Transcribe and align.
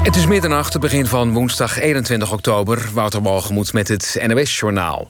Het 0.00 0.16
is 0.16 0.26
middernacht, 0.26 0.80
begin 0.80 1.06
van 1.06 1.32
woensdag 1.32 1.78
21 1.78 2.32
oktober. 2.32 2.88
Wouter 2.92 3.22
Balgemoed 3.22 3.72
met 3.72 3.88
het 3.88 4.18
NOS-journaal. 4.26 5.08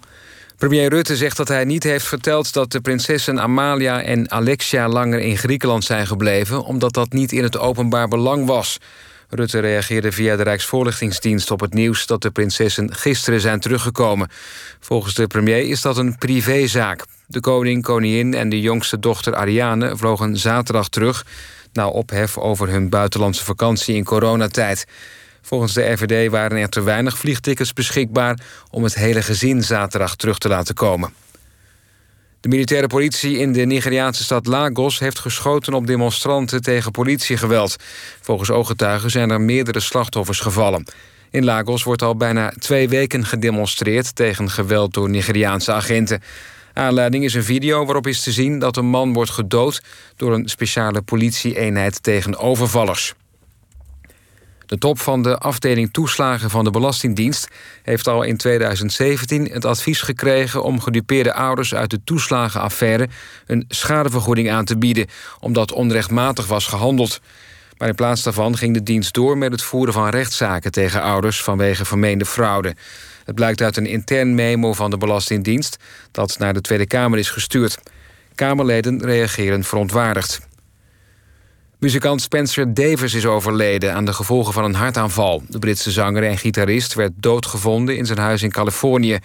Premier 0.57 0.89
Rutte 0.89 1.17
zegt 1.17 1.37
dat 1.37 1.49
hij 1.49 1.65
niet 1.65 1.83
heeft 1.83 2.07
verteld 2.07 2.53
dat 2.53 2.73
de 2.73 2.81
prinsessen 2.81 3.41
Amalia 3.41 4.03
en 4.03 4.31
Alexia 4.31 4.89
langer 4.89 5.21
in 5.21 5.37
Griekenland 5.37 5.85
zijn 5.85 6.07
gebleven, 6.07 6.65
omdat 6.65 6.93
dat 6.93 7.13
niet 7.13 7.33
in 7.33 7.43
het 7.43 7.59
openbaar 7.59 8.09
belang 8.09 8.47
was. 8.47 8.79
Rutte 9.29 9.59
reageerde 9.59 10.13
via 10.13 10.37
de 10.37 10.43
Rijksvoorlichtingsdienst 10.43 11.51
op 11.51 11.61
het 11.61 11.75
nieuws 11.75 12.07
dat 12.07 12.23
de 12.23 12.31
prinsessen 12.31 12.95
gisteren 12.95 13.41
zijn 13.41 13.61
teruggekomen. 13.61 14.29
Volgens 14.81 15.15
de 15.15 15.27
premier 15.27 15.69
is 15.69 15.81
dat 15.81 15.97
een 15.97 16.19
privézaak. 16.19 17.05
De 17.27 17.41
koning, 17.41 17.83
koningin 17.83 18.35
en 18.35 18.49
de 18.49 18.61
jongste 18.61 18.99
dochter 18.99 19.35
Ariane 19.35 19.97
vlogen 19.97 20.37
zaterdag 20.37 20.89
terug 20.89 21.25
na 21.73 21.89
ophef 21.89 22.39
over 22.39 22.69
hun 22.69 22.89
buitenlandse 22.89 23.45
vakantie 23.45 23.95
in 23.95 24.05
coronatijd. 24.05 24.87
Volgens 25.43 25.73
de 25.73 25.91
RVD 25.93 26.31
waren 26.31 26.59
er 26.59 26.69
te 26.69 26.83
weinig 26.83 27.19
vliegtickets 27.19 27.73
beschikbaar 27.73 28.41
om 28.71 28.83
het 28.83 28.95
hele 28.95 29.23
gezin 29.23 29.63
zaterdag 29.63 30.17
terug 30.17 30.39
te 30.39 30.49
laten 30.49 30.75
komen. 30.75 31.13
De 32.41 32.49
militaire 32.49 32.87
politie 32.87 33.39
in 33.39 33.53
de 33.53 33.65
Nigeriaanse 33.65 34.23
stad 34.23 34.47
Lagos 34.47 34.99
heeft 34.99 35.19
geschoten 35.19 35.75
op 35.75 35.87
demonstranten 35.87 36.63
tegen 36.63 36.91
politiegeweld. 36.91 37.77
Volgens 38.21 38.51
ooggetuigen 38.51 39.11
zijn 39.11 39.31
er 39.31 39.41
meerdere 39.41 39.81
slachtoffers 39.81 40.41
gevallen. 40.41 40.85
In 41.31 41.45
Lagos 41.45 41.83
wordt 41.83 42.03
al 42.03 42.17
bijna 42.17 42.53
twee 42.59 42.89
weken 42.89 43.25
gedemonstreerd 43.27 44.15
tegen 44.15 44.51
geweld 44.51 44.95
door 44.95 45.09
Nigeriaanse 45.09 45.73
agenten. 45.73 46.23
Aanleiding 46.81 47.25
is 47.25 47.35
een 47.35 47.45
video 47.45 47.85
waarop 47.85 48.07
is 48.07 48.23
te 48.23 48.33
zien 48.33 48.59
dat 48.59 48.77
een 48.77 48.87
man 48.87 49.13
wordt 49.13 49.31
gedood 49.31 49.83
door 50.17 50.35
een 50.35 50.49
speciale 50.49 51.03
politieeenheid 51.03 52.03
tegen 52.03 52.39
overvallers. 52.39 53.15
De 54.67 54.79
top 54.79 54.99
van 54.99 55.23
de 55.23 55.39
afdeling 55.39 55.93
toeslagen 55.93 56.51
van 56.51 56.65
de 56.65 56.71
Belastingdienst 56.71 57.49
heeft 57.83 58.09
al 58.09 58.23
in 58.23 58.37
2017 58.37 59.51
het 59.53 59.65
advies 59.65 60.01
gekregen 60.01 60.63
om 60.63 60.81
gedupeerde 60.81 61.33
ouders 61.33 61.75
uit 61.75 61.91
de 61.91 62.01
toeslagenaffaire 62.05 63.09
een 63.47 63.65
schadevergoeding 63.69 64.51
aan 64.51 64.65
te 64.65 64.79
bieden, 64.79 65.07
omdat 65.41 65.73
onrechtmatig 65.73 66.47
was 66.47 66.67
gehandeld. 66.67 67.21
Maar 67.79 67.89
in 67.89 67.95
plaats 67.95 68.23
daarvan 68.23 68.57
ging 68.57 68.75
de 68.75 68.83
dienst 68.83 69.15
door 69.15 69.39
met 69.39 69.53
het 69.53 69.63
voeren 69.63 69.95
van 69.95 70.09
rechtszaken 70.09 70.71
tegen 70.71 71.03
ouders 71.03 71.43
vanwege 71.43 71.85
vermeende 71.85 72.27
fraude. 72.27 72.75
Het 73.25 73.35
blijkt 73.35 73.63
uit 73.63 73.77
een 73.77 73.87
intern 73.87 74.35
memo 74.35 74.73
van 74.73 74.91
de 74.91 74.97
Belastingdienst 74.97 75.77
dat 76.11 76.39
naar 76.39 76.55
de 76.55 76.61
Tweede 76.61 76.87
Kamer 76.87 77.19
is 77.19 77.31
gestuurd. 77.31 77.79
Kamerleden 78.35 79.05
reageren 79.05 79.65
verontwaardigd. 79.65 80.41
Muzikant 81.79 82.23
Spencer 82.23 82.75
Davis 82.75 83.15
is 83.15 83.27
overleden 83.27 83.95
aan 83.95 84.05
de 84.05 84.13
gevolgen 84.13 84.53
van 84.53 84.65
een 84.65 84.75
hartaanval. 84.75 85.43
De 85.49 85.59
Britse 85.59 85.91
zanger 85.91 86.23
en 86.23 86.39
gitarist 86.39 86.95
werd 86.95 87.13
doodgevonden 87.17 87.97
in 87.97 88.07
zijn 88.07 88.19
huis 88.19 88.43
in 88.43 88.51
Californië. 88.51 89.19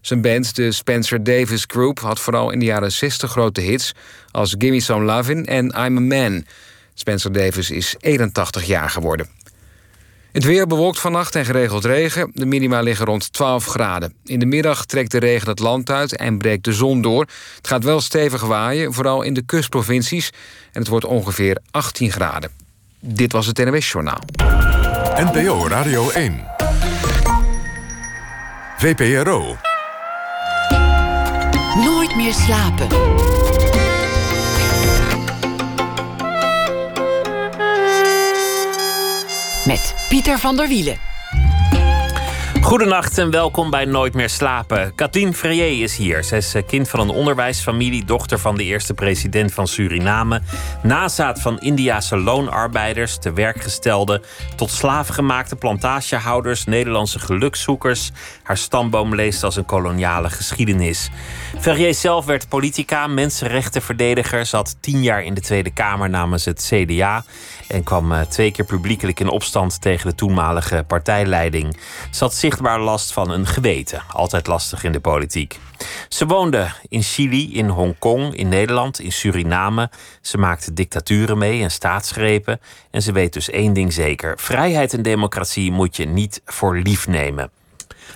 Zijn 0.00 0.20
band, 0.20 0.54
de 0.56 0.72
Spencer 0.72 1.24
Davis 1.24 1.64
Group, 1.66 2.00
had 2.00 2.20
vooral 2.20 2.50
in 2.50 2.58
de 2.58 2.64
jaren 2.64 2.92
60 2.92 3.30
grote 3.30 3.60
hits 3.60 3.94
als 4.30 4.54
Gimme 4.58 4.80
Some 4.80 5.04
Lovin' 5.04 5.46
en 5.46 5.64
I'm 5.64 5.96
a 5.96 6.00
Man. 6.00 6.44
Spencer 6.94 7.32
Davis 7.32 7.70
is 7.70 7.94
81 8.00 8.64
jaar 8.64 8.90
geworden. 8.90 9.28
Het 10.34 10.44
weer 10.44 10.66
bewolkt 10.66 11.00
vannacht 11.00 11.34
en 11.34 11.44
geregeld 11.44 11.84
regen. 11.84 12.30
De 12.34 12.46
minima 12.46 12.80
liggen 12.80 13.06
rond 13.06 13.32
12 13.32 13.66
graden. 13.66 14.14
In 14.24 14.38
de 14.38 14.46
middag 14.46 14.84
trekt 14.84 15.10
de 15.10 15.18
regen 15.18 15.48
het 15.48 15.58
land 15.58 15.90
uit 15.90 16.16
en 16.16 16.38
breekt 16.38 16.64
de 16.64 16.72
zon 16.72 17.02
door. 17.02 17.26
Het 17.56 17.68
gaat 17.68 17.84
wel 17.84 18.00
stevig 18.00 18.42
waaien, 18.42 18.92
vooral 18.92 19.22
in 19.22 19.34
de 19.34 19.42
kustprovincies. 19.42 20.30
En 20.72 20.80
het 20.80 20.88
wordt 20.88 21.04
ongeveer 21.04 21.58
18 21.70 22.12
graden. 22.12 22.50
Dit 23.00 23.32
was 23.32 23.46
het 23.46 23.58
NWS 23.58 23.90
Journaal. 23.90 24.20
NPO 25.16 25.68
Radio 25.68 26.10
1. 26.10 26.44
VPRO. 28.76 29.56
Nooit 31.84 32.16
meer 32.16 32.32
slapen. 32.32 32.88
Met 39.66 39.94
Pieter 40.08 40.38
van 40.38 40.56
der 40.56 40.68
Wielen. 40.68 40.98
Goedenacht 42.64 43.18
en 43.18 43.30
welkom 43.30 43.70
bij 43.70 43.84
Nooit 43.84 44.14
meer 44.14 44.28
slapen. 44.28 44.94
Kathleen 44.94 45.34
Freyer 45.34 45.82
is 45.82 45.96
hier. 45.96 46.24
Zij 46.24 46.38
is 46.38 46.54
eh, 46.54 46.62
kind 46.66 46.88
van 46.88 47.00
een 47.00 47.08
onderwijsfamilie, 47.08 48.04
dochter 48.04 48.38
van 48.38 48.56
de 48.56 48.64
eerste 48.64 48.94
president 48.94 49.52
van 49.52 49.66
Suriname, 49.66 50.42
nazaat 50.82 51.40
van 51.40 51.58
Indiase 51.60 52.16
loonarbeiders, 52.16 53.18
te 53.18 53.32
werkgestelde, 53.32 54.22
tot 54.56 54.70
slavengemaakte 54.70 55.56
plantagehouders, 55.56 56.64
Nederlandse 56.64 57.18
gelukszoekers. 57.18 58.10
Haar 58.42 58.58
stamboom 58.58 59.14
leest 59.14 59.44
als 59.44 59.56
een 59.56 59.64
koloniale 59.64 60.30
geschiedenis. 60.30 61.10
Ferrier 61.58 61.94
zelf 61.94 62.24
werd 62.24 62.48
politica, 62.48 63.06
mensenrechtenverdediger, 63.06 64.46
zat 64.46 64.76
tien 64.80 65.02
jaar 65.02 65.22
in 65.24 65.34
de 65.34 65.40
Tweede 65.40 65.70
Kamer 65.70 66.10
namens 66.10 66.44
het 66.44 66.70
CDA 66.72 67.24
en 67.68 67.82
kwam 67.82 68.12
eh, 68.12 68.20
twee 68.20 68.50
keer 68.50 68.64
publiekelijk 68.64 69.20
in 69.20 69.28
opstand 69.28 69.80
tegen 69.80 70.08
de 70.08 70.14
toenmalige 70.14 70.84
partijleiding. 70.86 71.76
Ze 72.10 72.24
had 72.24 72.34
zichtbaar 72.34 72.80
last 72.80 73.12
van 73.12 73.30
een 73.30 73.46
geweten, 73.46 74.02
altijd 74.08 74.46
lastig 74.46 74.84
in 74.84 74.92
de 74.92 75.00
politiek. 75.00 75.58
Ze 76.08 76.26
woonde 76.26 76.68
in 76.88 77.02
Chili, 77.02 77.54
in 77.54 77.68
Hongkong, 77.68 78.34
in 78.34 78.48
Nederland, 78.48 79.00
in 79.00 79.12
Suriname. 79.12 79.90
Ze 80.20 80.38
maakte 80.38 80.72
dictaturen 80.72 81.38
mee 81.38 81.62
en 81.62 81.70
staatsgrepen. 81.70 82.60
En 82.90 83.02
ze 83.02 83.12
weet 83.12 83.32
dus 83.32 83.50
één 83.50 83.72
ding 83.72 83.92
zeker: 83.92 84.38
vrijheid 84.38 84.92
en 84.92 85.02
democratie 85.02 85.72
moet 85.72 85.96
je 85.96 86.06
niet 86.06 86.42
voor 86.44 86.76
lief 86.76 87.06
nemen. 87.06 87.50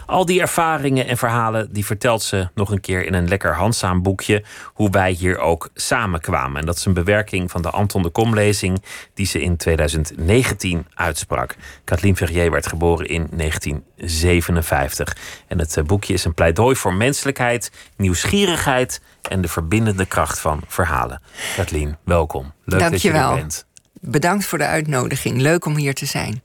Al 0.09 0.25
die 0.25 0.41
ervaringen 0.41 1.07
en 1.07 1.17
verhalen 1.17 1.73
die 1.73 1.85
vertelt 1.85 2.23
ze 2.23 2.49
nog 2.55 2.71
een 2.71 2.81
keer 2.81 3.07
in 3.07 3.15
een 3.15 3.29
lekker 3.29 3.55
handzaam 3.55 4.03
boekje. 4.03 4.45
Hoe 4.65 4.91
wij 4.91 5.11
hier 5.11 5.39
ook 5.39 5.69
samenkwamen. 5.75 6.61
En 6.61 6.67
dat 6.67 6.77
is 6.77 6.85
een 6.85 6.93
bewerking 6.93 7.51
van 7.51 7.63
de 7.63 7.71
Anton 7.71 8.03
de 8.03 8.09
Kom-lezing 8.09 8.85
die 9.15 9.27
ze 9.27 9.41
in 9.41 9.57
2019 9.57 10.87
uitsprak. 10.95 11.57
Kathleen 11.85 12.17
Verrier 12.17 12.51
werd 12.51 12.67
geboren 12.67 13.07
in 13.07 13.29
1957. 13.31 15.17
En 15.47 15.59
het 15.59 15.77
eh, 15.77 15.85
boekje 15.85 16.15
is 16.15 16.25
een 16.25 16.35
pleidooi 16.35 16.77
voor 16.77 16.95
menselijkheid, 16.95 17.73
nieuwsgierigheid 17.97 19.01
en 19.23 19.41
de 19.41 19.49
verbindende 19.49 20.07
kracht 20.07 20.39
van 20.39 20.63
verhalen. 20.67 21.23
Kathleen, 21.57 21.97
welkom. 22.05 22.53
Leuk 22.65 22.91
dat 22.91 23.03
je 23.03 23.13
er 23.13 23.35
bent. 23.35 23.67
Bedankt 24.01 24.47
voor 24.47 24.59
de 24.59 24.67
uitnodiging. 24.67 25.41
Leuk 25.41 25.65
om 25.65 25.77
hier 25.77 25.95
te 25.95 26.07
zijn. 26.07 26.43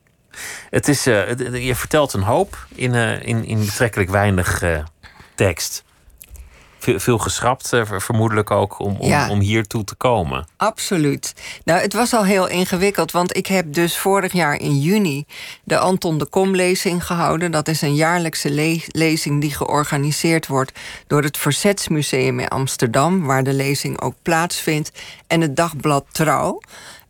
Het 0.69 0.87
is, 0.87 1.07
uh, 1.07 1.65
je 1.65 1.75
vertelt 1.75 2.13
een 2.13 2.21
hoop 2.21 2.67
in, 2.75 2.93
uh, 2.93 3.25
in, 3.25 3.45
in 3.45 3.59
betrekkelijk 3.59 4.09
weinig 4.09 4.61
uh, 4.63 4.83
tekst. 5.35 5.83
Veel, 6.77 6.99
veel 6.99 7.17
geschrapt, 7.17 7.69
vermoedelijk 7.97 8.51
ook, 8.51 8.79
om, 8.79 8.95
om, 8.95 9.07
ja. 9.07 9.29
om 9.29 9.39
hier 9.39 9.63
toe 9.63 9.83
te 9.83 9.95
komen. 9.95 10.47
Absoluut. 10.57 11.33
Nou, 11.63 11.81
het 11.81 11.93
was 11.93 12.13
al 12.13 12.25
heel 12.25 12.47
ingewikkeld, 12.47 13.11
want 13.11 13.37
ik 13.37 13.47
heb 13.47 13.73
dus 13.73 13.97
vorig 13.97 14.33
jaar 14.33 14.59
in 14.59 14.79
juni 14.79 15.25
de 15.63 15.77
Anton 15.77 16.17
de 16.17 16.25
Kom-lezing 16.25 17.05
gehouden. 17.05 17.51
Dat 17.51 17.67
is 17.67 17.81
een 17.81 17.95
jaarlijkse 17.95 18.49
le 18.49 18.83
lezing 18.87 19.41
die 19.41 19.53
georganiseerd 19.53 20.47
wordt 20.47 20.79
door 21.07 21.23
het 21.23 21.37
Verzetsmuseum 21.37 22.39
in 22.39 22.47
Amsterdam, 22.47 23.23
waar 23.23 23.43
de 23.43 23.53
lezing 23.53 24.01
ook 24.01 24.15
plaatsvindt, 24.21 24.91
en 25.27 25.41
het 25.41 25.55
dagblad 25.55 26.05
Trouw. 26.11 26.61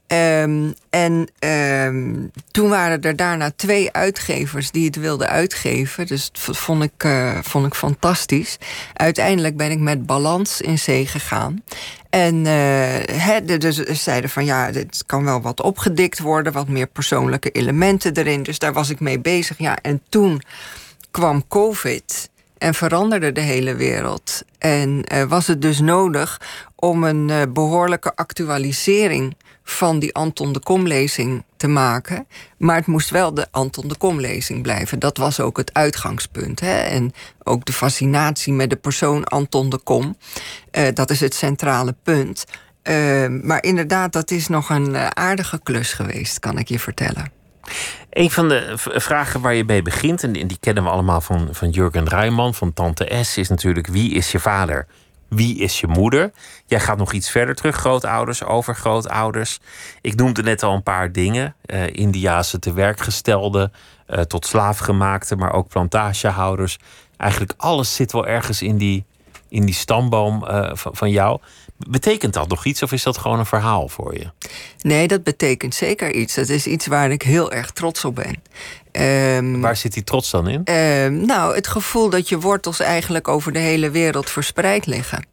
Ehm, 0.07 0.71
en 0.89 1.27
ehm, 1.39 2.13
toen 2.51 2.69
waren 2.69 3.01
er 3.01 3.15
daarna 3.15 3.51
twee 3.55 3.91
uitgevers 3.91 4.71
die 4.71 4.85
het 4.85 4.95
wilden 4.95 5.29
uitgeven. 5.29 6.07
Dus 6.07 6.31
dat 6.31 6.57
vond 6.57 6.83
ik, 6.83 7.03
uh, 7.03 7.37
vond 7.41 7.65
ik 7.65 7.73
fantastisch. 7.73 8.57
Uiteindelijk 8.93 9.57
ben 9.57 9.71
ik 9.71 9.79
met 9.79 10.05
Balans 10.05 10.61
in 10.61 10.79
zee 10.79 11.05
gegaan. 11.05 11.63
En 12.09 12.45
uh, 12.45 13.57
dus 13.57 13.77
zeiden 13.77 14.29
van 14.29 14.45
ja, 14.45 14.71
dit 14.71 15.03
kan 15.05 15.23
wel 15.23 15.41
wat 15.41 15.61
opgedikt 15.61 16.19
worden, 16.19 16.53
wat 16.53 16.67
meer 16.67 16.87
persoonlijke 16.87 17.49
elementen 17.49 18.13
erin. 18.13 18.43
Dus 18.43 18.59
daar 18.59 18.73
was 18.73 18.89
ik 18.89 18.99
mee 18.99 19.19
bezig. 19.19 19.57
Ja, 19.57 19.77
en 19.81 20.01
toen 20.09 20.41
kwam 21.11 21.47
COVID 21.47 22.29
en 22.57 22.73
veranderde 22.73 23.31
de 23.31 23.41
hele 23.41 23.75
wereld. 23.75 24.43
En 24.57 25.05
uh, 25.13 25.23
was 25.23 25.47
het 25.47 25.61
dus 25.61 25.79
nodig 25.79 26.41
om 26.75 27.03
een 27.03 27.53
behoorlijke 27.53 28.15
actualisering 28.15 29.35
van 29.63 29.99
die 29.99 30.15
Anton 30.15 30.53
de 30.53 30.59
Kom-lezing 30.59 31.43
te 31.57 31.67
maken. 31.67 32.27
Maar 32.57 32.75
het 32.75 32.85
moest 32.85 33.09
wel 33.09 33.33
de 33.33 33.47
Anton 33.51 33.87
de 33.87 33.97
Kom-lezing 33.97 34.61
blijven. 34.61 34.99
Dat 34.99 35.17
was 35.17 35.39
ook 35.39 35.57
het 35.57 35.73
uitgangspunt. 35.73 36.59
Hè? 36.59 36.77
En 36.81 37.13
ook 37.43 37.65
de 37.65 37.73
fascinatie 37.73 38.53
met 38.53 38.69
de 38.69 38.75
persoon 38.75 39.23
Anton 39.23 39.69
de 39.69 39.77
Kom. 39.77 40.17
Uh, 40.71 40.87
dat 40.93 41.09
is 41.09 41.19
het 41.19 41.33
centrale 41.33 41.95
punt. 42.03 42.45
Uh, 42.83 43.27
maar 43.27 43.63
inderdaad, 43.63 44.13
dat 44.13 44.31
is 44.31 44.47
nog 44.47 44.69
een 44.69 44.89
uh, 44.89 45.07
aardige 45.07 45.59
klus 45.63 45.93
geweest, 45.93 46.39
kan 46.39 46.57
ik 46.57 46.67
je 46.67 46.79
vertellen. 46.79 47.31
Een 48.09 48.31
van 48.31 48.49
de 48.49 48.73
vragen 48.77 49.41
waar 49.41 49.53
je 49.53 49.63
mee 49.63 49.81
begint, 49.81 50.23
en 50.23 50.31
die 50.31 50.57
kennen 50.59 50.83
we 50.83 50.89
allemaal 50.89 51.21
van, 51.21 51.47
van 51.51 51.69
Jurgen 51.69 52.09
Rijman, 52.09 52.53
van 52.53 52.73
Tante 52.73 53.19
S, 53.21 53.37
is 53.37 53.49
natuurlijk: 53.49 53.87
wie 53.87 54.11
is 54.11 54.31
je 54.31 54.39
vader? 54.39 54.87
Wie 55.35 55.57
is 55.57 55.79
je 55.79 55.87
moeder? 55.87 56.31
Jij 56.65 56.79
gaat 56.79 56.97
nog 56.97 57.13
iets 57.13 57.29
verder 57.29 57.55
terug, 57.55 57.75
grootouders, 57.75 58.43
overgrootouders. 58.43 59.59
Ik 60.01 60.15
noemde 60.15 60.43
net 60.43 60.63
al 60.63 60.73
een 60.73 60.83
paar 60.83 61.11
dingen. 61.11 61.55
Uh, 61.65 61.87
Indiaanse 61.87 62.59
tewerkgestelde, 62.59 63.71
uh, 64.09 64.21
tot 64.21 64.45
slaafgemaakte, 64.45 65.35
maar 65.35 65.53
ook 65.53 65.67
plantagehouders. 65.67 66.77
Eigenlijk 67.17 67.53
alles 67.57 67.95
zit 67.95 68.11
wel 68.11 68.27
ergens 68.27 68.61
in 68.61 68.77
die, 68.77 69.05
in 69.49 69.65
die 69.65 69.75
stamboom 69.75 70.43
uh, 70.43 70.69
van, 70.73 70.95
van 70.95 71.09
jou. 71.09 71.39
Betekent 71.89 72.33
dat 72.33 72.49
nog 72.49 72.65
iets 72.65 72.83
of 72.83 72.91
is 72.91 73.03
dat 73.03 73.17
gewoon 73.17 73.39
een 73.39 73.45
verhaal 73.45 73.87
voor 73.87 74.17
je? 74.17 74.31
Nee, 74.81 75.07
dat 75.07 75.23
betekent 75.23 75.75
zeker 75.75 76.13
iets. 76.13 76.35
Dat 76.35 76.49
is 76.49 76.67
iets 76.67 76.87
waar 76.87 77.11
ik 77.11 77.21
heel 77.21 77.51
erg 77.51 77.71
trots 77.71 78.05
op 78.05 78.15
ben. 78.15 78.41
Um, 78.99 79.61
waar 79.61 79.75
zit 79.75 79.93
die 79.93 80.03
trots 80.03 80.31
dan 80.31 80.47
in? 80.47 80.73
Um, 80.73 81.25
nou, 81.25 81.55
het 81.55 81.67
gevoel 81.67 82.09
dat 82.09 82.29
je 82.29 82.39
wortels 82.39 82.79
eigenlijk 82.79 83.27
over 83.27 83.51
de 83.51 83.59
hele 83.59 83.89
wereld 83.89 84.29
verspreid 84.29 84.85
liggen. 84.85 85.25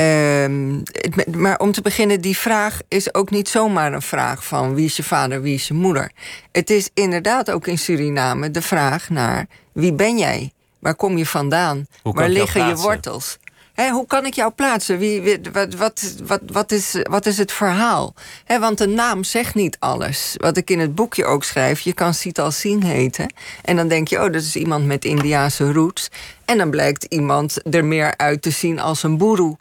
Um, 0.00 0.82
het, 0.92 1.36
maar 1.36 1.58
om 1.58 1.72
te 1.72 1.82
beginnen, 1.82 2.20
die 2.20 2.36
vraag 2.36 2.78
is 2.88 3.14
ook 3.14 3.30
niet 3.30 3.48
zomaar 3.48 3.92
een 3.92 4.02
vraag 4.02 4.44
van 4.44 4.74
wie 4.74 4.84
is 4.84 4.96
je 4.96 5.02
vader, 5.02 5.42
wie 5.42 5.54
is 5.54 5.68
je 5.68 5.74
moeder. 5.74 6.10
Het 6.52 6.70
is 6.70 6.90
inderdaad 6.94 7.50
ook 7.50 7.66
in 7.66 7.78
Suriname 7.78 8.50
de 8.50 8.62
vraag 8.62 9.08
naar 9.08 9.46
wie 9.72 9.92
ben 9.92 10.18
jij? 10.18 10.52
Waar 10.78 10.94
kom 10.94 11.16
je 11.16 11.26
vandaan? 11.26 11.86
Waar 12.02 12.28
liggen 12.28 12.66
je 12.66 12.76
wortels? 12.76 13.38
Hoe 13.74 14.06
kan 14.06 14.26
ik 14.26 14.34
jou 14.34 14.52
plaatsen? 14.52 14.98
Wie, 14.98 15.40
wat, 15.52 15.74
wat, 15.74 16.14
wat, 16.24 16.40
wat, 16.46 16.72
is, 16.72 16.96
wat 17.02 17.26
is 17.26 17.38
het 17.38 17.52
verhaal? 17.52 18.14
want 18.60 18.78
de 18.78 18.86
naam 18.86 19.24
zegt 19.24 19.54
niet 19.54 19.76
alles. 19.78 20.34
Wat 20.36 20.56
ik 20.56 20.70
in 20.70 20.78
het 20.78 20.94
boekje 20.94 21.24
ook 21.24 21.44
schrijf, 21.44 21.80
je 21.80 21.92
kan 21.92 22.14
Sital 22.14 22.50
Singh 22.50 22.86
heten. 22.86 23.32
En 23.62 23.76
dan 23.76 23.88
denk 23.88 24.08
je, 24.08 24.16
oh, 24.16 24.32
dat 24.32 24.42
is 24.42 24.56
iemand 24.56 24.86
met 24.86 25.04
Indiaanse 25.04 25.72
roots. 25.72 26.10
En 26.44 26.58
dan 26.58 26.70
blijkt 26.70 27.04
iemand 27.04 27.74
er 27.74 27.84
meer 27.84 28.16
uit 28.16 28.42
te 28.42 28.50
zien 28.50 28.80
als 28.80 29.02
een 29.02 29.18
boeroe 29.18 29.56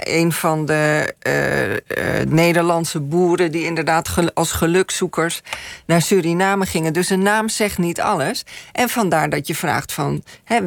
een 0.00 0.32
van 0.32 0.66
de 0.66 1.14
uh, 1.26 1.70
uh, 1.70 1.78
Nederlandse 2.28 3.00
boeren 3.00 3.52
die 3.52 3.64
inderdaad 3.64 4.34
als 4.34 4.52
gelukzoekers 4.52 5.42
naar 5.86 6.02
Suriname 6.02 6.66
gingen. 6.66 6.92
Dus 6.92 7.10
een 7.10 7.22
naam 7.22 7.48
zegt 7.48 7.78
niet 7.78 8.00
alles. 8.00 8.44
En 8.72 8.88
vandaar 8.88 9.30
dat 9.30 9.46
je 9.46 9.54
vraagt 9.54 9.92
van 9.92 10.22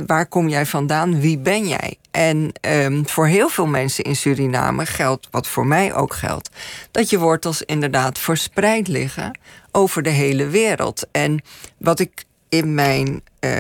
waar 0.08 0.26
kom 0.26 0.50
jij 0.50 0.66
vandaan? 0.66 1.20
Wie 1.20 1.38
ben 1.38 1.68
jij? 1.68 1.98
En 2.12 2.52
um, 2.62 3.08
voor 3.08 3.28
heel 3.28 3.50
veel 3.50 3.68
mensen 3.68 4.04
in 4.04 4.16
Suriname 4.16 4.86
geldt, 4.86 5.28
wat 5.32 5.48
voor 5.48 5.66
mij 5.66 5.94
ook 5.94 6.14
geldt, 6.14 6.50
dat 6.92 7.10
je 7.10 7.20
wortels 7.20 7.62
inderdaad 7.62 8.20
verspreid 8.20 8.88
liggen 8.88 9.40
over 9.72 10.04
de 10.04 10.10
hele 10.10 10.48
wereld. 10.48 11.08
En 11.12 11.42
wat 11.78 12.00
ik 12.00 12.24
in 12.50 12.74
mijn 12.74 13.22
uh, 13.40 13.52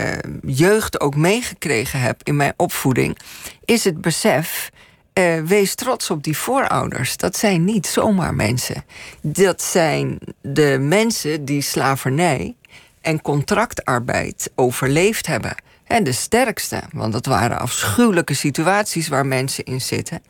jeugd 0.42 1.00
ook 1.00 1.16
meegekregen 1.16 2.00
heb 2.00 2.22
in 2.24 2.36
mijn 2.36 2.54
opvoeding, 2.58 3.18
is 3.66 3.84
het 3.84 4.02
besef 4.02 4.70
uh, 5.20 5.42
wees 5.42 5.76
trots 5.76 6.10
op 6.10 6.24
die 6.24 6.38
voorouders. 6.38 7.18
Dat 7.18 7.38
zijn 7.38 7.64
niet 7.64 7.88
zomaar 7.88 8.34
mensen. 8.34 8.84
Dat 9.22 9.62
zijn 9.62 10.20
de 10.42 10.78
mensen 10.80 11.46
die 11.46 11.62
slavernij 11.62 12.56
en 13.02 13.22
contractarbeid 13.22 14.52
overleefd 14.56 15.28
hebben. 15.28 15.56
En 15.84 16.04
de 16.04 16.12
sterkste, 16.12 16.82
want 16.94 17.14
dat 17.14 17.26
waren 17.26 17.60
afschuwelijke 17.60 18.34
situaties 18.34 19.08
waar 19.08 19.26
mensen 19.26 19.64
in 19.64 19.82
zitten. 19.82 20.22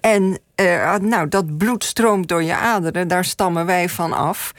En 0.00 0.38
uh, 0.56 0.94
nou, 0.96 1.28
dat 1.28 1.56
bloed 1.58 1.84
stroomt 1.84 2.28
door 2.28 2.42
je 2.42 2.56
aderen, 2.56 3.08
daar 3.08 3.24
stammen 3.24 3.66
wij 3.66 3.88
van 3.88 4.12
af. 4.12 4.52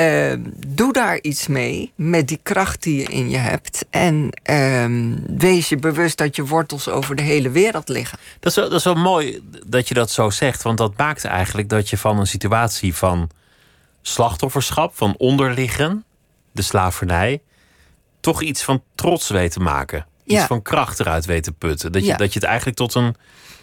Uh, 0.00 0.32
doe 0.66 0.92
daar 0.92 1.18
iets 1.20 1.46
mee 1.46 1.92
met 1.94 2.28
die 2.28 2.40
kracht 2.42 2.82
die 2.82 2.96
je 2.96 3.04
in 3.04 3.30
je 3.30 3.36
hebt. 3.36 3.84
En 3.90 4.30
uh, 4.50 5.16
wees 5.36 5.68
je 5.68 5.76
bewust 5.76 6.18
dat 6.18 6.36
je 6.36 6.46
wortels 6.46 6.88
over 6.88 7.16
de 7.16 7.22
hele 7.22 7.50
wereld 7.50 7.88
liggen. 7.88 8.18
Dat 8.40 8.50
is, 8.50 8.56
wel, 8.56 8.68
dat 8.68 8.78
is 8.78 8.84
wel 8.84 8.94
mooi 8.94 9.42
dat 9.66 9.88
je 9.88 9.94
dat 9.94 10.10
zo 10.10 10.30
zegt. 10.30 10.62
Want 10.62 10.78
dat 10.78 10.96
maakt 10.96 11.24
eigenlijk 11.24 11.68
dat 11.68 11.90
je 11.90 11.98
van 11.98 12.18
een 12.18 12.26
situatie 12.26 12.94
van 12.94 13.30
slachtofferschap, 14.02 14.96
van 14.96 15.14
onderliggen, 15.18 16.04
de 16.52 16.62
slavernij, 16.62 17.40
toch 18.20 18.42
iets 18.42 18.62
van 18.62 18.82
trots 18.94 19.28
weet 19.28 19.52
te 19.52 19.60
maken. 19.60 20.06
Iets 20.24 20.44
van 20.44 20.62
kracht 20.62 21.00
eruit 21.00 21.24
weet 21.24 21.42
te 21.42 21.52
putten. 21.52 21.92
Dat 21.92 22.02
je, 22.02 22.08
ja. 22.08 22.16
dat 22.16 22.32
je 22.32 22.38
het 22.38 22.48
eigenlijk 22.48 22.76
tot 22.76 22.94
een 22.94 23.14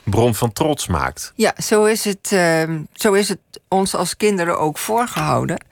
bron 0.04 0.36
van 0.36 0.54
trots 0.54 0.88
maakt. 0.88 1.34
Ja, 1.36 1.54
zo 1.64 1.86
is 1.86 2.06
het, 2.06 2.32
uh, 2.34 2.64
zo 2.94 3.14
is 3.14 3.30
het 3.30 3.40
ons 3.68 3.96
als 3.96 4.18
kinderen 4.18 4.60
ook 4.60 4.78
voorgehouden. 4.78 5.66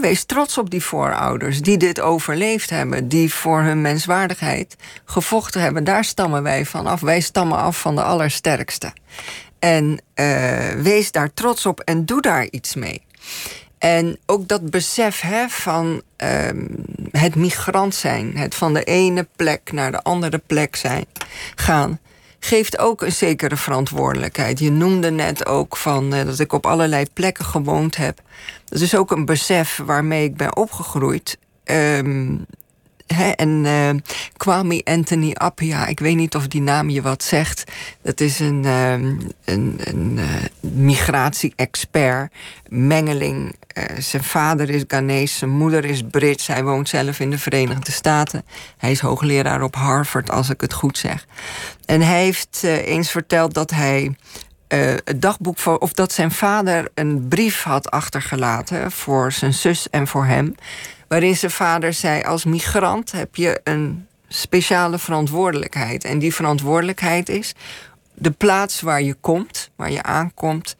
Wees 0.00 0.24
trots 0.24 0.58
op 0.58 0.70
die 0.70 0.82
voorouders 0.82 1.62
die 1.62 1.76
dit 1.76 2.00
overleefd 2.00 2.70
hebben, 2.70 3.08
die 3.08 3.34
voor 3.34 3.62
hun 3.62 3.80
menswaardigheid 3.80 4.76
gevochten 5.04 5.60
hebben. 5.60 5.84
Daar 5.84 6.04
stammen 6.04 6.42
wij 6.42 6.66
van 6.66 6.86
af. 6.86 7.00
Wij 7.00 7.20
stammen 7.20 7.58
af 7.58 7.80
van 7.80 7.94
de 7.94 8.02
allersterkste. 8.02 8.92
En 9.58 10.02
uh, 10.14 10.68
wees 10.68 11.12
daar 11.12 11.32
trots 11.34 11.66
op 11.66 11.80
en 11.80 12.04
doe 12.04 12.20
daar 12.20 12.46
iets 12.50 12.74
mee. 12.74 13.02
En 13.78 14.18
ook 14.26 14.48
dat 14.48 14.70
besef 14.70 15.24
van 15.48 16.02
uh, 16.22 16.28
het 17.10 17.34
migrant 17.34 17.94
zijn, 17.94 18.36
het 18.36 18.54
van 18.54 18.74
de 18.74 18.84
ene 18.84 19.26
plek 19.36 19.72
naar 19.72 19.90
de 19.90 20.02
andere 20.02 20.38
plek 20.46 20.76
zijn, 20.76 21.04
gaan 21.54 21.98
geeft 22.40 22.78
ook 22.78 23.02
een 23.02 23.12
zekere 23.12 23.56
verantwoordelijkheid. 23.56 24.58
Je 24.58 24.70
noemde 24.70 25.10
net 25.10 25.46
ook 25.46 25.76
van, 25.76 26.14
uh, 26.14 26.24
dat 26.24 26.38
ik 26.38 26.52
op 26.52 26.66
allerlei 26.66 27.04
plekken 27.12 27.44
gewoond 27.44 27.96
heb. 27.96 28.20
Dat 28.64 28.80
is 28.80 28.94
ook 28.94 29.10
een 29.10 29.24
besef 29.24 29.80
waarmee 29.84 30.24
ik 30.24 30.36
ben 30.36 30.56
opgegroeid. 30.56 31.38
Um, 31.64 32.46
en 33.36 33.64
uh, 33.64 33.90
Kwame 34.36 34.80
Anthony 34.84 35.32
Appia, 35.32 35.86
ik 35.86 36.00
weet 36.00 36.16
niet 36.16 36.34
of 36.34 36.48
die 36.48 36.60
naam 36.60 36.90
je 36.90 37.02
wat 37.02 37.22
zegt. 37.22 37.64
Dat 38.02 38.20
is 38.20 38.38
een, 38.38 38.62
uh, 38.64 38.92
een, 38.92 39.80
een 39.84 40.16
uh, 40.18 40.34
migratie-expert, 40.60 42.32
mengeling. 42.68 43.54
Zijn 43.98 44.24
vader 44.24 44.70
is 44.70 44.84
Ghanese, 44.86 45.36
zijn 45.36 45.50
moeder 45.50 45.84
is 45.84 46.02
Brits. 46.10 46.46
Hij 46.46 46.64
woont 46.64 46.88
zelf 46.88 47.20
in 47.20 47.30
de 47.30 47.38
Verenigde 47.38 47.92
Staten. 47.92 48.44
Hij 48.76 48.90
is 48.90 49.00
hoogleraar 49.00 49.62
op 49.62 49.74
Harvard, 49.74 50.30
als 50.30 50.50
ik 50.50 50.60
het 50.60 50.72
goed 50.72 50.98
zeg. 50.98 51.26
En 51.84 52.00
hij 52.00 52.22
heeft 52.22 52.62
eens 52.62 53.10
verteld 53.10 53.54
dat 53.54 53.70
hij 53.70 54.16
het 55.04 55.22
dagboek 55.22 55.58
voor, 55.58 55.78
of 55.78 55.92
dat 55.92 56.12
zijn 56.12 56.30
vader 56.30 56.88
een 56.94 57.28
brief 57.28 57.62
had 57.62 57.90
achtergelaten 57.90 58.92
voor 58.92 59.32
zijn 59.32 59.54
zus 59.54 59.90
en 59.90 60.06
voor 60.06 60.24
hem 60.24 60.54
waarin 61.10 61.36
zijn 61.36 61.50
vader 61.50 61.92
zei: 61.92 62.22
als 62.22 62.44
migrant 62.44 63.12
heb 63.12 63.36
je 63.36 63.60
een 63.64 64.06
speciale 64.28 64.98
verantwoordelijkheid. 64.98 66.04
En 66.04 66.18
die 66.18 66.34
verantwoordelijkheid 66.34 67.28
is 67.28 67.54
de 68.14 68.30
plaats 68.30 68.80
waar 68.80 69.02
je 69.02 69.14
komt, 69.14 69.70
waar 69.76 69.90
je 69.90 70.02
aankomt. 70.02 70.76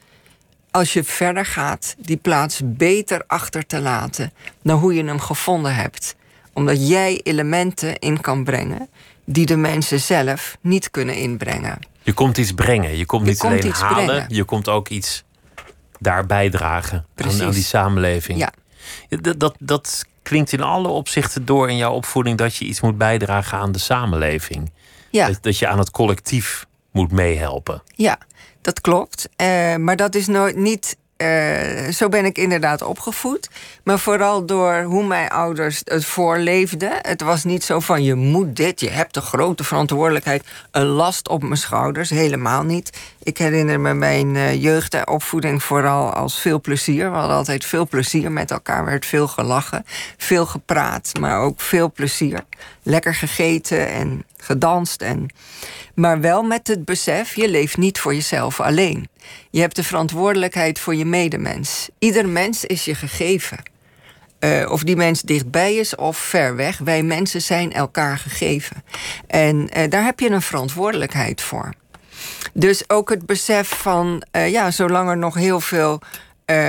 Als 0.71 0.93
je 0.93 1.05
verder 1.05 1.47
gaat, 1.47 1.95
die 1.99 2.17
plaats 2.17 2.61
beter 2.65 3.25
achter 3.27 3.67
te 3.67 3.81
laten 3.81 4.33
dan 4.63 4.79
hoe 4.79 4.95
je 4.95 5.05
hem 5.05 5.21
gevonden 5.21 5.75
hebt. 5.75 6.15
Omdat 6.53 6.89
jij 6.89 7.21
elementen 7.23 7.99
in 7.99 8.21
kan 8.21 8.45
brengen 8.45 8.89
die 9.25 9.47
de 9.47 9.57
mensen 9.57 10.01
zelf 10.01 10.57
niet 10.61 10.91
kunnen 10.91 11.15
inbrengen. 11.15 11.79
Je 12.03 12.13
komt 12.13 12.39
iets 12.39 12.53
brengen. 12.53 12.97
Je 12.97 13.07
komt 13.07 13.25
niet 13.25 13.41
alleen 13.41 13.71
halen, 13.71 14.05
brengen. 14.05 14.27
je 14.29 14.45
komt 14.45 14.69
ook 14.69 14.89
iets 14.89 15.25
daar 15.99 16.27
bijdragen 16.27 17.07
aan, 17.17 17.43
aan, 17.43 17.51
die 17.51 17.63
samenleving. 17.63 18.39
Ja. 18.39 18.53
Dat, 19.09 19.41
dat, 19.41 19.55
dat 19.59 20.05
klinkt 20.23 20.53
in 20.53 20.63
alle 20.63 20.89
opzichten 20.89 21.45
door 21.45 21.71
in 21.71 21.77
jouw 21.77 21.93
opvoeding 21.93 22.39
dat 22.39 22.57
je 22.57 22.65
iets 22.65 22.81
moet 22.81 22.99
bijdragen 22.99 23.59
aan 23.59 23.73
de 23.73 23.79
samenleving. 23.79 24.73
Ja. 25.11 25.27
Dat, 25.27 25.39
dat 25.43 25.59
je 25.59 25.67
aan 25.67 25.79
het 25.79 25.91
collectief 25.91 26.67
moet 26.91 27.13
meehelpen. 27.13 27.83
Ja, 27.95 28.19
dat 28.61 28.81
klopt. 28.81 29.29
Uh, 29.37 29.77
maar 29.77 29.97
dat 29.97 30.15
is 30.15 30.27
nooit 30.27 30.57
niet 30.57 30.97
uh, 31.23 31.89
zo 31.93 32.09
ben 32.09 32.25
ik 32.25 32.39
inderdaad 32.39 32.83
opgevoed. 32.83 33.49
Maar 33.85 33.99
vooral 33.99 34.47
door 34.47 34.83
hoe 34.83 35.07
mijn 35.07 35.29
ouders 35.29 35.83
het 35.85 36.05
voorleefden. 36.05 36.93
Het 37.03 37.23
was 37.23 37.45
niet 37.45 37.65
zo 37.65 37.81
van 37.81 38.03
je 38.03 38.15
moet 38.15 38.57
dit, 38.57 38.81
je 38.81 38.91
hebt 38.91 39.17
een 39.17 39.23
grote 39.23 39.65
verantwoordelijkheid, 39.65 40.45
een 40.71 40.87
last 40.87 41.29
op 41.29 41.43
mijn 41.43 41.57
schouders. 41.57 42.11
Helemaal 42.11 42.63
niet. 42.63 42.99
Ik 43.23 43.39
herinner 43.39 43.81
me 43.81 43.95
mijn 43.95 44.35
uh, 44.35 44.63
jeugd 44.63 44.95
en 44.95 45.09
opvoeding 45.09 45.63
vooral 45.63 46.13
als 46.13 46.41
veel 46.41 46.61
plezier. 46.61 47.11
We 47.11 47.17
hadden 47.17 47.37
altijd 47.37 47.65
veel 47.65 47.89
plezier 47.89 48.33
met 48.33 48.51
elkaar. 48.51 48.79
Er 48.79 48.85
werd 48.85 49.07
veel 49.07 49.29
gelachen, 49.29 49.85
veel 50.17 50.47
gepraat, 50.47 51.13
maar 51.21 51.41
ook 51.41 51.61
veel 51.61 51.93
plezier. 51.93 52.41
Lekker 52.83 53.15
gegeten 53.15 53.89
en 53.89 54.25
gedanst. 54.43 55.03
En... 55.03 55.27
Maar 55.95 56.21
wel 56.21 56.43
met 56.43 56.67
het 56.67 56.85
besef, 56.85 57.37
je 57.37 57.49
leeft 57.49 57.77
niet 57.77 57.99
voor 57.99 58.15
jezelf 58.15 58.61
alleen. 58.61 59.09
Je 59.51 59.61
hebt 59.61 59.77
de 59.77 59.85
verantwoordelijkheid 59.85 60.79
voor 60.79 60.95
je 60.95 61.05
medemens. 61.05 61.89
Ieder 61.99 62.29
mens 62.29 62.65
is 62.65 62.85
je 62.85 62.95
gegeven. 62.95 63.59
Uh, 64.41 64.71
of 64.71 64.83
die 64.83 64.97
mens 64.97 65.23
dichtbij 65.23 65.75
is 65.75 65.95
of 65.95 66.17
ver 66.17 66.57
weg. 66.57 66.79
Wij 66.79 67.03
mensen 67.03 67.43
zijn 67.43 67.73
elkaar 67.73 68.19
gegeven. 68.19 68.85
En 69.27 69.69
uh, 69.77 69.91
daar 69.91 70.05
heb 70.05 70.21
je 70.21 70.31
een 70.31 70.43
verantwoordelijkheid 70.43 71.41
voor. 71.41 71.73
Dus 72.53 72.85
ook 72.89 73.11
het 73.11 73.27
besef 73.27 73.69
van, 73.69 74.23
uh, 74.33 74.51
ja, 74.51 74.71
zolang 74.71 75.09
er 75.09 75.19
nog 75.19 75.35
heel 75.35 75.61
veel 75.61 76.01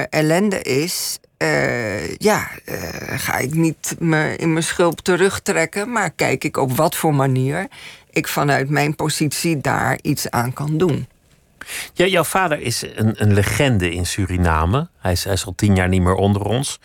ellende 0.10 0.62
is, 0.62 1.20
uh, 1.42 2.16
ja, 2.16 2.50
uh, 2.66 2.78
ga 3.08 3.38
ik 3.38 3.54
niet 3.54 3.96
me 4.00 4.36
in 4.36 4.52
mijn 4.54 4.64
schulp 4.64 5.00
terugtrekken, 5.00 5.92
maar 5.92 6.12
kijk 6.12 6.44
ik 6.44 6.58
op 6.58 6.76
wat 6.76 6.96
voor 6.96 7.16
manier 7.16 7.68
ik 8.10 8.28
vanuit 8.28 8.70
mijn 8.70 8.96
positie 8.96 9.62
daar 9.62 10.00
iets 10.02 10.30
aan 10.30 10.54
kan 10.54 10.78
doen. 10.78 11.08
Ja, 11.94 12.06
jouw 12.06 12.24
vader 12.24 12.60
is 12.60 12.82
een, 12.96 13.22
een 13.22 13.34
legende 13.34 13.92
in 13.92 14.06
Suriname. 14.06 14.88
Hij 15.00 15.12
is, 15.12 15.24
hij 15.24 15.34
is 15.34 15.46
al 15.46 15.56
tien 15.56 15.76
jaar 15.76 15.88
niet 15.88 16.02
meer 16.02 16.16
onder 16.16 16.42
ons. 16.42 16.80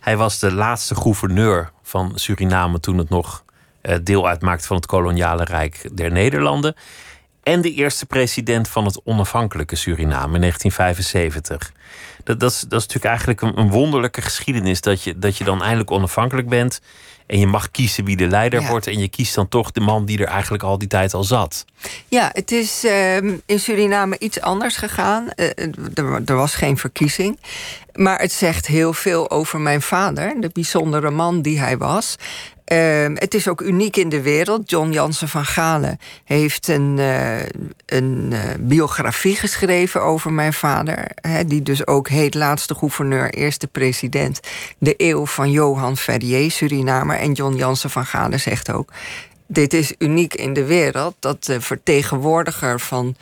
Hij 0.00 0.16
was 0.16 0.38
de 0.38 0.52
laatste 0.52 0.94
gouverneur 0.94 1.70
van 1.82 2.12
Suriname 2.14 2.80
toen 2.80 2.98
het 2.98 3.08
nog 3.08 3.44
uh, 3.82 3.96
deel 4.02 4.28
uitmaakte 4.28 4.66
van 4.66 4.76
het 4.76 4.86
koloniale 4.86 5.44
rijk 5.44 5.88
der 5.92 6.10
Nederlanden. 6.10 6.74
En 7.42 7.60
de 7.60 7.74
eerste 7.74 8.06
president 8.06 8.68
van 8.68 8.84
het 8.84 9.00
onafhankelijke 9.04 9.76
Suriname 9.76 10.34
in 10.34 10.40
1975. 10.40 11.72
Dat, 12.24 12.40
dat, 12.40 12.50
is, 12.50 12.60
dat 12.60 12.80
is 12.80 12.86
natuurlijk 12.86 13.04
eigenlijk 13.04 13.40
een, 13.40 13.58
een, 13.58 13.70
wonderlijke 13.70 14.22
geschiedenis. 14.22 14.80
Dat 14.80 15.02
je, 15.02 15.18
dat 15.18 15.38
je 15.38 15.44
dan 15.44 15.62
eindelijk 15.62 15.90
onafhankelijk 15.90 16.48
bent. 16.48 16.80
En 17.26 17.38
je 17.38 17.46
mag 17.46 17.70
kiezen 17.70 18.04
wie 18.04 18.16
de 18.16 18.26
leider 18.26 18.66
wordt. 18.66 18.86
En 18.86 18.98
je 18.98 19.08
kiest 19.08 19.34
dan 19.34 19.48
toch 19.48 19.70
de 19.70 19.80
man 19.80 20.04
die 20.04 20.18
er 20.18 20.26
eigenlijk 20.26 20.62
al 20.62 20.78
die 20.78 20.88
tijd 20.88 21.14
al 21.14 21.24
zat. 21.24 21.64
Ja, 22.08 22.30
het 22.32 22.50
is 22.50 22.84
uh, 22.84 23.16
in 23.16 23.58
Suriname 23.58 24.18
iets 24.18 24.40
anders 24.40 24.76
gegaan. 24.76 25.28
Uh, 25.36 25.46
er, 25.94 26.22
er, 26.24 26.36
was 26.36 26.54
geen 26.54 26.78
verkiezing. 26.78 27.38
Maar 27.92 28.20
het 28.20 28.32
zegt 28.32 28.66
heel 28.66 28.92
veel 28.92 29.30
over 29.30 29.60
mijn 29.60 29.82
vader. 29.82 30.40
De 30.40 30.50
bijzondere 30.52 31.10
man 31.10 31.42
die 31.42 31.60
hij 31.60 31.78
was. 31.78 32.16
Uh, 32.72 33.06
het 33.14 33.34
is 33.34 33.48
ook 33.48 33.60
uniek 33.60 33.96
in 33.96 34.08
de 34.08 34.22
wereld. 34.22 34.70
John 34.70 34.90
Jansen 34.90 35.28
van 35.28 35.44
Galen 35.44 35.98
heeft 36.24 36.68
een, 36.68 36.96
uh, 36.98 37.42
een 37.86 38.28
uh, 38.32 38.38
biografie 38.58 39.36
geschreven 39.36 40.02
over 40.02 40.32
mijn 40.32 40.52
vader. 40.52 41.10
Hè, 41.14 41.44
die 41.44 41.62
dus 41.62 41.86
ook 41.86 42.08
heet 42.08 42.34
Laatste 42.34 42.74
gouverneur, 42.74 43.30
eerste 43.30 43.66
president. 43.66 44.40
De 44.78 44.94
eeuw 44.96 45.26
van 45.26 45.50
Johan 45.50 45.96
Ferrier, 45.96 46.50
Surinamer. 46.50 47.16
En 47.16 47.32
John 47.32 47.56
Jansen 47.56 47.90
van 47.90 48.06
Galen 48.06 48.40
zegt 48.40 48.72
ook... 48.72 48.92
dit 49.46 49.74
is 49.74 49.94
uniek 49.98 50.34
in 50.34 50.52
de 50.52 50.64
wereld 50.64 51.14
dat 51.18 51.44
de 51.44 51.60
vertegenwoordiger 51.60 52.80
van 52.80 53.16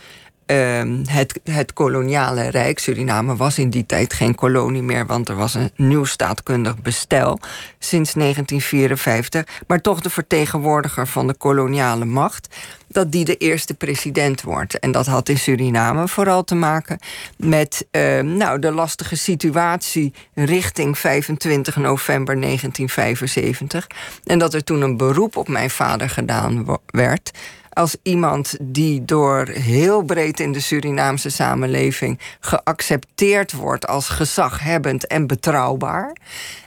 Ehm, 0.50 1.04
het, 1.06 1.40
het 1.44 1.72
koloniale 1.72 2.48
rijk. 2.48 2.78
Suriname 2.78 3.36
was 3.36 3.58
in 3.58 3.70
die 3.70 3.86
tijd 3.86 4.12
geen 4.12 4.34
kolonie 4.34 4.82
meer, 4.82 5.06
want 5.06 5.28
er 5.28 5.36
was 5.36 5.54
een 5.54 5.70
nieuw 5.76 6.04
staatkundig 6.04 6.82
bestel 6.82 7.38
sinds 7.78 8.12
1954. 8.12 9.44
Maar 9.66 9.80
toch 9.80 10.00
de 10.00 10.10
vertegenwoordiger 10.10 11.06
van 11.06 11.26
de 11.26 11.34
koloniale 11.34 12.04
macht, 12.04 12.56
dat 12.88 13.12
die 13.12 13.24
de 13.24 13.36
eerste 13.36 13.74
president 13.74 14.42
wordt. 14.42 14.78
En 14.78 14.92
dat 14.92 15.06
had 15.06 15.28
in 15.28 15.38
Suriname 15.38 16.08
vooral 16.08 16.44
te 16.44 16.54
maken 16.54 16.98
met 17.36 17.86
ehm, 17.90 18.36
nou, 18.36 18.58
de 18.58 18.72
lastige 18.72 19.16
situatie 19.16 20.12
richting 20.34 20.98
25 20.98 21.76
november 21.76 22.40
1975. 22.40 23.86
En 24.24 24.38
dat 24.38 24.54
er 24.54 24.64
toen 24.64 24.80
een 24.80 24.96
beroep 24.96 25.36
op 25.36 25.48
mijn 25.48 25.70
vader 25.70 26.10
gedaan 26.10 26.78
werd 26.86 27.30
als 27.70 27.96
iemand 28.02 28.56
die 28.60 29.04
door 29.04 29.46
heel 29.46 30.02
breed 30.02 30.40
in 30.40 30.52
de 30.52 30.60
Surinaamse 30.60 31.30
samenleving 31.30 32.18
geaccepteerd 32.40 33.52
wordt 33.52 33.86
als 33.86 34.08
gezaghebbend 34.08 35.06
en 35.06 35.26
betrouwbaar, 35.26 36.16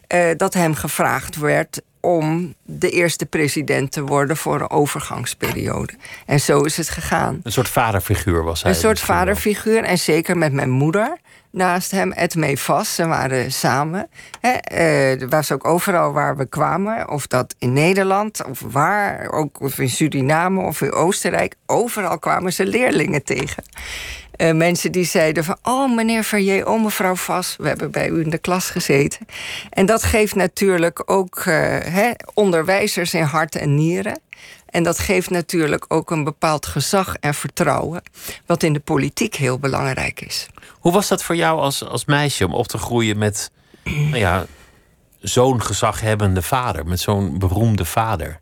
eh, 0.08 0.30
dat 0.38 0.54
hem 0.54 0.74
gevraagd 0.74 1.36
werd 1.36 1.82
om 2.06 2.54
de 2.64 2.90
eerste 2.90 3.26
president 3.26 3.92
te 3.92 4.02
worden 4.02 4.38
voor 4.38 4.62
een 4.62 4.70
overgangsperiode. 4.70 5.94
En 6.26 6.40
zo 6.40 6.62
is 6.62 6.78
het 6.78 6.90
gegaan. 6.90 7.40
Een 7.44 7.52
soort 7.52 7.70
vaderfiguur 7.70 8.44
was 8.44 8.64
hij. 8.64 8.72
Een 8.72 8.78
soort 8.78 9.00
vaderfiguur 9.00 9.84
en 9.84 9.98
zeker 9.98 10.38
met 10.38 10.54
mijn 10.54 10.70
moeder 10.70 11.18
naast 11.54 11.92
hem, 11.92 12.12
Edmee 12.12 12.60
vast. 12.60 12.94
Ze 12.94 13.08
waren 13.08 13.52
samen. 13.52 14.10
Hè. 14.40 14.54
Uh, 14.72 15.22
er 15.22 15.30
was 15.30 15.52
ook 15.52 15.68
overal 15.68 16.12
waar 16.12 16.38
we 16.38 16.46
kwamen, 16.46 17.10
of 17.10 17.28
dat 17.28 17.56
in 17.60 17.74
Nederland, 17.74 18.46
of 18.46 18.60
waar, 18.60 19.32
ook 19.32 19.62
of 19.62 19.80
in 19.80 19.90
Suriname 19.90 20.62
of 20.62 20.82
in 20.82 20.92
Oostenrijk. 20.92 21.56
Overal 21.66 22.20
kwamen 22.20 22.54
ze 22.54 22.66
leerlingen 22.66 23.24
tegen. 23.24 23.64
Uh, 24.38 24.52
mensen 24.52 24.92
die 24.92 25.06
zeiden 25.06 25.44
van, 25.44 25.58
oh 25.64 25.96
meneer 25.96 26.24
Verrier, 26.24 26.68
oh 26.68 26.84
mevrouw 26.84 27.16
Vas, 27.16 27.56
we 27.58 27.68
hebben 27.68 27.92
bij 27.92 28.10
u 28.10 28.22
in 28.22 28.30
de 28.30 28.38
klas 28.38 28.70
gezeten. 28.70 29.26
En 29.70 29.86
dat 29.86 30.04
geeft 30.04 30.36
natuurlijk 30.36 31.12
ook 31.12 31.44
hè, 31.46 32.12
onderwijzers 32.34 33.14
in 33.14 33.24
hart 33.24 33.56
en 33.56 33.76
nieren. 33.76 34.20
En 34.74 34.84
dat 34.84 35.00
geeft 35.00 35.30
natuurlijk 35.30 35.86
ook 35.88 36.12
een 36.12 36.24
bepaald 36.24 36.66
gezag 36.66 37.16
en 37.16 37.34
vertrouwen, 37.34 38.02
wat 38.46 38.64
in 38.64 38.74
de 38.74 38.80
politiek 38.80 39.36
heel 39.36 39.60
belangrijk 39.60 40.22
is. 40.22 40.48
Hoe 40.80 40.92
was 40.92 41.08
dat 41.08 41.24
voor 41.24 41.36
jou 41.36 41.60
als, 41.60 41.86
als 41.86 42.06
meisje 42.06 42.46
om 42.46 42.54
op 42.54 42.68
te 42.68 42.78
groeien 42.78 43.18
met 43.18 43.52
nou 43.84 44.18
ja, 44.18 44.46
zo'n 45.20 45.62
gezaghebbende 45.62 46.42
vader, 46.42 46.86
met 46.86 47.00
zo'n 47.00 47.40
beroemde 47.40 47.86
vader? 47.86 48.40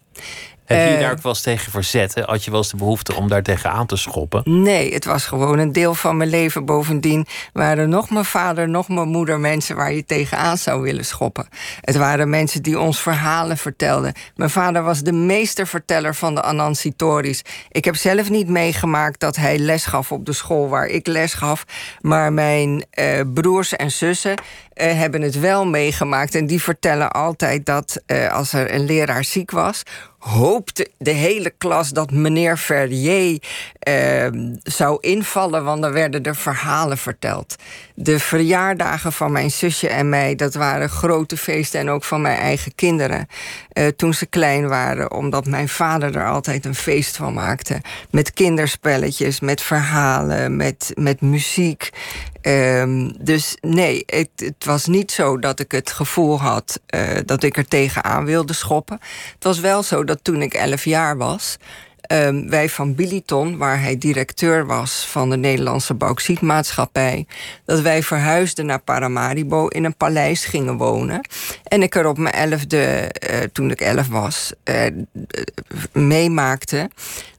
Heb 0.76 0.88
je 0.88 0.94
je 0.94 1.00
daar 1.00 1.12
ook 1.12 1.22
wel 1.22 1.32
eens 1.32 1.42
tegen 1.42 1.72
verzet? 1.72 2.14
Had 2.26 2.44
je 2.44 2.52
wel 2.52 2.60
eens 2.60 2.70
de 2.70 2.78
behoefte 2.78 3.16
om 3.16 3.28
daar 3.28 3.44
tegen 3.44 3.72
aan 3.72 3.86
te 3.86 3.96
schoppen? 3.96 4.42
Nee, 4.46 4.94
het 4.94 5.06
was 5.06 5.26
gewoon 5.26 5.60
een 5.60 5.72
deel 5.72 5.94
van 5.94 6.18
mijn 6.18 6.30
leven. 6.30 6.66
Bovendien 6.66 7.28
waren 7.54 7.90
nog 7.90 8.10
mijn 8.10 8.26
vader, 8.26 8.70
nog 8.70 8.88
mijn 8.88 9.08
moeder 9.08 9.40
mensen 9.40 9.76
waar 9.76 9.94
je 9.94 10.06
tegenaan 10.06 10.58
zou 10.58 10.82
willen 10.82 11.06
schoppen. 11.06 11.48
Het 11.82 11.96
waren 11.96 12.30
mensen 12.30 12.64
die 12.64 12.80
ons 12.80 13.02
verhalen 13.02 13.58
vertelden. 13.58 14.14
Mijn 14.36 14.50
vader 14.50 14.84
was 14.84 15.02
de 15.02 15.12
meesterverteller 15.12 16.16
van 16.16 16.36
de 16.36 16.42
Anansi 16.42 16.96
Tories. 16.96 17.42
Ik 17.70 17.86
heb 17.86 17.96
zelf 17.96 18.30
niet 18.30 18.48
meegemaakt 18.48 19.20
dat 19.20 19.36
hij 19.36 19.58
les 19.58 19.86
gaf 19.86 20.12
op 20.12 20.26
de 20.26 20.34
school 20.34 20.70
waar 20.70 20.88
ik 20.88 21.08
les 21.08 21.34
gaf. 21.34 21.64
Maar 22.02 22.34
mijn 22.34 22.86
eh, 22.90 23.22
broers 23.34 23.76
en 23.76 23.92
zussen 23.92 24.36
uh, 24.82 25.00
hebben 25.00 25.22
het 25.22 25.40
wel 25.40 25.66
meegemaakt. 25.66 26.36
En 26.36 26.46
die 26.46 26.62
vertellen 26.62 27.12
altijd 27.12 27.66
dat 27.66 28.02
uh, 28.08 28.32
als 28.32 28.54
er 28.54 28.74
een 28.74 28.86
leraar 28.86 29.24
ziek 29.24 29.52
was, 29.52 29.84
hoopte 30.22 30.88
de 30.98 31.12
hele 31.12 31.54
klas 31.58 31.90
dat 31.90 32.12
meneer 32.12 32.58
Verrier 32.58 33.40
uh, 33.88 34.28
zou 34.64 34.98
invallen, 35.00 35.64
want 35.64 35.82
dan 35.82 35.92
werden 35.92 36.24
er 36.24 36.36
verhalen 36.36 36.98
verteld. 36.98 37.56
De 37.96 38.20
verjaardagen 38.20 39.14
van 39.14 39.32
mijn 39.32 39.52
zusje 39.52 39.88
en 39.90 40.10
mij, 40.10 40.36
dat 40.36 40.54
waren 40.54 40.90
grote 40.90 41.38
feesten 41.38 41.80
en 41.80 41.90
ook 41.90 42.04
van 42.04 42.22
mijn 42.22 42.38
eigen 42.38 42.76
kinderen. 42.76 43.28
Uh, 43.74 43.88
toen 43.88 44.14
ze 44.14 44.26
klein 44.26 44.68
waren, 44.68 45.12
omdat 45.12 45.46
mijn 45.46 45.70
vader 45.70 46.16
er 46.16 46.28
altijd 46.28 46.66
een 46.66 46.76
feest 46.76 47.18
van 47.18 47.34
maakte. 47.34 47.82
Met 48.10 48.34
kinderspelletjes, 48.34 49.40
met 49.40 49.62
verhalen, 49.62 50.56
met, 50.56 50.92
met 50.96 51.22
muziek. 51.22 51.90
Um, 52.42 53.24
dus 53.24 53.58
nee, 53.60 54.04
het, 54.06 54.30
het, 54.36 54.66
was 54.66 54.86
niet 54.86 55.12
zo 55.12 55.38
dat 55.38 55.60
ik 55.60 55.72
het 55.72 55.92
gevoel 55.92 56.40
had 56.40 56.82
uh, 56.96 57.18
dat 57.26 57.44
ik 57.44 57.58
er 57.58 57.68
tegenaan 57.68 58.26
wilde 58.26 58.54
schoppen. 58.54 59.00
Het 59.34 59.44
was 59.44 59.60
wel 59.60 59.84
zo 59.84 60.04
dat 60.04 60.20
toen 60.22 60.42
ik 60.42 60.54
elf 60.54 60.86
jaar 60.86 61.18
was, 61.18 61.58
um, 62.12 62.50
wij 62.50 62.70
van 62.70 62.96
Biliton, 62.96 63.58
waar 63.58 63.82
hij 63.82 63.98
directeur 63.98 64.66
was 64.66 65.08
van 65.08 65.30
de 65.30 65.38
Nederlandse 65.38 65.94
Bauxietmaatschappij, 65.94 67.26
dat 67.66 67.82
wij 67.82 68.04
verhuisden 68.04 68.66
naar 68.66 68.80
Paramaribo 68.80 69.68
in 69.68 69.84
een 69.84 69.96
paleis 69.96 70.46
gingen 70.46 70.78
wonen. 70.78 71.28
En 71.64 71.82
ik 71.82 71.96
er 71.96 72.08
op 72.08 72.18
mijn 72.18 72.36
elfde, 72.36 73.12
uh, 73.32 73.38
toen 73.52 73.72
ik 73.72 73.82
elf 73.82 74.08
was, 74.08 74.54
uh, 74.64 74.86
meemaakte 75.94 76.90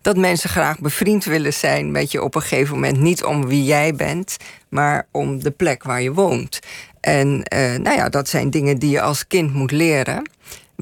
dat 0.03 0.17
mensen 0.17 0.51
graag 0.51 0.79
bevriend 0.79 1.25
willen 1.25 1.53
zijn 1.53 1.91
met 1.91 2.13
je 2.13 2.23
op 2.23 2.35
een 2.35 2.43
gegeven 2.43 2.75
moment. 2.75 2.99
Niet 2.99 3.25
om 3.25 3.47
wie 3.47 3.65
jij 3.65 3.95
bent, 3.95 4.37
maar 4.69 5.07
om 5.11 5.43
de 5.43 5.51
plek 5.51 5.83
waar 5.83 6.03
je 6.03 6.13
woont. 6.13 6.61
En 7.01 7.29
uh, 7.55 7.59
nou 7.77 7.97
ja, 7.97 8.09
dat 8.09 8.29
zijn 8.29 8.51
dingen 8.51 8.79
die 8.79 8.91
je 8.91 9.01
als 9.01 9.27
kind 9.27 9.55
moet 9.55 9.71
leren. 9.71 10.31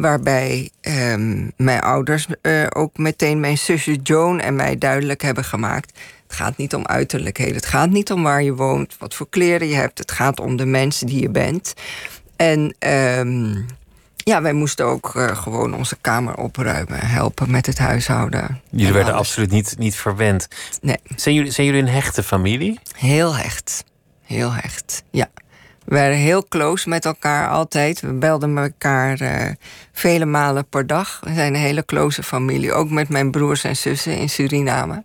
Waarbij 0.00 0.70
um, 0.80 1.52
mijn 1.56 1.80
ouders 1.80 2.26
uh, 2.42 2.66
ook 2.70 2.98
meteen 2.98 3.40
mijn 3.40 3.58
zusje 3.58 3.96
Joan 3.96 4.40
en 4.40 4.56
mij 4.56 4.78
duidelijk 4.78 5.22
hebben 5.22 5.44
gemaakt. 5.44 5.98
Het 6.26 6.38
gaat 6.38 6.56
niet 6.56 6.74
om 6.74 6.86
uiterlijkheden. 6.86 7.54
Het 7.54 7.66
gaat 7.66 7.90
niet 7.90 8.12
om 8.12 8.22
waar 8.22 8.42
je 8.42 8.54
woont, 8.54 8.96
wat 8.98 9.14
voor 9.14 9.28
kleren 9.28 9.68
je 9.68 9.74
hebt. 9.74 9.98
Het 9.98 10.12
gaat 10.12 10.40
om 10.40 10.56
de 10.56 10.66
mensen 10.66 11.06
die 11.06 11.20
je 11.20 11.30
bent. 11.30 11.74
En 12.36 12.74
um, 13.18 13.66
ja, 14.16 14.42
wij 14.42 14.52
moesten 14.52 14.86
ook 14.86 15.14
uh, 15.14 15.36
gewoon 15.36 15.74
onze 15.74 15.96
kamer 16.00 16.36
opruimen, 16.36 17.06
helpen 17.06 17.50
met 17.50 17.66
het 17.66 17.78
huishouden. 17.78 18.60
Jullie 18.70 18.92
werden 18.92 19.14
alles. 19.14 19.26
absoluut 19.26 19.50
niet, 19.50 19.74
niet 19.78 19.96
verwend. 19.96 20.48
Nee. 20.80 20.96
Zijn 21.16 21.34
jullie, 21.34 21.50
zijn 21.50 21.66
jullie 21.66 21.82
een 21.82 21.88
hechte 21.88 22.22
familie? 22.22 22.78
Heel 22.96 23.36
hecht. 23.36 23.84
Heel 24.24 24.52
hecht, 24.52 25.02
ja. 25.10 25.28
We 25.90 25.96
waren 25.96 26.16
heel 26.16 26.48
close 26.48 26.88
met 26.88 27.04
elkaar 27.04 27.48
altijd. 27.48 28.00
We 28.00 28.12
belden 28.12 28.58
elkaar 28.58 29.20
uh, 29.22 29.50
vele 29.92 30.24
malen 30.24 30.66
per 30.66 30.86
dag. 30.86 31.20
We 31.24 31.34
zijn 31.34 31.54
een 31.54 31.60
hele 31.60 31.84
close 31.84 32.22
familie. 32.22 32.72
Ook 32.72 32.90
met 32.90 33.08
mijn 33.08 33.30
broers 33.30 33.64
en 33.64 33.76
zussen 33.76 34.16
in 34.16 34.28
Suriname. 34.28 35.02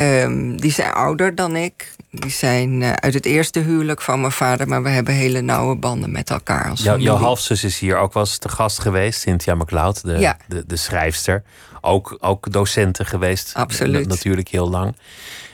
Um, 0.00 0.60
die 0.60 0.72
zijn 0.72 0.92
ouder 0.92 1.34
dan 1.34 1.56
ik. 1.56 1.92
Die 2.10 2.30
zijn 2.30 2.80
uh, 2.80 2.92
uit 2.92 3.14
het 3.14 3.24
eerste 3.26 3.60
huwelijk 3.60 4.02
van 4.02 4.20
mijn 4.20 4.32
vader, 4.32 4.68
maar 4.68 4.82
we 4.82 4.88
hebben 4.88 5.14
hele 5.14 5.40
nauwe 5.40 5.76
banden 5.76 6.12
met 6.12 6.30
elkaar. 6.30 6.70
Als 6.70 6.82
Jou, 6.82 7.00
jouw 7.00 7.16
halfzus 7.16 7.64
is 7.64 7.78
hier 7.78 7.96
ook 7.96 8.12
wel 8.12 8.22
eens 8.22 8.38
te 8.38 8.48
gast 8.48 8.78
geweest, 8.78 9.20
Cynthia 9.20 9.54
McLeod, 9.54 10.04
de, 10.04 10.18
ja. 10.18 10.36
de, 10.48 10.64
de, 10.66 10.76
schrijfster. 10.76 11.42
Ook, 11.80 12.16
ook 12.20 12.52
docenten 12.52 13.06
geweest. 13.06 13.54
Absoluut. 13.54 14.08
Natuurlijk 14.08 14.48
heel 14.48 14.70
lang. 14.70 14.96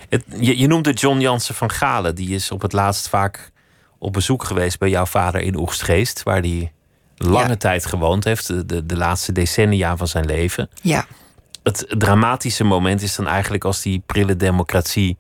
Het, 0.09 0.25
je, 0.39 0.59
je 0.59 0.67
noemde 0.67 0.93
John 0.93 1.19
Jansen 1.21 1.55
van 1.55 1.71
Galen. 1.71 2.15
Die 2.15 2.35
is 2.35 2.51
op 2.51 2.63
het 2.63 2.73
laatst 2.73 3.09
vaak 3.09 3.51
op 4.03 4.13
bezoek 4.13 4.45
geweest 4.45 4.79
bij 4.79 4.89
jouw 4.89 5.07
vader 5.07 5.41
in 5.41 5.59
Oegstgeest, 5.59 6.23
waar 6.23 6.41
hij 6.41 6.73
lange 7.17 7.49
ja. 7.49 7.57
tijd 7.57 7.87
gewoond 7.87 8.25
heeft, 8.25 8.47
de, 8.47 8.67
de, 8.67 8.87
de 8.87 8.97
laatste 8.97 9.33
decennia 9.33 9.97
van 9.97 10.09
zijn 10.09 10.27
leven. 10.27 10.69
Ja 10.83 11.07
het 11.63 11.85
dramatische 11.89 12.65
moment 12.65 13.03
is 13.03 13.17
dan 13.17 13.27
eigenlijk 13.27 13.65
als 13.65 13.83
die 13.83 14.03
prille 14.07 14.37
democratie 14.37 15.19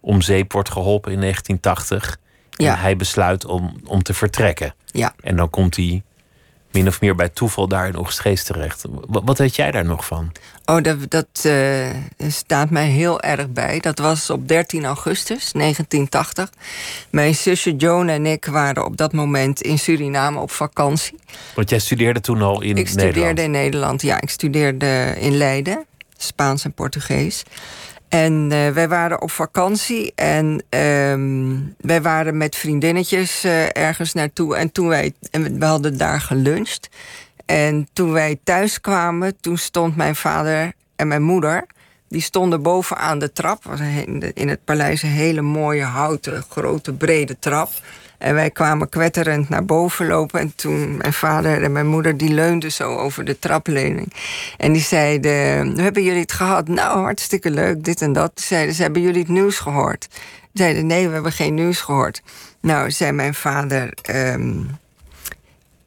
om 0.00 0.20
zeep 0.20 0.52
wordt 0.52 0.70
geholpen 0.70 1.12
in 1.12 1.20
1980. 1.20 2.18
En 2.56 2.64
Ja. 2.64 2.76
hij 2.76 2.96
besluit 2.96 3.44
om, 3.44 3.76
om 3.84 4.02
te 4.02 4.14
vertrekken. 4.14 4.74
Ja. 4.86 5.14
En 5.20 5.36
dan 5.36 5.50
komt 5.50 5.76
hij 5.76 6.02
min 6.72 6.88
of 6.88 7.00
meer 7.00 7.14
bij 7.14 7.28
toeval 7.28 7.68
daar 7.68 7.88
in 7.88 7.98
Oegstgeest 7.98 8.46
terecht. 8.46 8.84
Wat, 9.06 9.22
wat 9.24 9.38
weet 9.38 9.56
jij 9.56 9.70
daar 9.70 9.84
nog 9.84 10.04
van? 10.04 10.32
Oh, 10.64 10.82
dat, 10.82 11.10
dat 11.10 11.26
eh, 11.42 11.88
staat 12.28 12.70
mij 12.70 12.86
heel 12.86 13.20
erg 13.20 13.50
bij. 13.50 13.78
Dat 13.80 13.98
was 13.98 14.30
op 14.30 14.48
13 14.48 14.84
augustus 14.84 15.52
1980. 15.52 16.50
Mijn 17.10 17.34
zusje 17.34 17.76
Joan 17.76 18.08
en 18.08 18.26
ik 18.26 18.44
waren 18.44 18.84
op 18.84 18.96
dat 18.96 19.12
moment 19.12 19.62
in 19.62 19.78
Suriname 19.78 20.38
op 20.38 20.50
vakantie. 20.50 21.18
Want 21.54 21.70
jij 21.70 21.78
studeerde 21.78 22.20
toen 22.20 22.42
al 22.42 22.62
in 22.62 22.76
ik 22.76 22.88
studeerde 22.88 23.12
Nederland. 23.12 23.38
in 23.38 23.50
Nederland. 23.50 24.02
Ja, 24.02 24.20
ik 24.20 24.30
studeerde 24.30 25.14
in 25.18 25.36
Leiden, 25.36 25.84
Spaans 26.16 26.64
en 26.64 26.72
Portugees. 26.72 27.42
En 28.12 28.48
eh, 28.52 28.68
wij 28.68 28.88
waren 28.88 29.22
op 29.22 29.30
vakantie 29.30 30.12
en 30.14 30.64
ehm, 30.68 31.56
wij 31.80 32.02
waren 32.02 32.36
met 32.36 32.56
vriendinnetjes 32.56 33.44
eh, 33.44 33.76
ergens 33.76 34.12
naartoe. 34.12 34.56
En 34.56 34.72
toen 34.72 34.88
wij, 34.88 35.12
en 35.30 35.58
we- 35.58 35.64
hadden 35.66 35.96
daar 35.98 36.20
geluncht. 36.20 36.88
En 37.46 37.88
toen 37.92 38.12
wij 38.12 38.38
thuis 38.44 38.80
kwamen, 38.80 39.36
toen 39.40 39.56
stond 39.58 39.96
mijn 39.96 40.16
vader 40.16 40.72
en 40.96 41.08
mijn 41.08 41.22
moeder... 41.22 41.66
die 42.08 42.20
stonden 42.20 42.62
boven 42.62 42.96
aan 42.96 43.18
de 43.18 43.32
trap. 43.32 43.62
in 44.34 44.48
het 44.48 44.64
paleis 44.64 45.02
een 45.02 45.08
hele 45.08 45.42
mooie 45.42 45.84
houten, 45.84 46.42
grote, 46.48 46.92
brede 46.92 47.38
trap. 47.38 47.70
En 48.22 48.34
wij 48.34 48.50
kwamen 48.50 48.88
kwetterend 48.88 49.48
naar 49.48 49.64
boven 49.64 50.06
lopen. 50.06 50.40
En 50.40 50.52
toen 50.56 50.96
mijn 50.96 51.12
vader 51.12 51.62
en 51.62 51.72
mijn 51.72 51.86
moeder, 51.86 52.16
die 52.16 52.34
leunden 52.34 52.72
zo 52.72 52.96
over 52.96 53.24
de 53.24 53.38
traplening. 53.38 54.12
En 54.56 54.72
die 54.72 54.82
zeiden, 54.82 55.78
hebben 55.78 56.02
jullie 56.02 56.20
het 56.20 56.32
gehad? 56.32 56.68
Nou, 56.68 57.00
hartstikke 57.00 57.50
leuk, 57.50 57.84
dit 57.84 58.02
en 58.02 58.12
dat. 58.12 58.32
Zeiden 58.34 58.74
ze, 58.74 58.82
hebben 58.82 59.02
jullie 59.02 59.20
het 59.20 59.28
nieuws 59.30 59.58
gehoord? 59.58 60.08
Zeiden, 60.52 60.86
nee, 60.86 61.06
we 61.08 61.14
hebben 61.14 61.32
geen 61.32 61.54
nieuws 61.54 61.80
gehoord. 61.80 62.22
Nou, 62.60 62.90
zei 62.90 63.12
mijn 63.12 63.34
vader... 63.34 63.92
ehm, 64.02 64.60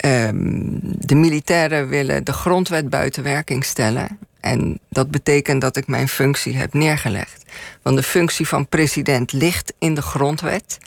Ehm, 0.06 0.34
de 0.82 1.16
militairen 1.16 1.88
willen 1.88 2.24
de 2.24 2.34
grondwet 2.34 2.90
buiten 2.90 3.24
werking 3.24 3.66
stellen. 3.66 4.20
En 4.40 4.80
dat 4.90 5.12
betekent 5.12 5.62
dat 5.62 5.78
ik 5.78 5.88
mijn 5.88 6.08
functie 6.08 6.58
heb 6.58 6.74
neergelegd. 6.74 7.44
Want 7.82 7.96
de 7.96 8.04
functie 8.04 8.48
van 8.48 8.68
president 8.68 9.32
ligt 9.32 9.74
in 9.80 9.96
de 9.96 10.02
grondwet. 10.02 10.78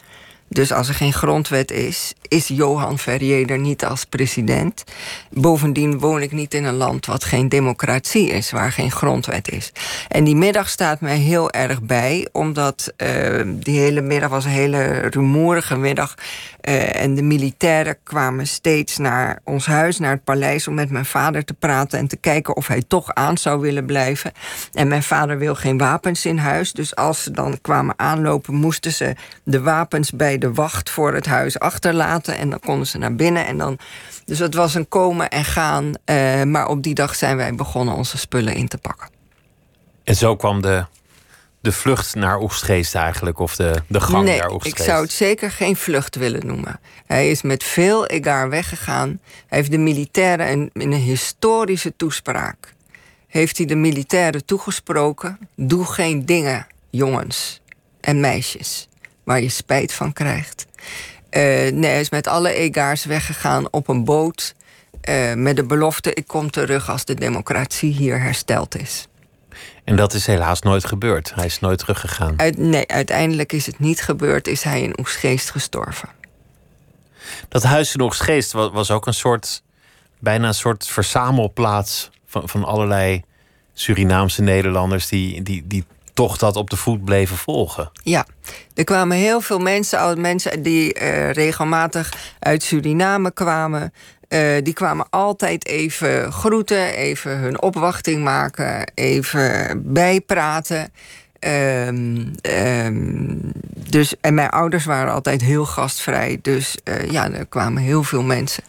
Dus 0.48 0.72
als 0.72 0.88
er 0.88 0.94
geen 0.94 1.12
grondwet 1.12 1.70
is, 1.70 2.12
is 2.28 2.48
Johan 2.48 2.98
Verrier 2.98 3.50
er 3.50 3.58
niet 3.58 3.84
als 3.84 4.04
president. 4.04 4.84
Bovendien 5.30 5.98
woon 5.98 6.22
ik 6.22 6.32
niet 6.32 6.54
in 6.54 6.64
een 6.64 6.74
land 6.74 7.06
wat 7.06 7.24
geen 7.24 7.48
democratie 7.48 8.28
is, 8.28 8.50
waar 8.50 8.72
geen 8.72 8.90
grondwet 8.90 9.50
is. 9.50 9.72
En 10.08 10.24
die 10.24 10.36
middag 10.36 10.68
staat 10.68 11.00
mij 11.00 11.16
heel 11.16 11.50
erg 11.50 11.82
bij, 11.82 12.28
omdat 12.32 12.92
eh, 12.96 13.40
die 13.46 13.78
hele 13.78 14.00
middag 14.00 14.30
was 14.30 14.44
een 14.44 14.50
hele 14.50 14.98
rumoerige 15.10 15.76
middag. 15.76 16.14
Eh, 16.68 17.02
en 17.02 17.14
de 17.14 17.22
militairen 17.22 17.96
kwamen 18.02 18.46
steeds 18.46 18.96
naar 18.96 19.40
ons 19.44 19.66
huis, 19.66 19.98
naar 19.98 20.10
het 20.10 20.24
paleis, 20.24 20.68
om 20.68 20.74
met 20.74 20.90
mijn 20.90 21.04
vader 21.04 21.44
te 21.44 21.54
praten 21.54 21.98
en 21.98 22.08
te 22.08 22.16
kijken 22.16 22.56
of 22.56 22.66
hij 22.66 22.82
toch 22.88 23.14
aan 23.14 23.38
zou 23.38 23.60
willen 23.60 23.86
blijven. 23.86 24.32
En 24.72 24.88
mijn 24.88 25.02
vader 25.02 25.38
wil 25.38 25.54
geen 25.54 25.78
wapens 25.78 26.26
in 26.26 26.38
huis, 26.38 26.72
dus 26.72 26.96
als 26.96 27.22
ze 27.22 27.30
dan 27.30 27.58
kwamen 27.60 27.94
aanlopen, 27.98 28.54
moesten 28.54 28.92
ze 28.92 29.14
de 29.44 29.60
wapens 29.60 30.10
bij 30.10 30.38
de 30.38 30.52
wacht 30.52 30.90
voor 30.90 31.14
het 31.14 31.26
huis 31.26 31.58
achterlaten 31.58 32.36
en 32.36 32.50
dan 32.50 32.60
konden 32.60 32.86
ze 32.86 32.98
naar 32.98 33.14
binnen. 33.14 33.46
En 33.46 33.58
dan, 33.58 33.78
dus 34.24 34.38
het 34.38 34.54
was 34.54 34.74
een 34.74 34.88
komen 34.88 35.28
en 35.28 35.44
gaan, 35.44 35.92
eh, 36.04 36.42
maar 36.42 36.66
op 36.66 36.82
die 36.82 36.94
dag 36.94 37.14
zijn 37.14 37.36
wij 37.36 37.54
begonnen 37.54 37.94
onze 37.94 38.18
spullen 38.18 38.54
in 38.54 38.68
te 38.68 38.78
pakken. 38.78 39.08
En 40.04 40.14
zo 40.14 40.36
kwam 40.36 40.62
de, 40.62 40.84
de 41.68 41.74
vlucht 41.74 42.14
naar 42.14 42.40
Oegstgeest 42.40 42.94
eigenlijk, 42.94 43.38
of 43.38 43.56
de, 43.56 43.82
de 43.86 44.00
gang 44.00 44.24
nee, 44.24 44.38
naar 44.38 44.46
ik 44.46 44.52
Oegstgeest. 44.52 44.88
zou 44.88 45.02
het 45.02 45.12
zeker 45.12 45.50
geen 45.50 45.76
vlucht 45.76 46.16
willen 46.16 46.46
noemen. 46.46 46.80
Hij 47.06 47.30
is 47.30 47.42
met 47.42 47.64
veel 47.64 48.06
egaar 48.06 48.48
weggegaan. 48.48 49.20
Hij 49.46 49.58
heeft 49.58 49.70
de 49.70 49.78
militairen 49.78 50.48
in, 50.48 50.70
in 50.72 50.92
een 50.92 51.00
historische 51.00 51.96
toespraak... 51.96 52.74
heeft 53.26 53.56
hij 53.56 53.66
de 53.66 53.74
militairen 53.74 54.44
toegesproken... 54.44 55.38
doe 55.56 55.84
geen 55.84 56.26
dingen, 56.26 56.66
jongens 56.90 57.60
en 58.00 58.20
meisjes, 58.20 58.88
waar 59.24 59.42
je 59.42 59.48
spijt 59.48 59.92
van 59.92 60.12
krijgt. 60.12 60.66
Eh, 61.30 61.42
nee, 61.72 61.90
hij 61.90 62.00
is 62.00 62.10
met 62.10 62.26
alle 62.26 62.52
egaars 62.52 63.04
weggegaan 63.04 63.72
op 63.72 63.88
een 63.88 64.04
boot... 64.04 64.54
eh, 65.00 65.34
met 65.34 65.56
de 65.56 65.64
belofte, 65.64 66.14
ik 66.14 66.26
kom 66.26 66.50
terug 66.50 66.90
als 66.90 67.04
de 67.04 67.14
democratie 67.14 67.92
hier 67.92 68.20
hersteld 68.20 68.78
is. 68.78 69.07
En 69.88 69.96
dat 69.96 70.14
is 70.14 70.26
helaas 70.26 70.60
nooit 70.60 70.84
gebeurd. 70.84 71.34
Hij 71.34 71.44
is 71.46 71.60
nooit 71.60 71.78
teruggegaan. 71.78 72.34
Uit, 72.36 72.58
nee, 72.58 72.88
uiteindelijk 72.88 73.52
is 73.52 73.66
het 73.66 73.78
niet 73.78 74.02
gebeurd, 74.02 74.48
is 74.48 74.62
hij 74.62 74.82
in 74.82 74.98
Oesgeest 74.98 75.50
gestorven. 75.50 76.08
Dat 77.48 77.62
huis 77.62 77.94
in 77.94 78.00
Oegstgeest 78.00 78.52
was, 78.52 78.70
was 78.72 78.90
ook 78.90 79.06
een 79.06 79.14
soort, 79.14 79.62
bijna 80.18 80.46
een 80.46 80.54
soort 80.54 80.86
verzamelplaats 80.86 82.10
van, 82.26 82.48
van 82.48 82.64
allerlei 82.64 83.22
Surinaamse 83.72 84.42
Nederlanders 84.42 85.08
die, 85.08 85.42
die, 85.42 85.66
die 85.66 85.84
toch 86.12 86.36
dat 86.36 86.56
op 86.56 86.70
de 86.70 86.76
voet 86.76 87.04
bleven 87.04 87.36
volgen. 87.36 87.90
Ja, 88.02 88.26
er 88.74 88.84
kwamen 88.84 89.16
heel 89.16 89.40
veel 89.40 89.58
mensen, 89.58 90.20
mensen 90.20 90.62
die 90.62 90.94
eh, 90.94 91.30
regelmatig 91.30 92.12
uit 92.38 92.62
Suriname 92.62 93.32
kwamen. 93.32 93.92
Eh, 94.28 94.56
die 94.62 94.72
kwamen 94.74 95.06
altijd 95.10 95.66
even 95.66 96.32
groeten, 96.32 96.94
even 96.94 97.38
hun 97.38 97.62
opwachting 97.62 98.22
maken, 98.24 98.92
even 98.94 99.82
bijpraten. 99.92 100.92
Ehm, 101.38 102.26
ehm, 102.40 103.36
dus, 103.90 104.14
en 104.20 104.34
mijn 104.34 104.50
ouders 104.50 104.84
waren 104.84 105.12
altijd 105.12 105.42
heel 105.42 105.66
gastvrij. 105.66 106.38
Dus 106.42 106.76
eh, 106.84 107.10
ja, 107.10 107.30
er 107.32 107.46
kwamen 107.46 107.82
heel 107.82 108.02
veel 108.02 108.22
mensen. 108.22 108.64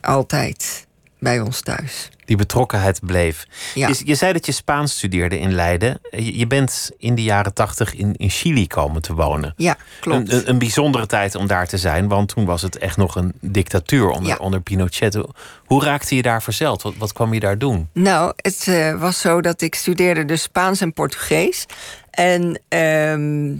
Altijd 0.00 0.86
bij 1.18 1.40
ons 1.40 1.60
thuis. 1.60 2.08
Die 2.24 2.36
betrokkenheid 2.36 3.00
bleef. 3.06 3.46
Ja. 3.74 3.88
Je, 3.88 4.00
je 4.04 4.14
zei 4.14 4.32
dat 4.32 4.46
je 4.46 4.52
Spaans 4.52 4.96
studeerde 4.96 5.38
in 5.38 5.52
Leiden. 5.52 6.00
Je, 6.10 6.38
je 6.38 6.46
bent 6.46 6.90
in 6.98 7.14
de 7.14 7.22
jaren 7.22 7.54
tachtig 7.54 7.94
in, 7.94 8.14
in 8.16 8.30
Chili 8.30 8.66
komen 8.66 9.02
te 9.02 9.14
wonen. 9.14 9.54
Ja, 9.56 9.76
klopt. 10.00 10.32
Een, 10.32 10.48
een, 10.48 10.58
bijzondere 10.58 11.06
tijd 11.06 11.34
om 11.34 11.46
daar 11.46 11.66
te 11.68 11.78
zijn, 11.78 12.08
want 12.08 12.28
toen 12.28 12.44
was 12.44 12.62
het 12.62 12.78
echt 12.78 12.96
nog 12.96 13.16
een 13.16 13.32
dictatuur 13.40 14.08
onder, 14.08 14.28
Ja. 14.28 14.36
onder 14.36 14.60
Pinochet. 14.60 15.18
Hoe 15.64 15.84
raakte 15.84 16.16
je 16.16 16.22
daar 16.22 16.42
verzeld? 16.42 16.82
Wat, 16.82 16.94
wat 16.98 17.12
kwam 17.12 17.34
je 17.34 17.40
daar 17.40 17.58
doen? 17.58 17.88
Nou, 17.92 18.32
het 18.36 18.66
eh, 18.68 19.00
was 19.00 19.20
zo 19.20 19.40
dat 19.40 19.60
ik 19.60 19.74
studeerde 19.74 20.24
dus 20.24 20.42
Spaans 20.42 20.80
en 20.80 20.92
Portugees. 20.92 21.66
En 22.10 22.60
ehm, 22.68 23.56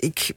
ik, 0.00 0.32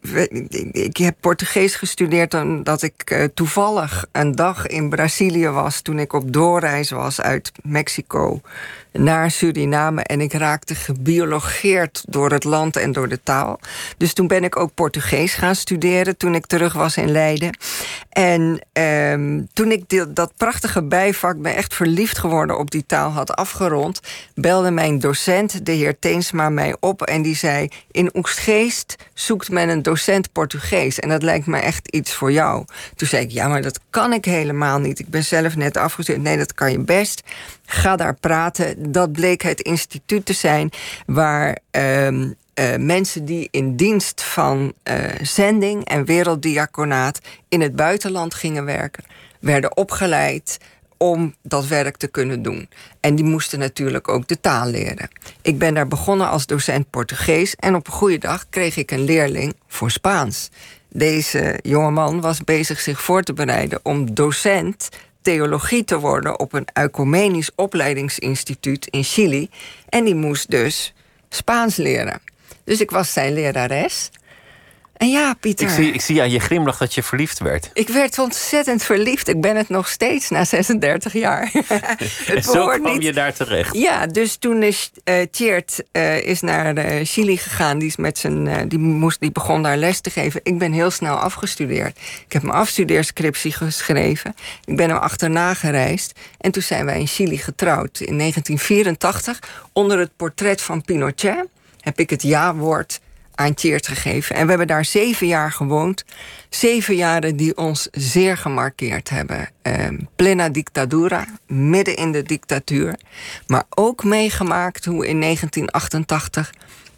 ik, 0.72 0.98
heb 0.98 1.16
Portugees 1.20 1.76
gestudeerd 1.76 2.34
omdat 2.34 2.82
ik 2.82 3.02
eh, 3.06 3.24
toevallig 3.34 4.06
een 4.12 4.36
dag 4.36 4.68
in 4.68 4.90
Brazilië 4.90 5.48
was... 5.48 5.82
toen 5.82 6.00
ik 6.00 6.14
op 6.14 6.34
doorreis 6.34 6.90
was 6.90 7.22
uit 7.22 7.52
Mexico 7.64 8.42
naar 8.94 9.32
Suriname. 9.32 10.04
En 10.04 10.22
ik 10.22 10.34
raakte 10.34 10.76
gebiologeerd 10.76 12.04
door 12.08 12.32
het 12.32 12.44
land 12.44 12.76
en 12.76 12.92
door 12.92 13.08
de 13.08 13.20
taal. 13.24 13.60
Dus 13.98 14.14
toen 14.14 14.28
ben 14.28 14.44
ik 14.44 14.58
ook 14.58 14.74
Portugees 14.74 15.34
gaan 15.34 15.56
studeren 15.56 16.18
toen 16.18 16.36
ik 16.36 16.46
terug 16.46 16.74
was 16.74 16.98
in 16.98 17.12
Leiden. 17.12 17.58
En 18.10 18.60
ehm, 18.74 19.42
toen 19.54 19.72
ik 19.72 20.16
dat 20.16 20.34
prachtige 20.38 20.84
bijvak, 20.84 21.42
ben 21.42 21.56
echt 21.56 21.74
verliefd 21.74 22.18
geworden 22.18 22.58
op 22.58 22.72
die 22.72 22.86
taal, 22.86 23.12
had 23.12 23.36
afgerond, 23.36 24.00
belde 24.36 24.72
mijn 24.72 25.00
docent, 25.00 25.66
de 25.66 25.72
heer 25.72 26.00
Teensma, 26.00 26.50
mij 26.50 26.76
op 26.80 27.02
en 27.02 27.22
die 27.22 27.36
zei: 27.36 27.68
In 27.92 28.10
Oegstgeest 28.14 28.96
zoekt 29.14 29.50
men 29.50 29.70
een 29.70 29.82
docent 29.82 30.32
Portugees. 30.32 31.00
En 31.00 31.10
dat 31.10 31.24
lijkt 31.24 31.46
me 31.46 31.58
echt 31.58 31.88
iets 31.88 32.14
voor 32.14 32.32
jou. 32.32 32.66
Toen 32.96 33.08
zei 33.08 33.24
ik: 33.24 33.32
Ja, 33.32 33.48
maar 33.48 33.62
dat 33.62 33.80
kan 33.90 34.14
ik 34.14 34.26
helemaal 34.26 34.80
niet. 34.80 35.00
Ik 35.00 35.10
ben 35.10 35.24
zelf 35.24 35.56
net 35.56 35.78
afgestudeerd. 35.78 36.24
Nee, 36.24 36.38
dat 36.38 36.54
kan 36.54 36.72
je 36.72 36.80
best. 36.80 37.24
Ga 37.66 37.96
daar 37.96 38.16
praten. 38.16 38.83
Dat 38.92 39.12
bleek 39.12 39.42
het 39.42 39.62
instituut 39.62 40.26
te 40.26 40.34
zijn 40.34 40.70
waar. 41.06 41.58
ehm, 41.72 42.32
eh, 42.54 42.76
mensen 42.78 43.26
die 43.26 43.48
in 43.52 43.76
dienst 43.76 44.24
van 44.24 44.74
eh, 44.84 44.96
zending 45.22 45.86
en 45.86 46.06
werelddiaconaat 46.06 47.20
in 47.50 47.62
het 47.62 47.76
buitenland 47.76 48.34
gingen 48.34 48.66
werken, 48.66 49.04
werden 49.40 49.78
opgeleid 49.78 50.58
om 50.98 51.36
dat 51.42 51.68
werk 51.68 51.98
te 51.98 52.08
kunnen 52.08 52.42
doen. 52.42 52.70
En 53.00 53.16
die 53.16 53.26
moesten 53.26 53.60
natuurlijk 53.60 54.08
ook 54.08 54.28
de 54.28 54.40
taal 54.40 54.68
leren. 54.68 55.10
Ik 55.42 55.58
ben 55.58 55.74
daar 55.74 55.88
begonnen 55.88 56.30
als 56.30 56.46
docent 56.46 56.90
Portugees 56.90 57.56
en 57.56 57.76
op 57.76 57.88
een 57.88 57.94
goede 57.94 58.18
dag 58.18 58.46
kreeg 58.50 58.78
ik 58.78 58.92
een 58.92 59.04
leerling 59.04 59.56
voor 59.68 59.92
Spaans. 59.92 60.50
Deze 60.90 61.60
jongeman 61.62 62.22
was 62.22 62.44
bezig 62.44 62.80
zich 62.80 63.02
voor 63.02 63.24
te 63.24 63.34
bereiden 63.34 63.80
om 63.84 64.14
docent 64.14 64.90
theologie 65.24 65.84
te 65.84 66.00
worden 66.00 66.40
op 66.40 66.54
een 66.54 66.68
ecumenisch 66.74 67.52
opleidingsinstituut 67.56 68.88
in 68.88 69.04
Chili. 69.04 69.50
En 69.90 70.04
die 70.04 70.16
moest 70.16 70.50
dus 70.50 70.94
Spaans 71.30 71.76
leren. 71.76 72.22
Dus 72.64 72.82
ik 72.82 72.92
was 72.92 73.14
zijn 73.14 73.34
lerares. 73.34 74.10
En 74.94 75.10
ja, 75.10 75.34
Pieter. 75.40 75.68
Ik 75.68 75.74
zie, 75.74 75.92
ik 75.92 76.02
zie 76.02 76.22
aan 76.22 76.32
je 76.32 76.40
glimlach 76.40 76.78
dat 76.78 76.94
je 76.94 77.04
verliefd 77.04 77.40
werd. 77.40 77.70
Ik 77.74 77.90
werd 77.90 78.20
ontzettend 78.20 78.84
verliefd. 78.84 79.28
Ik 79.28 79.42
ben 79.42 79.56
het 79.56 79.70
nog 79.70 79.88
steeds 79.88 80.30
na 80.30 80.46
36 80.46 81.14
jaar. 81.14 81.52
het 82.26 82.46
Zo 82.46 82.68
kwam 82.68 82.94
niet... 82.94 83.04
je 83.04 83.14
daar 83.14 83.34
terecht. 83.34 83.76
Ja, 83.76 84.08
dus 84.08 84.36
toen 84.36 84.64
is 84.64 84.92
uh, 85.06 85.16
Tjeerd 85.32 85.84
uh, 85.92 86.22
is 86.22 86.42
naar 86.42 86.78
uh, 86.78 87.06
Chili 87.06 87.38
gegaan. 87.38 87.78
Die, 87.80 87.88
is 87.88 87.96
met 87.96 88.18
zijn, 88.18 88.68
die, 88.68 88.80
moest, 88.80 89.20
die 89.20 89.32
begon 89.32 89.64
daar 89.64 89.78
les 89.78 90.00
te 90.00 90.10
geven. 90.10 90.40
Ik 90.44 90.58
ben 90.58 90.72
heel 90.72 90.92
snel 90.92 91.16
afgestudeerd. 91.16 91.98
Ik 92.26 92.34
heb 92.34 92.44
mijn 92.44 92.58
afstudeerscriptie 92.58 93.52
geschreven. 93.52 94.36
Ik 94.66 94.76
ben 94.76 94.90
hem 94.90 94.98
achterna 94.98 95.54
gereisd. 95.54 96.20
En 96.38 96.52
toen 96.52 96.64
zijn 96.64 96.86
wij 96.86 97.00
in 97.00 97.08
Chili 97.08 97.38
getrouwd. 97.38 98.00
In 98.00 98.18
1984, 98.18 99.40
onder 99.74 100.00
het 100.00 100.12
portret 100.16 100.62
van 100.62 100.82
Pinochet... 100.82 101.46
heb 101.80 102.00
ik 102.00 102.10
het 102.10 102.22
ja-woord 102.22 103.00
aan 103.36 103.54
Tjeerd 103.54 103.88
gegeven. 103.88 104.36
En 104.36 104.44
we 104.44 104.50
hebben 104.50 104.68
daar 104.68 104.86
zeven 104.86 105.28
jaar 105.28 105.52
gewoond. 105.52 106.04
Zeven 106.50 106.96
jaren 106.96 107.36
die 107.36 107.58
ons 107.58 107.88
zeer 107.92 108.38
gemarkeerd 108.38 109.10
hebben. 109.10 109.50
Eh, 109.62 109.88
plena 110.16 110.50
dictadura, 110.50 111.26
midden 111.48 111.96
in 111.96 112.12
de 112.12 112.24
dictatuur. 112.24 112.96
Maar 113.48 113.64
ook 113.70 114.04
meegemaakt 114.04 114.86
hoe 114.86 115.08
in 115.08 115.20
1988 115.20 116.52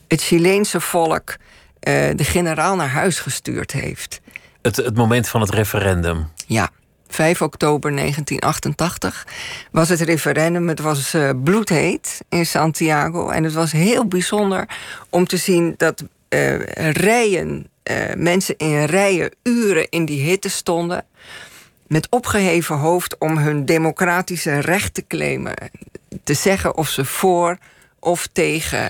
het 0.08 0.22
Chileense 0.22 0.82
volk 0.82 1.36
eh, 1.80 1.94
de 2.16 2.24
generaal 2.24 2.76
naar 2.76 2.90
huis 2.90 3.20
gestuurd 3.20 3.72
heeft. 3.72 4.22
Het, 4.62 4.76
het 4.76 4.96
moment 4.96 5.28
van 5.28 5.42
het 5.42 5.50
referendum. 5.50 6.28
Ja. 6.48 6.70
5 7.08 7.42
oktober 7.42 7.96
1988 7.96 9.28
was 9.72 9.90
het 9.90 10.02
referendum. 10.02 10.68
Het 10.68 10.80
was 10.80 11.16
uh, 11.16 11.30
bloedheet 11.44 12.22
in 12.30 12.46
Santiago. 12.46 13.30
En 13.30 13.44
het 13.44 13.54
was 13.54 13.72
heel 13.72 14.06
bijzonder 14.08 14.68
om 15.10 15.28
te 15.28 15.38
zien 15.38 15.74
dat 15.78 16.04
uh, 16.30 16.56
rijen, 16.92 17.70
uh, 17.92 17.98
mensen 18.18 18.58
in 18.58 18.84
rijen 18.84 19.32
uren 19.44 19.90
in 19.90 20.06
die 20.06 20.22
hitte 20.22 20.50
stonden. 20.50 21.06
Met 21.88 22.08
opgeheven 22.10 22.76
hoofd 22.76 23.18
om 23.18 23.38
hun 23.38 23.66
democratische 23.66 24.60
recht 24.60 24.94
te 24.94 25.08
claimen. 25.08 25.54
Te 26.24 26.34
zeggen 26.34 26.76
of 26.78 26.90
ze 26.90 27.06
voor 27.06 27.58
of 28.00 28.28
tegen 28.32 28.82
uh, 28.82 28.90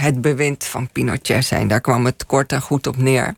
het 0.00 0.20
bewind 0.20 0.64
van 0.64 0.88
Pinochet 0.92 1.44
zijn. 1.44 1.68
Daar 1.68 1.80
kwam 1.80 2.04
het 2.04 2.26
kort 2.26 2.52
en 2.52 2.60
goed 2.60 2.86
op 2.86 2.96
neer. 2.96 3.34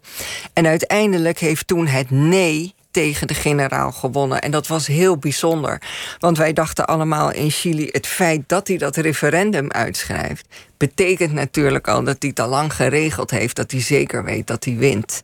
En 0.52 0.66
uiteindelijk 0.66 1.38
heeft 1.38 1.66
toen 1.66 1.86
het 1.86 2.10
nee 2.10 2.74
tegen 2.96 3.26
de 3.26 3.34
generaal 3.34 3.92
gewonnen. 3.92 4.40
En 4.40 4.50
dat 4.50 4.66
was 4.66 4.86
heel 4.86 5.16
bijzonder. 5.16 5.80
Want 6.18 6.38
wij 6.38 6.52
dachten 6.52 6.86
allemaal 6.86 7.32
in 7.32 7.50
Chili... 7.50 7.88
het 7.92 8.06
feit 8.06 8.42
dat 8.46 8.68
hij 8.68 8.76
dat 8.76 8.96
referendum 8.96 9.70
uitschrijft... 9.70 10.46
betekent 10.76 11.32
natuurlijk 11.32 11.88
al 11.88 12.04
dat 12.04 12.16
hij 12.18 12.28
het 12.28 12.40
al 12.40 12.48
lang 12.48 12.74
geregeld 12.74 13.30
heeft... 13.30 13.56
dat 13.56 13.70
hij 13.70 13.80
zeker 13.80 14.24
weet 14.24 14.46
dat 14.46 14.64
hij 14.64 14.76
wint. 14.76 15.20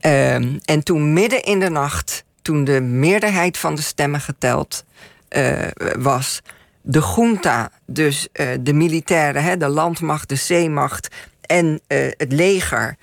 Um, 0.00 0.58
en 0.64 0.82
toen 0.82 1.12
midden 1.12 1.42
in 1.42 1.60
de 1.60 1.70
nacht... 1.70 2.24
toen 2.42 2.64
de 2.64 2.80
meerderheid 2.80 3.58
van 3.58 3.74
de 3.74 3.82
stemmen 3.82 4.20
geteld 4.20 4.84
uh, 5.30 5.52
was... 5.98 6.40
de 6.82 7.12
junta, 7.16 7.70
dus 7.86 8.28
uh, 8.32 8.48
de 8.60 8.72
militairen, 8.72 9.58
de 9.58 9.68
landmacht, 9.68 10.28
de 10.28 10.36
zeemacht... 10.36 11.08
en 11.40 11.66
uh, 11.66 11.98
het 12.16 12.32
leger 12.32 12.96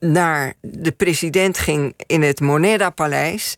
naar 0.00 0.52
de 0.60 0.92
president 0.92 1.58
ging 1.58 1.94
in 2.06 2.22
het 2.22 2.40
Moneda-paleis. 2.40 3.56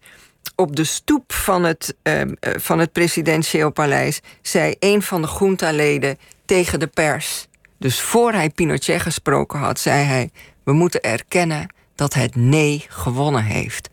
Op 0.57 0.77
de 0.77 0.85
stoep 0.85 1.33
van 1.33 1.65
het, 1.65 1.95
uh, 2.03 2.23
van 2.41 2.79
het 2.79 2.93
presidentieel 2.93 3.71
paleis 3.71 4.21
zei 4.43 4.75
een 4.79 5.03
van 5.03 5.23
de 5.23 5.37
junta-leden 5.39 6.19
tegen 6.45 6.81
de 6.81 6.87
pers. 6.87 7.47
Dus 7.79 8.01
voor 8.01 8.33
hij 8.33 8.51
Pinochet 8.51 9.01
gesproken 9.01 9.59
had, 9.59 9.79
zei 9.81 10.05
hij: 10.05 10.31
We 10.65 10.73
moeten 10.73 11.01
erkennen 11.01 11.69
dat 11.95 12.15
het 12.15 12.37
nee 12.37 12.85
gewonnen 12.89 13.45
heeft. 13.45 13.89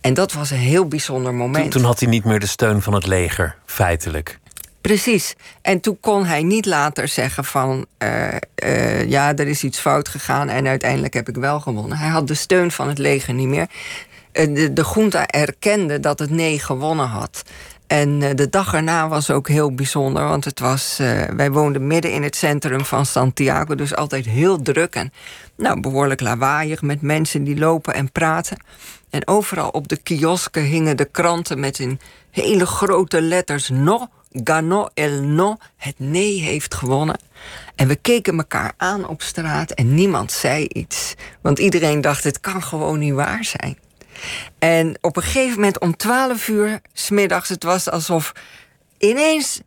En 0.00 0.14
dat 0.14 0.32
was 0.32 0.50
een 0.50 0.56
heel 0.56 0.88
bijzonder 0.88 1.34
moment. 1.34 1.70
Toen 1.70 1.84
had 1.84 2.00
hij 2.00 2.08
niet 2.08 2.24
meer 2.24 2.40
de 2.40 2.46
steun 2.46 2.82
van 2.82 2.94
het 2.94 3.06
leger, 3.06 3.56
feitelijk. 3.66 4.38
Precies. 4.86 5.34
En 5.62 5.80
toen 5.80 6.00
kon 6.00 6.24
hij 6.24 6.42
niet 6.42 6.66
later 6.66 7.08
zeggen 7.08 7.44
van... 7.44 7.86
Uh, 7.98 8.28
uh, 8.64 9.08
ja, 9.08 9.36
er 9.36 9.46
is 9.46 9.64
iets 9.64 9.78
fout 9.78 10.08
gegaan 10.08 10.48
en 10.48 10.66
uiteindelijk 10.66 11.14
heb 11.14 11.28
ik 11.28 11.36
wel 11.36 11.60
gewonnen. 11.60 11.98
Hij 11.98 12.08
had 12.08 12.28
de 12.28 12.34
steun 12.34 12.70
van 12.70 12.88
het 12.88 12.98
leger 12.98 13.34
niet 13.34 13.48
meer. 13.48 13.66
Uh, 14.32 14.54
de, 14.54 14.72
de 14.72 14.84
junta 14.94 15.26
erkende 15.26 16.00
dat 16.00 16.18
het 16.18 16.30
nee 16.30 16.58
gewonnen 16.58 17.06
had. 17.06 17.42
En 17.86 18.18
de 18.18 18.48
dag 18.48 18.74
erna 18.74 19.08
was 19.08 19.30
ook 19.30 19.48
heel 19.48 19.74
bijzonder, 19.74 20.28
want 20.28 20.44
het 20.44 20.60
was, 20.60 20.96
wij 21.36 21.50
woonden 21.50 21.86
midden 21.86 22.12
in 22.12 22.22
het 22.22 22.36
centrum 22.36 22.84
van 22.84 23.06
Santiago, 23.06 23.74
dus 23.74 23.94
altijd 23.94 24.26
heel 24.26 24.62
druk 24.62 24.94
en 24.94 25.12
nou, 25.56 25.80
behoorlijk 25.80 26.20
lawaaiig 26.20 26.82
met 26.82 27.02
mensen 27.02 27.44
die 27.44 27.58
lopen 27.58 27.94
en 27.94 28.12
praten. 28.12 28.56
En 29.10 29.26
overal 29.26 29.68
op 29.68 29.88
de 29.88 29.96
kiosken 29.96 30.62
hingen 30.62 30.96
de 30.96 31.04
kranten 31.04 31.60
met 31.60 31.78
in 31.78 32.00
hele 32.30 32.66
grote 32.66 33.20
letters 33.20 33.68
no 33.68 34.08
Gano 34.44 34.88
el 34.94 35.22
no, 35.22 35.56
het 35.76 35.94
nee 35.98 36.40
heeft 36.40 36.74
gewonnen. 36.74 37.18
En 37.74 37.88
we 37.88 37.96
keken 37.96 38.36
elkaar 38.36 38.72
aan 38.76 39.08
op 39.08 39.22
straat 39.22 39.70
en 39.70 39.94
niemand 39.94 40.32
zei 40.32 40.66
iets. 40.66 41.14
Want 41.40 41.58
iedereen 41.58 42.00
dacht, 42.00 42.24
het 42.24 42.40
kan 42.40 42.62
gewoon 42.62 42.98
niet 42.98 43.12
waar 43.12 43.44
zijn. 43.44 43.78
En 44.58 44.98
op 45.00 45.16
een 45.16 45.22
gegeven 45.22 45.54
moment 45.54 45.78
om 45.78 45.96
twaalf 45.96 46.48
uur 46.48 46.80
smiddags, 46.92 47.48
het 47.48 47.62
was 47.62 47.90
alsof 47.90 48.32
ineens 48.98 49.60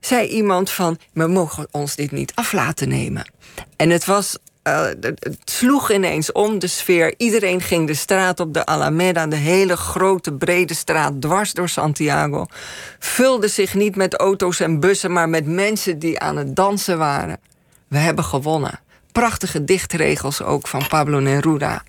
zei 0.00 0.26
iemand 0.28 0.70
van, 0.70 0.98
we 1.12 1.26
mogen 1.26 1.68
ons 1.70 1.96
dit 1.96 2.10
niet 2.10 2.34
af 2.34 2.52
laten 2.52 2.88
nemen. 2.88 3.30
En 3.76 3.90
het 3.90 4.04
was 4.04 4.38
uh, 4.66 4.84
het 4.84 5.38
sloeg 5.44 5.92
ineens 5.92 6.32
om 6.32 6.58
de 6.58 6.66
sfeer. 6.66 7.14
Iedereen 7.16 7.60
ging 7.60 7.86
de 7.86 7.94
straat 7.94 8.40
op 8.40 8.54
de 8.54 8.66
Alameda, 8.66 9.26
de 9.26 9.36
hele 9.36 9.76
grote 9.76 10.32
brede 10.32 10.74
straat 10.74 11.20
dwars 11.20 11.52
door 11.52 11.68
Santiago. 11.68 12.46
Vulde 12.98 13.48
zich 13.48 13.74
niet 13.74 13.96
met 13.96 14.14
auto's 14.14 14.60
en 14.60 14.80
bussen, 14.80 15.12
maar 15.12 15.28
met 15.28 15.46
mensen 15.46 15.98
die 15.98 16.18
aan 16.18 16.36
het 16.36 16.56
dansen 16.56 16.98
waren. 16.98 17.38
We 17.88 17.98
hebben 17.98 18.24
gewonnen. 18.24 18.80
Prachtige 19.12 19.64
dichtregels 19.64 20.42
ook 20.42 20.68
van 20.68 20.86
Pablo 20.88 21.20
Neruda. 21.20 21.82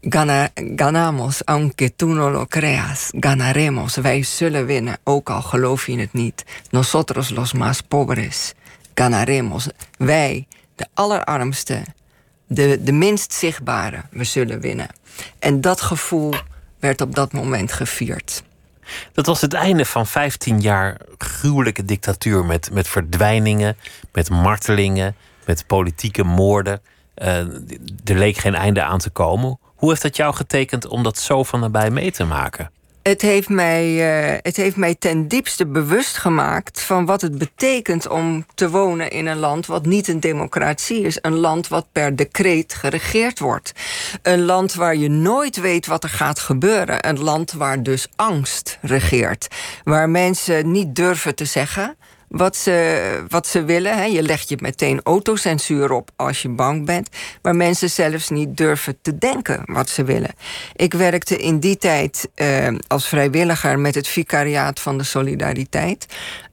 Gana, 0.00 0.48
ganamos, 0.54 1.44
aunque 1.44 1.96
tú 1.96 2.06
no 2.06 2.30
lo 2.30 2.46
creas. 2.46 3.10
Ganaremos, 3.20 3.96
wij 3.96 4.22
zullen 4.22 4.66
winnen, 4.66 4.98
ook 5.04 5.30
al 5.30 5.42
geloof 5.42 5.86
je 5.86 5.98
het 5.98 6.12
niet. 6.12 6.44
Nosotros 6.70 7.30
los 7.30 7.52
más 7.52 7.80
pobres. 7.80 8.54
Ganaremos, 8.94 9.68
wij 9.96 10.46
de 10.78 10.86
allerarmste, 10.94 11.84
de, 12.46 12.82
de 12.82 12.92
minst 12.92 13.32
zichtbare, 13.32 14.02
we 14.10 14.24
zullen 14.24 14.60
winnen. 14.60 14.88
En 15.38 15.60
dat 15.60 15.80
gevoel 15.80 16.34
werd 16.78 17.00
op 17.00 17.14
dat 17.14 17.32
moment 17.32 17.72
gevierd. 17.72 18.42
Dat 19.12 19.26
was 19.26 19.40
het 19.40 19.52
einde 19.52 19.84
van 19.84 20.06
15 20.06 20.60
jaar 20.60 20.96
gruwelijke 21.18 21.84
dictatuur 21.84 22.44
met, 22.44 22.70
met 22.72 22.88
verdwijningen, 22.88 23.76
met 24.12 24.30
martelingen, 24.30 25.16
met 25.44 25.66
politieke 25.66 26.24
moorden. 26.24 26.80
Uh, 27.16 27.36
er 28.04 28.14
leek 28.14 28.36
geen 28.36 28.54
einde 28.54 28.82
aan 28.82 28.98
te 28.98 29.10
komen. 29.10 29.58
Hoe 29.74 29.88
heeft 29.88 30.02
dat 30.02 30.16
jou 30.16 30.34
getekend 30.34 30.86
om 30.86 31.02
dat 31.02 31.18
zo 31.18 31.42
van 31.42 31.60
nabij 31.60 31.90
mee 31.90 32.10
te 32.10 32.24
maken? 32.24 32.70
Het 33.08 33.22
heeft, 33.22 33.48
mij, 33.48 33.86
uh, 34.32 34.38
het 34.42 34.56
heeft 34.56 34.76
mij 34.76 34.94
ten 34.94 35.28
diepste 35.28 35.66
bewust 35.66 36.16
gemaakt 36.16 36.80
van 36.80 37.06
wat 37.06 37.20
het 37.20 37.38
betekent 37.38 38.08
om 38.08 38.46
te 38.54 38.70
wonen 38.70 39.10
in 39.10 39.26
een 39.26 39.38
land 39.38 39.66
wat 39.66 39.86
niet 39.86 40.08
een 40.08 40.20
democratie 40.20 41.00
is. 41.00 41.18
Een 41.20 41.36
land 41.36 41.68
wat 41.68 41.86
per 41.92 42.16
decreet 42.16 42.74
geregeerd 42.74 43.38
wordt. 43.38 43.72
Een 44.22 44.44
land 44.44 44.74
waar 44.74 44.96
je 44.96 45.08
nooit 45.08 45.60
weet 45.60 45.86
wat 45.86 46.02
er 46.02 46.10
gaat 46.10 46.38
gebeuren. 46.38 47.08
Een 47.08 47.20
land 47.20 47.52
waar 47.52 47.82
dus 47.82 48.08
angst 48.16 48.78
regeert. 48.82 49.48
Waar 49.84 50.10
mensen 50.10 50.70
niet 50.70 50.94
durven 50.94 51.34
te 51.34 51.44
zeggen 51.44 51.96
wat 52.28 52.56
ze, 52.56 53.24
wat 53.28 53.46
ze 53.46 53.64
willen. 53.64 53.96
Hè. 53.96 54.04
Je 54.04 54.22
legt 54.22 54.48
je 54.48 54.56
meteen 54.60 55.00
autocensuur 55.02 55.92
op 55.92 56.10
als 56.16 56.42
je 56.42 56.48
bang 56.48 56.86
bent. 56.86 57.08
Maar 57.42 57.56
mensen 57.56 57.90
zelfs 57.90 58.28
niet 58.28 58.56
durven 58.56 58.98
te 59.02 59.18
denken 59.18 59.62
wat 59.64 59.88
ze 59.88 60.04
willen. 60.04 60.30
Ik 60.76 60.94
werkte 60.94 61.36
in 61.36 61.58
die 61.58 61.76
tijd 61.76 62.28
eh, 62.34 62.68
als 62.86 63.08
vrijwilliger 63.08 63.78
met 63.78 63.94
het 63.94 64.08
vicariaat 64.08 64.80
van 64.80 64.98
de 64.98 65.04
Solidariteit. 65.04 66.06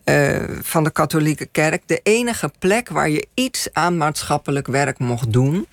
Uh, 0.10 0.44
van 0.62 0.84
de 0.84 0.92
katholieke 0.92 1.46
kerk. 1.46 1.82
De 1.86 2.00
enige 2.04 2.52
plek 2.60 2.90
waar 2.90 3.10
je 3.10 3.28
iets 3.34 3.68
aan 3.74 3.98
maatschappelijk 3.98 4.68
werk 4.68 5.00
mocht 5.00 5.34
doen. 5.34 5.68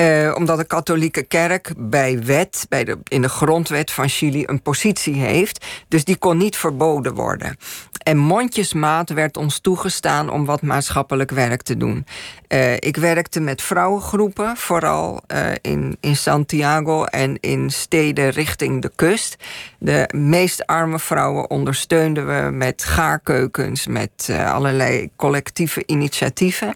Uh, 0.00 0.34
omdat 0.36 0.58
de 0.58 0.64
katholieke 0.64 1.22
kerk 1.22 1.72
bij 1.76 2.22
wet, 2.24 2.66
bij 2.68 2.84
de, 2.84 2.98
in 3.04 3.22
de 3.22 3.28
grondwet 3.28 3.90
van 3.90 4.08
Chili, 4.08 4.44
een 4.46 4.62
positie 4.62 5.14
heeft. 5.14 5.64
Dus 5.88 6.04
die 6.04 6.16
kon 6.16 6.36
niet 6.36 6.56
verboden 6.56 7.14
worden. 7.14 7.56
en 8.02 8.16
mondjesmaat 8.16 9.10
werd 9.10 9.36
ons 9.36 9.58
toegestaan 9.58 10.30
om 10.30 10.44
wat 10.44 10.62
maatschappelijk 10.62 11.30
werk 11.30 11.62
te 11.62 11.76
doen. 11.76 12.06
Uh, 12.48 12.74
ik 12.74 12.96
werkte 12.96 13.40
met 13.40 13.62
vrouwengroepen, 13.62 14.56
vooral 14.56 15.20
uh, 15.28 15.50
in, 15.60 15.96
in 16.00 16.16
Santiago 16.16 17.04
en 17.04 17.40
in 17.40 17.70
steden 17.70 18.30
richting 18.30 18.82
de 18.82 18.90
kust. 18.94 19.36
De 19.78 20.08
meest 20.14 20.66
arme 20.66 20.98
vrouwen 20.98 21.50
ondersteunden 21.50 22.26
we 22.26 22.50
met 22.50 22.84
gaarkeukens, 22.84 23.86
met 23.86 24.32
allerlei 24.46 25.08
collectieve 25.16 25.82
initiatieven. 25.86 26.74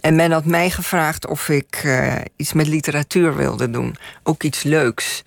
En 0.00 0.14
men 0.14 0.32
had 0.32 0.44
mij 0.44 0.70
gevraagd 0.70 1.26
of 1.26 1.48
ik 1.48 1.88
iets 2.36 2.52
literatuur 2.68 3.36
wilde 3.36 3.70
doen. 3.70 3.96
Ook 4.22 4.42
iets 4.42 4.62
leuks. 4.62 5.22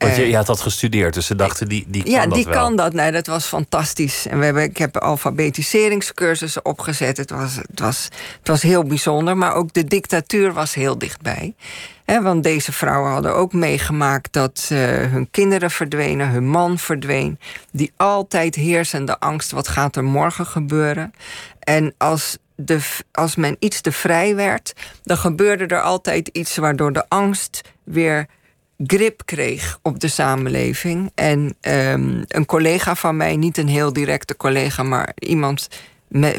Want 0.00 0.16
je, 0.16 0.28
je, 0.28 0.36
had 0.36 0.46
dat 0.46 0.60
gestudeerd, 0.60 1.14
dus 1.14 1.26
ze 1.26 1.34
dachten 1.34 1.68
die, 1.68 1.84
die 1.88 2.02
kan 2.02 2.12
ja, 2.12 2.24
dat 2.26 2.34
die 2.34 2.44
wel. 2.44 2.54
kan 2.54 2.76
dat. 2.76 2.92
Nee, 2.92 3.12
dat 3.12 3.26
was 3.26 3.46
fantastisch. 3.46 4.26
En 4.26 4.38
we 4.38 4.44
hebben, 4.44 4.62
ik 4.62 4.76
heb 4.76 4.96
alfabetiseringscursussen 4.96 6.64
opgezet. 6.64 7.16
Het 7.16 7.30
was, 7.30 7.56
het, 7.56 7.80
was, 7.80 8.08
het 8.38 8.48
was 8.48 8.62
heel 8.62 8.84
bijzonder, 8.84 9.36
maar 9.36 9.54
ook 9.54 9.72
de 9.72 9.84
dictatuur 9.84 10.52
was 10.52 10.74
heel 10.74 10.98
dichtbij. 10.98 11.54
He, 12.04 12.22
want 12.22 12.42
deze 12.42 12.72
vrouwen 12.72 13.10
hadden 13.10 13.34
ook 13.34 13.52
meegemaakt 13.52 14.32
dat 14.32 14.68
uh, 14.72 14.78
hun 14.88 15.28
kinderen 15.30 15.70
verdwenen, 15.70 16.28
hun 16.28 16.48
man 16.48 16.78
verdween. 16.78 17.38
Die 17.72 17.92
altijd 17.96 18.54
heersende 18.54 19.18
angst, 19.18 19.50
wat 19.50 19.68
gaat 19.68 19.96
er 19.96 20.04
morgen 20.04 20.46
gebeuren? 20.46 21.12
En 21.58 21.94
als 21.98 22.38
de, 22.54 22.80
als 23.12 23.36
men 23.36 23.56
iets 23.58 23.80
te 23.80 23.92
vrij 23.92 24.34
werd, 24.34 24.72
dan 25.02 25.16
gebeurde 25.16 25.66
er 25.66 25.82
altijd 25.82 26.28
iets 26.28 26.56
waardoor 26.56 26.92
de 26.92 27.04
angst 27.08 27.60
weer 27.84 28.26
grip 28.86 29.22
kreeg 29.24 29.78
op 29.82 30.00
de 30.00 30.08
samenleving. 30.08 31.10
En 31.14 31.56
um, 31.60 32.24
een 32.28 32.46
collega 32.46 32.94
van 32.94 33.16
mij, 33.16 33.36
niet 33.36 33.58
een 33.58 33.68
heel 33.68 33.92
directe 33.92 34.36
collega, 34.36 34.82
maar 34.82 35.12
iemand 35.18 35.68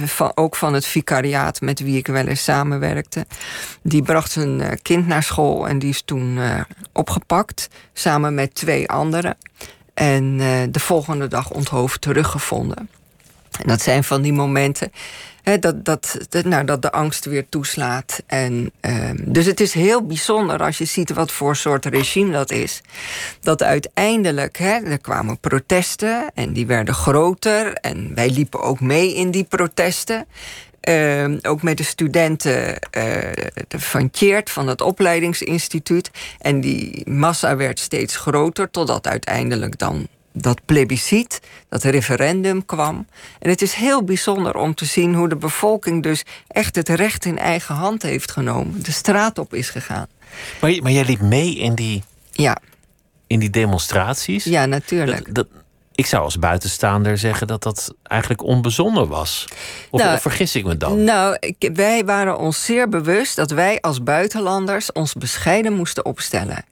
van, 0.06 0.32
ook 0.36 0.56
van 0.56 0.73
het 0.73 0.86
vicariaat 0.86 1.62
met 1.62 1.80
wie 1.80 1.97
ik 1.97 2.08
wel 2.08 2.25
eens 2.25 2.43
samenwerkte, 2.43 3.25
die 3.82 4.01
bracht 4.01 4.32
zijn 4.32 4.60
uh, 4.60 4.67
kind 4.82 5.08
naar 5.08 5.23
school 5.23 5.67
en 5.67 5.80
die 5.80 5.89
is 5.89 6.01
toen 6.06 6.38
uh, 6.38 6.62
opgepakt 6.91 7.69
samen 7.93 8.34
met 8.34 8.56
twee 8.56 8.89
anderen. 8.89 9.38
En 9.93 10.23
uh, 10.39 10.62
de 10.69 10.80
volgende 10.80 11.27
dag 11.27 11.49
onthoofd 11.49 12.01
teruggevonden. 12.01 12.89
En 13.60 13.67
dat 13.67 13.82
zijn 13.82 14.04
van 14.04 14.21
die 14.21 14.34
momenten 14.34 14.91
Dat, 15.60 15.86
dat, 15.86 16.17
nou, 16.43 16.65
dat 16.65 16.82
de 16.82 16.91
angst 16.91 17.25
weer 17.25 17.49
toeslaat. 17.49 18.23
En, 18.25 18.71
um, 18.82 19.34
dus 19.34 19.45
het 19.45 19.60
is 19.60 19.73
heel 19.73 20.06
bijzonder 20.06 20.63
als 20.63 20.77
je 20.77 20.86
ziet 20.86 21.13
wat 21.13 21.32
voor 21.32 21.56
soort 21.56 21.86
regime 21.86 22.32
dat 22.32 22.51
is. 22.51 22.82
Dat 23.41 23.63
uiteindelijk, 23.63 24.58
he, 24.58 24.80
er 24.80 24.99
kwamen 24.99 25.39
protesten 25.39 26.32
en 26.34 26.54
die 26.54 26.65
werden 26.65 26.93
groter. 26.93 27.73
En 27.73 28.12
wij 28.15 28.30
liepen 28.30 28.62
ook 28.62 28.80
mee 28.80 29.15
in 29.15 29.32
die 29.32 29.43
protesten. 29.43 30.25
Uh, 30.89 31.38
ook 31.41 31.62
met 31.62 31.77
de 31.77 31.84
studenten 31.84 32.80
uh, 32.97 33.32
van 33.69 34.10
Tjeerd, 34.10 34.49
van 34.49 34.67
het 34.67 34.82
opleidingsinstituut. 34.82 36.12
En 36.39 36.62
die 36.62 37.10
massa 37.10 37.56
werd 37.56 37.80
steeds 37.80 38.15
groter, 38.15 38.71
totdat 38.71 39.08
uiteindelijk 39.08 39.77
dan 39.77 40.08
dat 40.33 40.65
plebiscit, 40.65 41.39
dat 41.69 41.83
referendum 41.83 42.65
kwam. 42.65 43.07
En 43.39 43.49
het 43.49 43.61
is 43.61 43.73
heel 43.73 44.03
bijzonder 44.03 44.55
om 44.55 44.75
te 44.75 44.85
zien 44.85 45.13
hoe 45.15 45.29
de 45.29 45.35
bevolking 45.35 46.03
dus 46.03 46.23
echt 46.47 46.75
het 46.75 46.89
recht 46.89 47.25
in 47.25 47.37
eigen 47.37 47.75
hand 47.75 48.01
heeft 48.01 48.31
genomen. 48.31 48.83
De 48.83 48.91
straat 48.91 49.37
op 49.37 49.53
is 49.53 49.69
gegaan. 49.69 50.07
Maar, 50.61 50.71
maar 50.81 50.91
jij 50.91 51.05
liep 51.05 51.21
mee 51.21 51.55
in 51.55 51.75
die, 51.75 52.03
ja. 52.31 52.57
in 53.27 53.39
die 53.39 53.49
demonstraties? 53.49 54.43
Ja, 54.43 54.65
natuurlijk. 54.65 55.25
Dat, 55.25 55.35
dat, 55.35 55.47
ik 55.95 56.05
zou 56.05 56.23
als 56.23 56.39
buitenstaander 56.39 57.17
zeggen 57.17 57.47
dat 57.47 57.63
dat 57.63 57.93
eigenlijk 58.03 58.43
onbezonnen 58.43 59.07
was. 59.07 59.45
Of, 59.89 60.01
Nou, 60.01 60.15
of 60.15 60.21
vergis 60.21 60.55
ik 60.55 60.65
me 60.65 60.77
dan? 60.77 61.03
Nou, 61.03 61.37
ik- 61.39 61.69
wij 61.73 62.05
waren 62.05 62.37
ons 62.37 62.65
zeer 62.65 62.89
bewust 62.89 63.35
dat 63.35 63.51
wij 63.51 63.81
als 63.81 64.03
buitenlanders 64.03 64.91
ons 64.91 65.13
bescheiden 65.13 65.73
moesten 65.73 66.05
opstellen. 66.05 66.65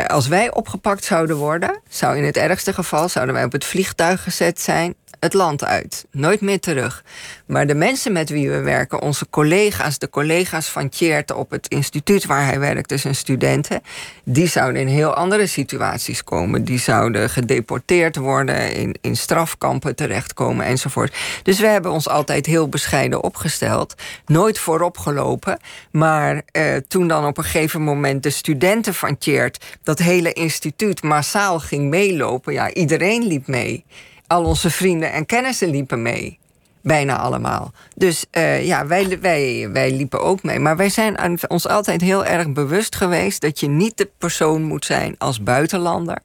Eh, 0.00 0.06
Als 0.06 0.28
wij 0.28 0.52
opgepakt 0.52 1.04
zouden 1.04 1.36
worden, 1.36 1.80
zou 1.88 2.16
in 2.16 2.24
het 2.24 2.36
ergste 2.36 2.72
geval 2.72 3.08
zouden 3.08 3.34
wij 3.34 3.44
op 3.44 3.52
het 3.52 3.64
vliegtuig 3.64 4.22
gezet 4.22 4.60
zijn, 4.60 4.94
het 5.20 5.34
land 5.34 5.64
uit, 5.64 6.06
nooit 6.10 6.40
meer 6.40 6.60
terug. 6.60 7.04
Maar 7.46 7.66
de 7.66 7.74
mensen 7.74 8.12
met 8.12 8.30
wie 8.30 8.50
we 8.50 8.60
werken, 8.60 9.02
onze 9.02 9.26
collega's, 9.30 9.98
de 9.98 10.10
collega's 10.10 10.68
van 10.68 10.88
Tjeerd 10.88 11.32
op 11.32 11.50
het 11.50 11.68
instituut 11.68 12.26
waar 12.26 12.44
hij 12.44 12.58
werkt, 12.58 12.88
dus 12.88 13.02
zijn 13.02 13.14
studenten, 13.14 13.82
die 14.24 14.46
zouden 14.46 14.80
in 14.80 14.88
heel 14.88 15.14
andere 15.14 15.46
situaties 15.46 16.24
komen. 16.24 16.64
Die 16.64 16.78
zouden 16.78 17.30
gedeporteerd 17.30 18.16
worden, 18.16 18.74
in, 18.74 18.94
in 19.00 19.16
strafkampen 19.16 19.96
terechtkomen 19.96 20.66
enzovoort. 20.66 21.16
Dus 21.42 21.60
we 21.60 21.66
hebben 21.66 21.92
ons 21.92 22.08
altijd 22.08 22.46
heel 22.46 22.68
bescheiden 22.68 23.22
opgesteld, 23.22 23.94
nooit 24.26 24.58
voorop 24.58 24.98
gelopen. 24.98 25.58
Maar 25.90 26.42
eh, 26.52 26.76
toen 26.88 27.08
dan 27.08 27.26
op 27.26 27.38
een 27.38 27.44
gegeven 27.44 27.82
moment 27.82 28.22
de 28.22 28.30
studenten 28.30 28.94
van 28.94 29.18
Tjeerd, 29.18 29.64
dat 29.82 29.98
hele 29.98 30.32
instituut 30.32 31.02
massaal 31.02 31.58
ging 31.58 31.88
meelopen, 31.88 32.52
ja, 32.52 32.72
iedereen 32.72 33.26
liep 33.26 33.46
mee. 33.46 33.84
Al 34.30 34.44
onze 34.44 34.70
vrienden 34.70 35.12
en 35.12 35.26
kennissen 35.26 35.70
liepen 35.70 36.02
mee. 36.02 36.38
Bijna 36.82 37.18
allemaal. 37.18 37.72
Dus 37.94 38.24
eh, 38.30 38.66
ja, 38.66 38.86
wij, 38.86 39.20
wij, 39.20 39.68
wij 39.72 39.92
liepen 39.92 40.20
ook 40.20 40.42
mee. 40.42 40.58
Maar 40.58 40.76
wij 40.76 40.88
zijn 40.88 41.38
ons 41.48 41.68
altijd 41.68 42.00
heel 42.00 42.24
erg 42.24 42.52
bewust 42.52 42.96
geweest 42.96 43.40
dat 43.40 43.60
je 43.60 43.68
niet 43.68 43.96
de 43.96 44.10
persoon 44.18 44.62
moet 44.62 44.84
zijn 44.84 45.14
als 45.18 45.42
buitenlander. 45.42 46.18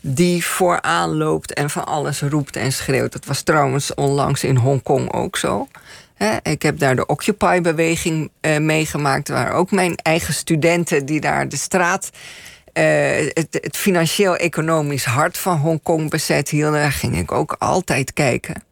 die 0.00 0.44
vooraan 0.44 1.16
loopt 1.16 1.52
en 1.52 1.70
van 1.70 1.86
alles 1.86 2.20
roept 2.20 2.56
en 2.56 2.72
schreeuwt. 2.72 3.12
Dat 3.12 3.24
was 3.24 3.42
trouwens 3.42 3.94
onlangs 3.94 4.44
in 4.44 4.56
Hongkong 4.56 5.12
ook 5.12 5.36
zo. 5.36 5.68
Ik 6.42 6.62
heb 6.62 6.78
daar 6.78 6.96
de 6.96 7.06
Occupy-beweging 7.06 8.30
eh, 8.40 8.58
meegemaakt, 8.58 9.28
waar 9.28 9.52
ook 9.52 9.70
mijn 9.70 9.96
eigen 9.96 10.34
studenten 10.34 11.06
die 11.06 11.20
daar 11.20 11.48
de 11.48 11.56
straat. 11.56 12.10
Eh, 12.78 13.30
het, 13.32 13.58
het 13.62 13.76
financieel-economisch 13.76 15.04
hart 15.04 15.38
van 15.38 15.56
Hongkong 15.58 16.10
bezet 16.10 16.50
daar 16.50 16.92
ging 16.92 17.16
ik 17.18 17.32
ook 17.32 17.56
altijd 17.58 18.12
kijken. 18.12 18.62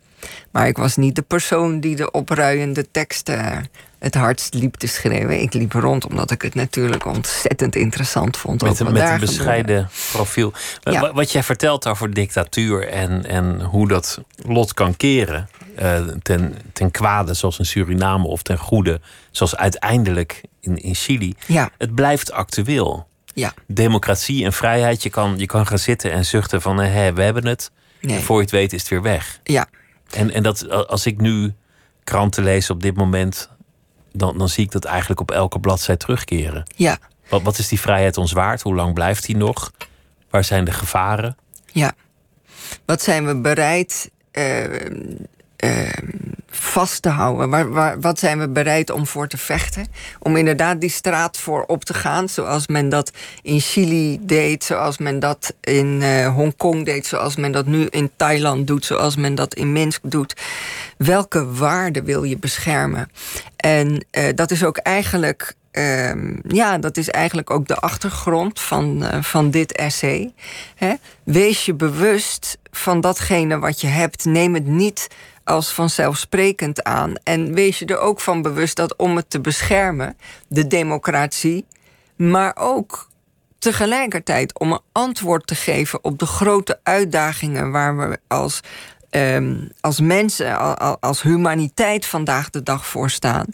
Maar 0.50 0.66
ik 0.66 0.76
was 0.76 0.96
niet 0.96 1.14
de 1.14 1.22
persoon 1.22 1.80
die 1.80 1.96
de 1.96 2.10
opruiende 2.10 2.90
teksten 2.90 3.70
het 3.98 4.14
hardst 4.14 4.54
liep 4.54 4.74
te 4.74 4.86
schreeuwen. 4.86 5.40
Ik 5.40 5.52
liep 5.54 5.72
rond 5.72 6.06
omdat 6.06 6.30
ik 6.30 6.42
het 6.42 6.54
natuurlijk 6.54 7.04
ontzettend 7.06 7.76
interessant 7.76 8.36
vond. 8.36 8.62
Met, 8.62 8.80
een- 8.80 8.92
met 8.92 9.02
een 9.02 9.18
bescheiden 9.20 9.88
profiel. 10.12 10.52
Ja. 10.80 11.12
Wat 11.12 11.32
jij 11.32 11.42
vertelt 11.42 11.86
over 11.86 12.14
dictatuur 12.14 12.88
en, 12.88 13.24
en 13.26 13.60
hoe 13.60 13.88
dat 13.88 14.20
lot 14.36 14.74
kan 14.74 14.96
keren. 14.96 15.48
eh, 15.76 16.00
ten, 16.22 16.54
ten 16.72 16.90
kwade, 16.90 17.34
zoals 17.34 17.58
in 17.58 17.66
Suriname, 17.66 18.26
of 18.26 18.42
ten 18.42 18.58
goede, 18.58 19.00
zoals 19.30 19.56
uiteindelijk 19.56 20.40
in, 20.60 20.76
in 20.76 20.94
Chili. 20.94 21.34
Ja, 21.46 21.70
Het 21.78 21.94
blijft 21.94 22.32
actueel. 22.32 23.06
Ja. 23.36 23.54
Democratie 23.66 24.44
en 24.44 24.52
vrijheid, 24.52 25.02
je 25.02 25.10
kan, 25.10 25.38
je 25.38 25.46
kan 25.46 25.66
gaan 25.66 25.78
zitten 25.78 26.12
en 26.12 26.24
zuchten 26.24 26.62
van 26.62 26.80
eh, 26.80 26.92
hè, 26.92 27.12
we 27.12 27.22
hebben 27.22 27.46
het. 27.46 27.70
Nee. 28.00 28.16
En 28.16 28.22
voor 28.22 28.36
je 28.36 28.42
het 28.42 28.50
weet 28.50 28.72
is 28.72 28.80
het 28.80 28.90
weer 28.90 29.02
weg. 29.02 29.40
Ja, 29.42 29.66
En, 30.10 30.30
en 30.30 30.42
dat, 30.42 30.68
als 30.88 31.06
ik 31.06 31.20
nu 31.20 31.54
kranten 32.04 32.44
lees 32.44 32.70
op 32.70 32.82
dit 32.82 32.96
moment, 32.96 33.50
dan, 34.12 34.38
dan 34.38 34.48
zie 34.48 34.64
ik 34.64 34.70
dat 34.70 34.84
eigenlijk 34.84 35.20
op 35.20 35.30
elke 35.30 35.60
bladzij 35.60 35.96
terugkeren. 35.96 36.62
ja, 36.76 36.98
Wat, 37.28 37.42
wat 37.42 37.58
is 37.58 37.68
die 37.68 37.80
vrijheid 37.80 38.16
ons 38.16 38.32
waard? 38.32 38.62
Hoe 38.62 38.74
lang 38.74 38.94
blijft 38.94 39.26
die 39.26 39.36
nog? 39.36 39.72
Waar 40.30 40.44
zijn 40.44 40.64
de 40.64 40.72
gevaren? 40.72 41.36
ja. 41.72 41.92
Wat 42.84 43.02
zijn 43.02 43.26
we 43.26 43.40
bereid 43.40 44.10
eh, 44.30 44.64
eh, 44.64 44.92
vast 46.56 47.02
te 47.02 47.08
houden? 47.08 47.70
Waar, 47.72 48.00
wat 48.00 48.18
zijn 48.18 48.38
we 48.38 48.48
bereid 48.48 48.90
om 48.90 49.06
voor 49.06 49.28
te 49.28 49.36
vechten? 49.36 49.86
Om 50.18 50.36
inderdaad 50.36 50.80
die 50.80 50.90
straat 50.90 51.38
voor 51.38 51.64
op 51.66 51.84
te 51.84 51.94
gaan, 51.94 52.28
zoals 52.28 52.66
men 52.66 52.88
dat 52.88 53.10
in 53.42 53.60
Chili 53.60 54.18
deed, 54.20 54.64
zoals 54.64 54.98
men 54.98 55.18
dat 55.18 55.54
in 55.60 56.02
eh, 56.02 56.34
Hongkong 56.34 56.84
deed, 56.84 57.06
zoals 57.06 57.36
men 57.36 57.52
dat 57.52 57.66
nu 57.66 57.86
in 57.90 58.10
Thailand 58.16 58.66
doet, 58.66 58.84
zoals 58.84 59.16
men 59.16 59.34
dat 59.34 59.54
in 59.54 59.72
Minsk 59.72 60.00
doet. 60.02 60.36
Welke 60.98 61.52
waarden 61.52 62.04
wil 62.04 62.22
je 62.22 62.38
beschermen? 62.38 63.10
En 63.56 64.04
eh, 64.10 64.24
dat 64.34 64.50
is 64.50 64.64
ook 64.64 64.76
eigenlijk. 64.76 65.54
ehm, 65.70 66.34
ja, 66.48 66.78
dat 66.78 66.96
is 66.96 67.10
eigenlijk 67.10 67.50
ook 67.50 67.66
de 67.66 67.76
achtergrond 67.76 68.60
van, 68.60 69.04
eh, 69.04 69.22
van 69.22 69.50
dit 69.50 69.72
essay. 69.72 70.32
Wees 71.24 71.64
je 71.64 71.74
bewust 71.74 72.58
van 72.70 73.00
datgene 73.00 73.58
wat 73.58 73.80
je 73.80 73.86
hebt. 73.86 74.24
Neem 74.24 74.54
het 74.54 74.66
niet 74.66 75.08
als 75.46 75.72
vanzelfsprekend 75.72 76.84
aan. 76.84 77.14
En 77.22 77.54
wees 77.54 77.78
je 77.78 77.86
er 77.86 77.98
ook 77.98 78.20
van 78.20 78.42
bewust 78.42 78.76
dat 78.76 78.96
om 78.96 79.16
het 79.16 79.30
te 79.30 79.40
beschermen, 79.40 80.16
de 80.48 80.66
democratie, 80.66 81.66
maar 82.16 82.56
ook 82.58 83.08
tegelijkertijd 83.58 84.58
om 84.58 84.72
een 84.72 84.80
antwoord 84.92 85.46
te 85.46 85.54
geven 85.54 86.04
op 86.04 86.18
de 86.18 86.26
grote 86.26 86.80
uitdagingen 86.82 87.70
waar 87.70 87.96
we 87.96 88.18
als 88.26 88.60
ehm, 89.10 89.54
als 89.80 90.00
mensen, 90.00 90.78
als 91.00 91.22
humaniteit 91.22 92.06
vandaag 92.06 92.50
de 92.50 92.62
dag 92.62 92.86
voorstaan, 92.86 93.46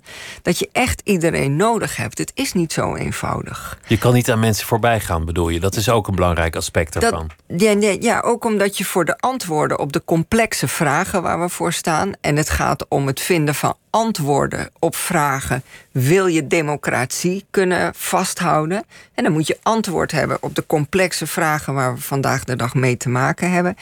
dat 0.43 0.59
je 0.59 0.69
echt 0.73 1.01
iedereen 1.05 1.57
nodig 1.57 1.97
hebt. 1.97 2.19
Het 2.19 2.33
is 2.35 2.53
niet 2.53 2.73
zo 2.73 2.95
eenvoudig. 2.95 3.79
Je 3.87 3.99
kan 3.99 4.15
niet 4.15 4.31
aan 4.31 4.41
mensen 4.41 4.67
voorbij 4.67 5.01
gaan, 5.01 5.25
bedoel 5.25 5.49
je? 5.49 5.61
Dat 5.61 5.77
is 5.77 5.89
ook 5.89 6.09
een 6.09 6.15
belangrijk 6.15 6.57
aspect 6.57 6.93
daarvan. 6.93 7.31
ja, 7.47 7.73
nee, 7.73 8.03
ja, 8.03 8.21
ook 8.21 8.45
omdat 8.45 8.79
je 8.79 8.85
voor 8.85 9.05
de 9.05 9.19
antwoorden 9.19 9.79
op 9.79 9.93
de 9.93 10.03
complexe 10.05 10.69
vragen 10.69 11.23
waar 11.23 11.41
we 11.41 11.49
voor 11.49 11.73
staan, 11.73 12.13
en 12.21 12.37
het 12.37 12.51
gaat 12.51 12.87
om 12.89 13.07
het 13.07 13.21
vinden 13.21 13.55
van 13.55 13.75
antwoorden 13.93 14.71
op 14.79 14.97
vragen. 14.97 15.63
Wil 15.91 16.27
je 16.27 16.47
democratie 16.47 17.45
kunnen 17.51 17.93
vasthouden? 17.95 18.85
En 19.15 19.25
dan 19.25 19.33
moet 19.33 19.47
je 19.47 19.59
antwoord 19.63 20.13
hebben 20.13 20.39
op 20.41 20.55
de 20.55 20.67
complexe 20.67 21.27
vragen 21.27 21.75
waar 21.75 21.95
we 21.95 22.01
vandaag 22.01 22.45
de 22.45 22.57
dag 22.57 22.75
mee 22.75 22.97
te 22.97 23.09
maken 23.09 23.51
hebben. 23.51 23.77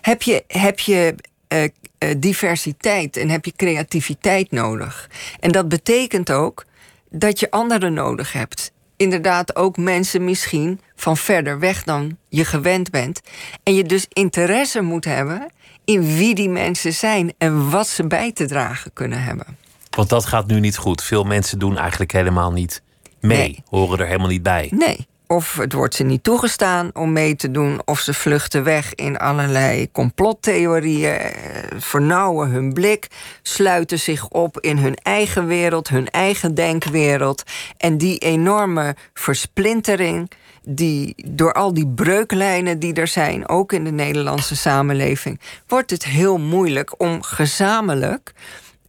Heb 0.00 0.22
je, 0.22 0.44
heb 0.46 0.78
je 0.78 1.14
uh, 1.48 2.14
diversiteit 2.16 3.16
en 3.16 3.28
heb 3.28 3.44
je 3.44 3.52
creativiteit 3.56 4.50
nodig? 4.50 5.10
En 5.40 5.52
dat 5.52 5.68
betekent 5.68 6.32
ook 6.32 6.64
dat 7.10 7.40
je 7.40 7.50
anderen 7.50 7.92
nodig 7.92 8.32
hebt. 8.32 8.72
Inderdaad, 8.96 9.56
ook 9.56 9.76
mensen 9.76 10.24
misschien 10.24 10.80
van 10.96 11.16
verder 11.16 11.58
weg 11.58 11.82
dan 11.82 12.18
je 12.28 12.44
gewend 12.44 12.90
bent. 12.90 13.20
En 13.62 13.74
je 13.74 13.84
dus 13.84 14.06
interesse 14.08 14.80
moet 14.80 15.04
hebben 15.04 15.50
in 15.84 16.16
wie 16.16 16.34
die 16.34 16.48
mensen 16.48 16.92
zijn 16.92 17.32
en 17.38 17.70
wat 17.70 17.88
ze 17.88 18.06
bij 18.06 18.32
te 18.32 18.46
dragen 18.46 18.92
kunnen 18.92 19.22
hebben. 19.22 19.46
Want 19.90 20.08
dat 20.08 20.24
gaat 20.24 20.46
nu 20.46 20.60
niet 20.60 20.76
goed. 20.76 21.02
Veel 21.02 21.24
mensen 21.24 21.58
doen 21.58 21.78
eigenlijk 21.78 22.12
helemaal 22.12 22.52
niet 22.52 22.82
mee, 23.20 23.62
horen 23.68 23.98
er 23.98 24.06
helemaal 24.06 24.28
niet 24.28 24.42
bij. 24.42 24.68
Nee. 24.74 25.06
Of 25.32 25.56
het 25.56 25.72
wordt 25.72 25.94
ze 25.94 26.04
niet 26.04 26.22
toegestaan 26.22 26.90
om 26.92 27.12
mee 27.12 27.36
te 27.36 27.50
doen, 27.50 27.80
of 27.84 28.00
ze 28.00 28.14
vluchten 28.14 28.64
weg 28.64 28.94
in 28.94 29.18
allerlei 29.18 29.90
complottheorieën, 29.92 31.14
eh, 31.14 31.30
vernauwen 31.78 32.50
hun 32.50 32.72
blik, 32.72 33.06
sluiten 33.42 33.98
zich 33.98 34.28
op 34.28 34.60
in 34.60 34.78
hun 34.78 34.94
eigen 34.94 35.46
wereld, 35.46 35.88
hun 35.88 36.10
eigen 36.10 36.54
denkwereld. 36.54 37.42
En 37.76 37.98
die 37.98 38.18
enorme 38.18 38.96
versplintering, 39.14 40.30
die, 40.62 41.14
door 41.26 41.52
al 41.52 41.74
die 41.74 41.88
breuklijnen 41.88 42.78
die 42.78 42.94
er 42.94 43.08
zijn, 43.08 43.48
ook 43.48 43.72
in 43.72 43.84
de 43.84 43.92
Nederlandse 43.92 44.56
samenleving, 44.56 45.40
wordt 45.66 45.90
het 45.90 46.04
heel 46.04 46.38
moeilijk 46.38 47.00
om 47.00 47.22
gezamenlijk 47.22 48.32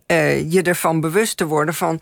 uh, 0.07 0.51
je 0.51 0.61
ervan 0.61 0.99
bewust 0.99 1.37
te 1.37 1.45
worden 1.45 1.73
van 1.73 2.01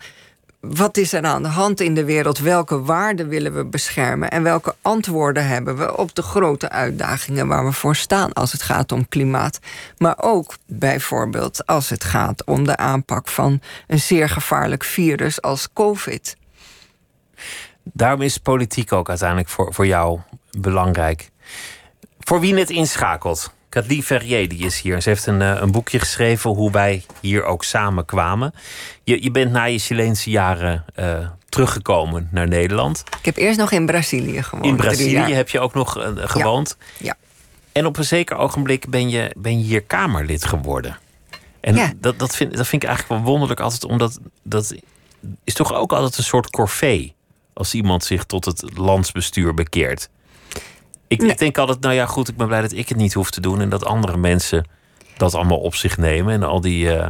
wat 0.62 0.96
is 0.96 1.12
er 1.12 1.24
aan 1.24 1.42
de 1.42 1.48
hand 1.48 1.80
in 1.80 1.94
de 1.94 2.04
wereld? 2.04 2.38
Welke 2.38 2.82
waarden 2.82 3.28
willen 3.28 3.54
we 3.54 3.64
beschermen? 3.64 4.30
En 4.30 4.42
welke 4.42 4.74
antwoorden 4.82 5.46
hebben 5.46 5.76
we 5.76 5.96
op 5.96 6.14
de 6.14 6.22
grote 6.22 6.68
uitdagingen 6.70 7.46
waar 7.46 7.64
we 7.64 7.72
voor 7.72 7.96
staan 7.96 8.32
als 8.32 8.52
het 8.52 8.62
gaat 8.62 8.92
om 8.92 9.08
klimaat? 9.08 9.58
Maar 9.98 10.14
ook 10.16 10.54
bijvoorbeeld 10.66 11.66
als 11.66 11.88
het 11.88 12.04
gaat 12.04 12.44
om 12.44 12.64
de 12.64 12.76
aanpak 12.76 13.28
van 13.28 13.60
een 13.86 14.00
zeer 14.00 14.28
gevaarlijk 14.28 14.84
virus 14.84 15.42
als 15.42 15.68
COVID. 15.72 16.36
Daarom 17.82 18.22
is 18.22 18.38
politiek 18.38 18.92
ook 18.92 19.08
uiteindelijk 19.08 19.48
voor, 19.48 19.74
voor 19.74 19.86
jou 19.86 20.20
belangrijk. 20.58 21.30
Voor 22.18 22.40
wie 22.40 22.54
het 22.54 22.70
inschakelt, 22.70 23.52
Kathleen 23.72 24.02
Ferrier 24.02 24.48
die 24.48 24.64
is 24.64 24.80
hier. 24.80 25.02
Ze 25.02 25.08
heeft 25.08 25.26
een, 25.26 25.42
eh, 25.42 25.60
een 25.60 25.70
boekje 25.70 25.98
geschreven 25.98 26.50
hoe 26.50 26.70
wij 26.70 27.04
hier 27.20 27.44
ook 27.44 27.64
samen 27.64 28.04
kwamen. 28.04 28.54
Je, 29.04 29.22
je 29.22 29.30
bent 29.30 29.52
na 29.52 29.64
je 29.64 29.78
Chileense 29.78 30.30
jaren 30.30 30.84
uh, 30.96 31.28
teruggekomen 31.48 32.28
naar 32.30 32.48
Nederland. 32.48 33.02
Ik 33.18 33.24
heb 33.24 33.36
eerst 33.36 33.58
nog 33.58 33.70
in 33.70 33.86
Brazilië 33.86 34.42
gewoond. 34.42 34.66
In 34.66 34.76
Brazilië 34.76 35.32
heb 35.32 35.48
je 35.48 35.60
ook 35.60 35.74
nog 35.74 35.98
uh, 35.98 36.08
gewoond. 36.14 36.76
Ja. 36.78 37.06
ja. 37.06 37.16
En 37.72 37.86
op 37.86 37.96
een 37.96 38.04
zeker 38.04 38.36
ogenblik 38.36 38.90
ben 38.90 39.10
je, 39.10 39.34
ben 39.36 39.58
je 39.58 39.64
hier 39.64 39.82
Kamerlid 39.82 40.44
geworden. 40.44 40.98
En 41.60 41.74
ja. 41.74 41.92
dat, 41.96 42.18
dat, 42.18 42.36
vind, 42.36 42.56
dat 42.56 42.66
vind 42.66 42.82
ik 42.82 42.88
eigenlijk 42.88 43.20
wel 43.20 43.30
wonderlijk 43.30 43.60
altijd, 43.60 43.84
omdat 43.84 44.18
dat 44.42 44.74
is 45.44 45.54
toch 45.54 45.74
ook 45.74 45.92
altijd 45.92 46.18
een 46.18 46.24
soort 46.24 46.50
corvée. 46.50 47.14
Als 47.52 47.74
iemand 47.74 48.04
zich 48.04 48.24
tot 48.24 48.44
het 48.44 48.76
landsbestuur 48.76 49.54
bekeert. 49.54 50.08
Ik, 51.12 51.22
ik, 51.22 51.38
denk 51.38 51.58
altijd, 51.58 51.80
nou 51.80 51.94
ja, 51.94 52.06
goed, 52.06 52.28
ik 52.28 52.36
ben 52.36 52.46
blij 52.46 52.60
dat 52.60 52.72
ik 52.72 52.88
het 52.88 52.98
niet 52.98 53.12
hoef 53.12 53.30
te 53.30 53.40
doen 53.40 53.60
en 53.60 53.68
dat 53.68 53.84
andere 53.84 54.16
mensen 54.16 54.64
dat 55.16 55.34
allemaal 55.34 55.58
op 55.58 55.74
zich 55.74 55.98
nemen 55.98 56.34
en 56.34 56.42
al 56.42 56.60
die 56.60 56.84
uh, 56.84 57.06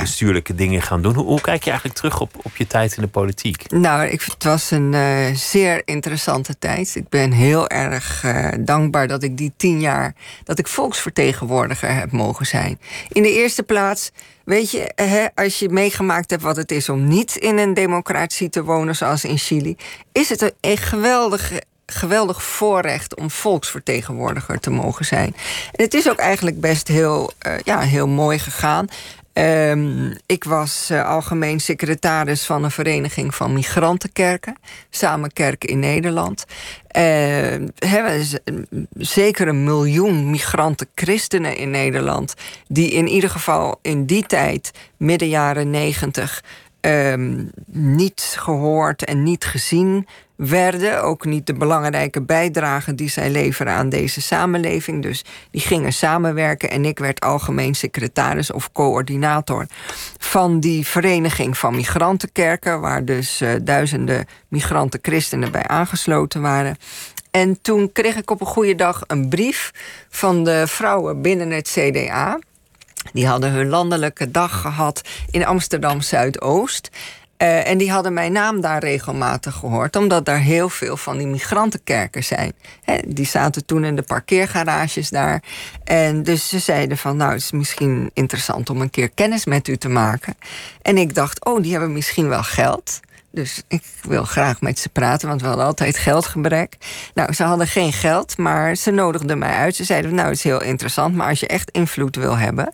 bestuurlijke 0.00 0.54
dingen 0.54 0.82
gaan 0.82 1.02
doen. 1.02 1.14
Hoe, 1.14 1.24
hoe, 1.24 1.40
kijk 1.40 1.62
je 1.62 1.70
eigenlijk 1.70 1.98
terug 1.98 2.20
op, 2.20 2.30
op 2.42 2.56
je 2.56 2.66
tijd 2.66 2.96
in 2.96 3.02
de 3.02 3.08
politiek? 3.08 3.70
Nou, 3.70 4.06
ik, 4.06 4.22
het 4.22 4.44
was 4.44 4.70
een 4.70 4.92
uh, 4.92 5.34
zeer 5.34 5.82
interessante 5.84 6.58
tijd. 6.58 6.94
Ik 6.94 7.08
ben 7.08 7.32
heel 7.32 7.68
erg 7.68 8.22
uh, 8.24 8.48
dankbaar 8.60 9.08
dat 9.08 9.22
ik 9.22 9.36
die 9.36 9.52
tien 9.56 9.80
jaar, 9.80 10.14
dat 10.44 10.58
ik 10.58 10.66
volksvertegenwoordiger 10.66 11.94
heb 11.94 12.12
mogen 12.12 12.46
zijn. 12.46 12.80
In 13.08 13.22
de 13.22 13.32
eerste 13.32 13.62
plaats 13.62 14.10
Weet 14.44 14.70
je, 14.70 14.92
hè, 14.94 15.26
als 15.34 15.58
je 15.58 15.68
meegemaakt 15.68 16.30
hebt 16.30 16.42
wat 16.42 16.56
het 16.56 16.72
is 16.72 16.88
om 16.88 17.08
niet 17.08 17.36
in 17.36 17.58
een 17.58 17.74
democratie 17.74 18.48
te 18.48 18.64
wonen, 18.64 18.96
zoals 18.96 19.24
in 19.24 19.38
Chili, 19.38 19.76
is 20.12 20.28
het 20.28 20.54
een 20.60 20.76
geweldige 20.76 21.62
geweldig 21.86 22.42
voorrecht 22.42 23.16
om 23.16 23.30
volksvertegenwoordiger 23.30 24.60
te 24.60 24.70
mogen 24.70 25.04
zijn. 25.04 25.34
En 25.72 25.84
het 25.84 25.94
is 25.94 26.10
ook 26.10 26.18
eigenlijk 26.18 26.60
best 26.60 26.88
heel, 26.88 27.32
uh, 27.46 27.52
ja, 27.64 27.80
heel 27.80 28.08
mooi 28.08 28.38
gegaan. 28.38 28.88
Um, 29.34 30.16
ik 30.26 30.44
was 30.44 30.88
uh, 30.90 31.08
algemeen 31.08 31.60
secretaris 31.60 32.44
van 32.44 32.64
een 32.64 32.70
vereniging 32.70 33.34
van 33.34 33.52
migrantenkerken, 33.52 34.56
Samenkerken 34.90 35.68
in 35.68 35.78
Nederland. 35.78 36.44
Uh, 36.96 37.02
hebben 37.78 38.26
zeker 38.92 39.48
een 39.48 39.64
miljoen 39.64 40.30
migranten 40.30 40.88
christenen 40.94 41.56
in 41.56 41.70
Nederland, 41.70 42.34
die 42.68 42.90
in 42.90 43.08
ieder 43.08 43.30
geval 43.30 43.78
in 43.82 44.06
die 44.06 44.26
tijd, 44.26 44.70
midden 44.96 45.28
jaren 45.28 45.70
negentig, 45.70 46.42
um, 46.80 47.50
niet 47.66 48.34
gehoord 48.38 49.04
en 49.04 49.22
niet 49.22 49.44
gezien 49.44 50.06
werden. 50.48 51.02
Ook 51.02 51.24
niet 51.24 51.46
de 51.46 51.54
belangrijke 51.54 52.22
bijdrage 52.22 52.94
die 52.94 53.08
zij 53.08 53.30
leveren 53.30 53.72
aan 53.72 53.88
deze 53.88 54.20
samenleving. 54.20 55.02
Dus 55.02 55.24
die 55.50 55.60
gingen 55.60 55.92
samenwerken 55.92 56.70
en 56.70 56.84
ik 56.84 56.98
werd 56.98 57.20
algemeen 57.20 57.74
secretaris 57.74 58.50
of 58.50 58.72
coördinator 58.72 59.66
van 60.18 60.60
die 60.60 60.86
vereniging 60.86 61.58
van 61.58 61.74
migrantenkerken, 61.74 62.80
waar 62.80 63.04
dus 63.04 63.42
uh, 63.42 63.50
duizenden 63.62 64.26
migranten-christenen 64.48 65.52
bij 65.52 65.66
aangesloten 65.66 66.40
waren. 66.40 66.76
En 67.30 67.58
toen 67.62 67.92
kreeg 67.92 68.16
ik 68.16 68.30
op 68.30 68.40
een 68.40 68.46
goede 68.46 68.74
dag 68.74 69.02
een 69.06 69.28
brief 69.28 69.70
van 70.08 70.44
de 70.44 70.62
vrouwen 70.66 71.22
binnen 71.22 71.50
het 71.50 71.68
CDA. 71.68 72.38
Die 73.12 73.26
hadden 73.26 73.50
hun 73.50 73.68
landelijke 73.68 74.30
dag 74.30 74.60
gehad 74.60 75.02
in 75.30 75.46
Amsterdam 75.46 76.00
Zuidoost. 76.00 76.90
Uh, 77.42 77.68
en 77.68 77.78
die 77.78 77.90
hadden 77.90 78.12
mijn 78.12 78.32
naam 78.32 78.60
daar 78.60 78.80
regelmatig 78.80 79.54
gehoord, 79.54 79.96
omdat 79.96 80.24
daar 80.24 80.40
heel 80.40 80.68
veel 80.68 80.96
van 80.96 81.18
die 81.18 81.26
migrantenkerken 81.26 82.24
zijn. 82.24 82.52
die 83.06 83.26
zaten 83.26 83.66
toen 83.66 83.84
in 83.84 83.96
de 83.96 84.02
parkeergarages 84.02 85.10
daar. 85.10 85.42
En 85.84 86.22
dus 86.22 86.48
ze 86.48 86.58
zeiden 86.58 86.98
van, 86.98 87.16
nou, 87.16 87.32
het 87.32 87.40
is 87.40 87.50
misschien 87.50 88.10
interessant 88.14 88.70
om 88.70 88.80
een 88.80 88.90
keer 88.90 89.10
kennis 89.10 89.44
met 89.44 89.68
u 89.68 89.76
te 89.76 89.88
maken. 89.88 90.36
En 90.82 90.96
ik 90.96 91.14
dacht, 91.14 91.44
oh, 91.44 91.62
die 91.62 91.72
hebben 91.72 91.92
misschien 91.92 92.28
wel 92.28 92.42
geld. 92.42 93.00
Dus 93.30 93.62
ik 93.68 93.82
wil 94.02 94.24
graag 94.24 94.60
met 94.60 94.78
ze 94.78 94.88
praten, 94.88 95.28
want 95.28 95.40
we 95.40 95.46
hadden 95.46 95.66
altijd 95.66 95.96
geldgebrek. 95.96 96.76
Nou, 97.14 97.32
ze 97.32 97.42
hadden 97.42 97.66
geen 97.66 97.92
geld, 97.92 98.38
maar 98.38 98.74
ze 98.74 98.90
nodigden 98.90 99.38
mij 99.38 99.54
uit. 99.54 99.76
Ze 99.76 99.84
zeiden, 99.84 100.14
nou, 100.14 100.28
het 100.28 100.36
is 100.36 100.44
heel 100.44 100.62
interessant, 100.62 101.14
maar 101.14 101.28
als 101.28 101.40
je 101.40 101.46
echt 101.46 101.70
invloed 101.70 102.16
wil 102.16 102.36
hebben 102.38 102.72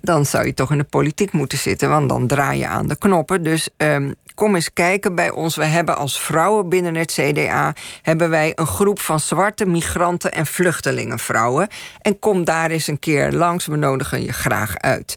dan 0.00 0.26
zou 0.26 0.46
je 0.46 0.54
toch 0.54 0.70
in 0.70 0.78
de 0.78 0.84
politiek 0.84 1.32
moeten 1.32 1.58
zitten, 1.58 1.88
want 1.88 2.08
dan 2.08 2.26
draai 2.26 2.58
je 2.58 2.66
aan 2.66 2.86
de 2.86 2.96
knoppen. 2.96 3.42
Dus 3.42 3.68
um, 3.76 4.14
kom 4.34 4.54
eens 4.54 4.72
kijken 4.72 5.14
bij 5.14 5.30
ons. 5.30 5.56
We 5.56 5.64
hebben 5.64 5.96
als 5.96 6.20
vrouwen 6.20 6.68
binnen 6.68 6.94
het 6.94 7.12
CDA 7.12 7.74
hebben 8.02 8.30
wij 8.30 8.52
een 8.54 8.66
groep 8.66 9.00
van 9.00 9.20
zwarte 9.20 9.66
migranten 9.66 10.32
en 10.32 10.46
vluchtelingenvrouwen. 10.46 11.68
En 12.02 12.18
kom 12.18 12.44
daar 12.44 12.70
eens 12.70 12.86
een 12.86 12.98
keer 12.98 13.32
langs. 13.32 13.66
We 13.66 13.76
nodigen 13.76 14.22
je 14.22 14.32
graag 14.32 14.78
uit. 14.78 15.14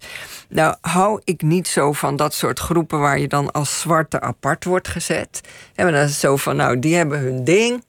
Nou, 0.49 0.75
hou 0.81 1.21
ik 1.23 1.41
niet 1.41 1.67
zo 1.67 1.91
van 1.91 2.15
dat 2.15 2.33
soort 2.33 2.59
groepen 2.59 2.99
waar 2.99 3.19
je 3.19 3.27
dan 3.27 3.51
als 3.51 3.79
zwarte 3.79 4.21
apart 4.21 4.63
wordt 4.65 4.87
gezet. 4.87 5.41
En 5.75 5.91
dan 5.91 6.01
is 6.01 6.19
zo 6.19 6.35
van, 6.35 6.55
nou, 6.55 6.79
die 6.79 6.95
hebben 6.95 7.19
hun 7.19 7.43
ding. 7.43 7.83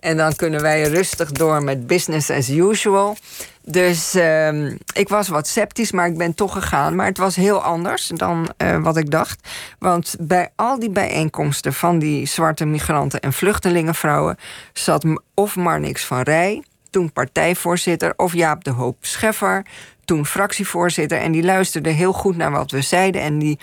En 0.00 0.16
dan 0.16 0.34
kunnen 0.36 0.62
wij 0.62 0.82
rustig 0.82 1.32
door 1.32 1.62
met 1.62 1.86
business 1.86 2.30
as 2.30 2.48
usual. 2.48 3.16
Dus 3.62 4.14
uh, 4.14 4.70
ik 4.92 5.08
was 5.08 5.28
wat 5.28 5.46
sceptisch, 5.46 5.92
maar 5.92 6.06
ik 6.06 6.18
ben 6.18 6.34
toch 6.34 6.52
gegaan. 6.52 6.94
Maar 6.94 7.06
het 7.06 7.18
was 7.18 7.36
heel 7.36 7.62
anders 7.62 8.06
dan 8.06 8.48
uh, 8.62 8.82
wat 8.82 8.96
ik 8.96 9.10
dacht. 9.10 9.48
Want 9.78 10.16
bij 10.20 10.48
al 10.56 10.78
die 10.78 10.90
bijeenkomsten 10.90 11.72
van 11.72 11.98
die 11.98 12.26
zwarte 12.26 12.64
migranten 12.64 13.20
en 13.20 13.32
vluchtelingenvrouwen 13.32 14.36
zat 14.72 15.04
of 15.34 15.56
Marnix 15.56 16.04
van 16.04 16.20
Rij, 16.20 16.62
toen 16.90 17.12
partijvoorzitter, 17.12 18.12
of 18.16 18.32
Jaap 18.32 18.64
de 18.64 18.70
Hoop 18.70 18.96
Scheffer, 19.00 19.66
toen 20.04 20.26
fractievoorzitter. 20.26 21.18
En 21.18 21.32
die 21.32 21.44
luisterde 21.44 21.90
heel 21.90 22.12
goed 22.12 22.36
naar 22.36 22.50
wat 22.50 22.70
we 22.70 22.80
zeiden. 22.80 23.20
En 23.20 23.38
die 23.38 23.58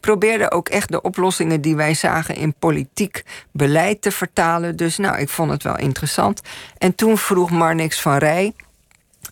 probeerde 0.00 0.50
ook 0.50 0.68
echt 0.68 0.90
de 0.90 1.02
oplossingen 1.02 1.60
die 1.60 1.76
wij 1.76 1.94
zagen 1.94 2.34
in 2.34 2.54
politiek 2.58 3.22
beleid 3.52 4.02
te 4.02 4.10
vertalen. 4.10 4.76
Dus 4.76 4.96
nou, 4.96 5.18
ik 5.18 5.28
vond 5.28 5.50
het 5.50 5.62
wel 5.62 5.78
interessant. 5.78 6.40
En 6.78 6.94
toen 6.94 7.18
vroeg 7.18 7.50
Marnix 7.50 8.00
van 8.00 8.16
Rij 8.16 8.52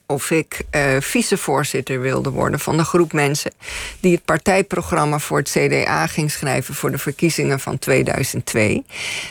of 0.07 0.31
ik 0.31 0.63
uh, 0.71 0.83
vicevoorzitter 1.01 2.01
wilde 2.01 2.31
worden 2.31 2.61
van 2.61 2.77
de 2.77 2.85
groep 2.85 3.13
mensen 3.13 3.53
die 4.01 4.15
het 4.15 4.25
partijprogramma 4.25 5.19
voor 5.19 5.39
het 5.39 5.51
CDA 5.51 6.07
ging 6.07 6.31
schrijven 6.31 6.75
voor 6.75 6.91
de 6.91 6.99
verkiezingen 6.99 7.61
van 7.61 7.79
2002. 7.79 8.85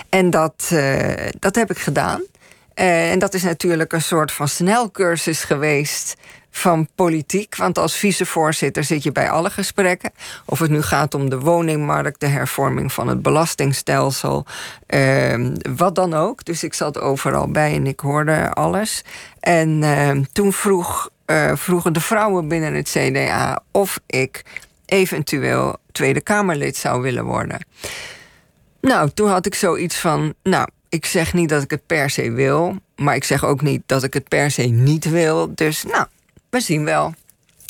En 0.10 0.30
dat, 0.30 0.70
uh, 0.74 1.14
dat 1.40 1.56
heb 1.56 1.72
ik 1.72 1.78
gedaan. 1.78 2.22
Uh, 2.76 3.12
en 3.12 3.20
dat 3.20 3.34
is 3.34 3.44
natuurlijk 3.44 3.94
een 3.94 4.02
soort 4.02 4.32
van 4.32 4.48
snelcursus 4.48 5.44
geweest 5.44 6.16
van 6.58 6.88
politiek. 6.96 7.56
Want 7.56 7.78
als 7.78 7.96
vicevoorzitter 7.96 8.84
zit 8.84 9.04
je 9.04 9.12
bij 9.12 9.30
alle 9.30 9.50
gesprekken. 9.50 10.12
Of 10.46 10.60
het 10.60 10.70
nu 10.70 10.82
gaat 10.82 11.14
om 11.14 11.30
de 11.30 11.40
woningmarkt, 11.40 12.20
de 12.20 12.28
hervorming 12.28 12.94
van 12.94 13.08
het 13.08 13.22
belastingstelsel, 13.22 14.46
uh, 14.88 15.50
wat 15.76 15.96
dan 15.96 16.14
ook. 16.14 16.46
Dus 16.46 16.64
ik 16.64 16.74
zat 16.74 17.00
overal 17.00 17.52
bij 17.52 17.74
en 17.74 17.88
ik 17.88 18.00
hoorde 18.00 18.54
alles. 18.54 19.04
En 19.40 19.82
uh, 19.82 20.12
toen 20.32 20.54
vroeg, 20.54 21.10
uh, 21.26 21.56
vroegen 21.56 21.94
de 21.94 22.02
vrouwen 22.02 22.48
binnen 22.48 22.74
het 22.74 22.90
CDA 22.90 23.64
of 23.72 24.00
ik 24.06 24.44
eventueel 24.86 25.76
Tweede 25.92 26.22
Kamerlid 26.22 26.78
zou 26.78 27.02
willen 27.02 27.26
worden. 27.26 27.66
Nou, 28.82 29.10
toen 29.14 29.30
had 29.30 29.46
ik 29.46 29.56
zoiets 29.56 30.00
van, 30.00 30.34
nou, 30.44 30.68
ik 30.90 31.06
zeg 31.06 31.34
niet 31.34 31.50
dat 31.50 31.64
ik 31.64 31.70
het 31.70 31.86
per 31.86 32.10
se 32.10 32.32
wil, 32.32 32.76
maar 32.96 33.16
ik 33.16 33.24
zeg 33.24 33.46
ook 33.46 33.62
niet 33.62 33.82
dat 33.86 34.04
ik 34.04 34.14
het 34.14 34.28
per 34.28 34.52
se 34.52 34.64
niet 34.64 35.10
wil. 35.10 35.56
Dus 35.56 35.84
nou, 35.84 36.06
we 36.50 36.60
zien 36.60 36.84
wel 36.84 37.14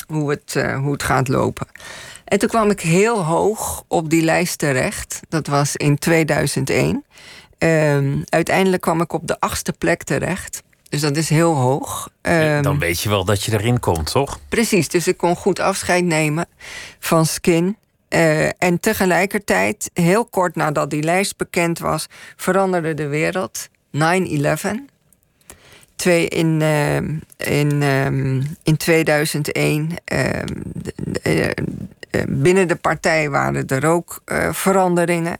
hoe 0.06 0.30
het, 0.30 0.54
uh, 0.56 0.78
hoe 0.78 0.92
het 0.92 1.02
gaat 1.02 1.28
lopen. 1.28 1.66
En 2.24 2.38
toen 2.38 2.48
kwam 2.48 2.70
ik 2.70 2.80
heel 2.80 3.24
hoog 3.24 3.84
op 3.86 4.10
die 4.10 4.22
lijst 4.22 4.58
terecht. 4.58 5.20
Dat 5.28 5.46
was 5.46 5.76
in 5.76 5.98
2001. 5.98 7.04
Um, 7.58 8.24
uiteindelijk 8.28 8.82
kwam 8.82 9.00
ik 9.00 9.12
op 9.12 9.26
de 9.26 9.40
achtste 9.40 9.72
plek 9.72 10.02
terecht. 10.02 10.62
Dus 10.88 11.00
dat 11.00 11.16
is 11.16 11.28
heel 11.28 11.54
hoog. 11.54 12.10
Um, 12.22 12.62
Dan 12.62 12.78
weet 12.78 13.00
je 13.00 13.08
wel 13.08 13.24
dat 13.24 13.42
je 13.42 13.52
erin 13.52 13.80
komt, 13.80 14.10
toch? 14.10 14.38
Precies, 14.48 14.88
dus 14.88 15.08
ik 15.08 15.16
kon 15.16 15.36
goed 15.36 15.60
afscheid 15.60 16.04
nemen 16.04 16.46
van 16.98 17.26
Skin. 17.26 17.76
Uh, 18.08 18.46
en 18.46 18.80
tegelijkertijd, 18.80 19.90
heel 19.92 20.24
kort 20.24 20.54
nadat 20.54 20.90
die 20.90 21.02
lijst 21.02 21.36
bekend 21.36 21.78
was, 21.78 22.06
veranderde 22.36 22.94
de 22.94 23.06
wereld. 23.06 23.68
9-11 23.68 23.98
twee 25.98 26.28
in, 26.28 26.60
uh, 26.60 26.96
in, 27.58 27.82
um, 27.82 28.56
in 28.62 28.76
2001. 28.76 29.90
Uh, 30.12 30.28
uh, 31.22 31.50
binnen 32.28 32.68
de 32.68 32.76
partij 32.76 33.30
waren 33.30 33.66
er 33.66 33.86
ook 33.86 34.22
eh, 34.24 34.52
veranderingen. 34.52 35.36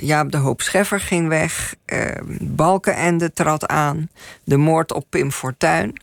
Jaap 0.00 0.30
de 0.32 0.36
Hoop 0.36 0.60
Scheffer 0.60 1.00
ging 1.00 1.28
weg. 1.28 1.74
Ehm, 1.84 2.24
Balkenende 2.40 3.32
trad 3.32 3.66
aan. 3.66 4.08
De 4.44 4.56
moord 4.56 4.92
op 4.92 5.06
Pim 5.08 5.30
Fortuyn. 5.32 6.00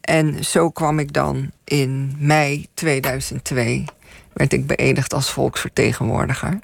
En 0.00 0.44
zo 0.44 0.70
kwam 0.70 0.98
ik 0.98 1.12
dan 1.12 1.50
in 1.64 2.16
mei 2.18 2.66
2002... 2.74 3.84
werd 4.32 4.52
ik 4.52 4.66
beëdigd 4.66 5.12
als 5.12 5.30
volksvertegenwoordiger 5.30 6.58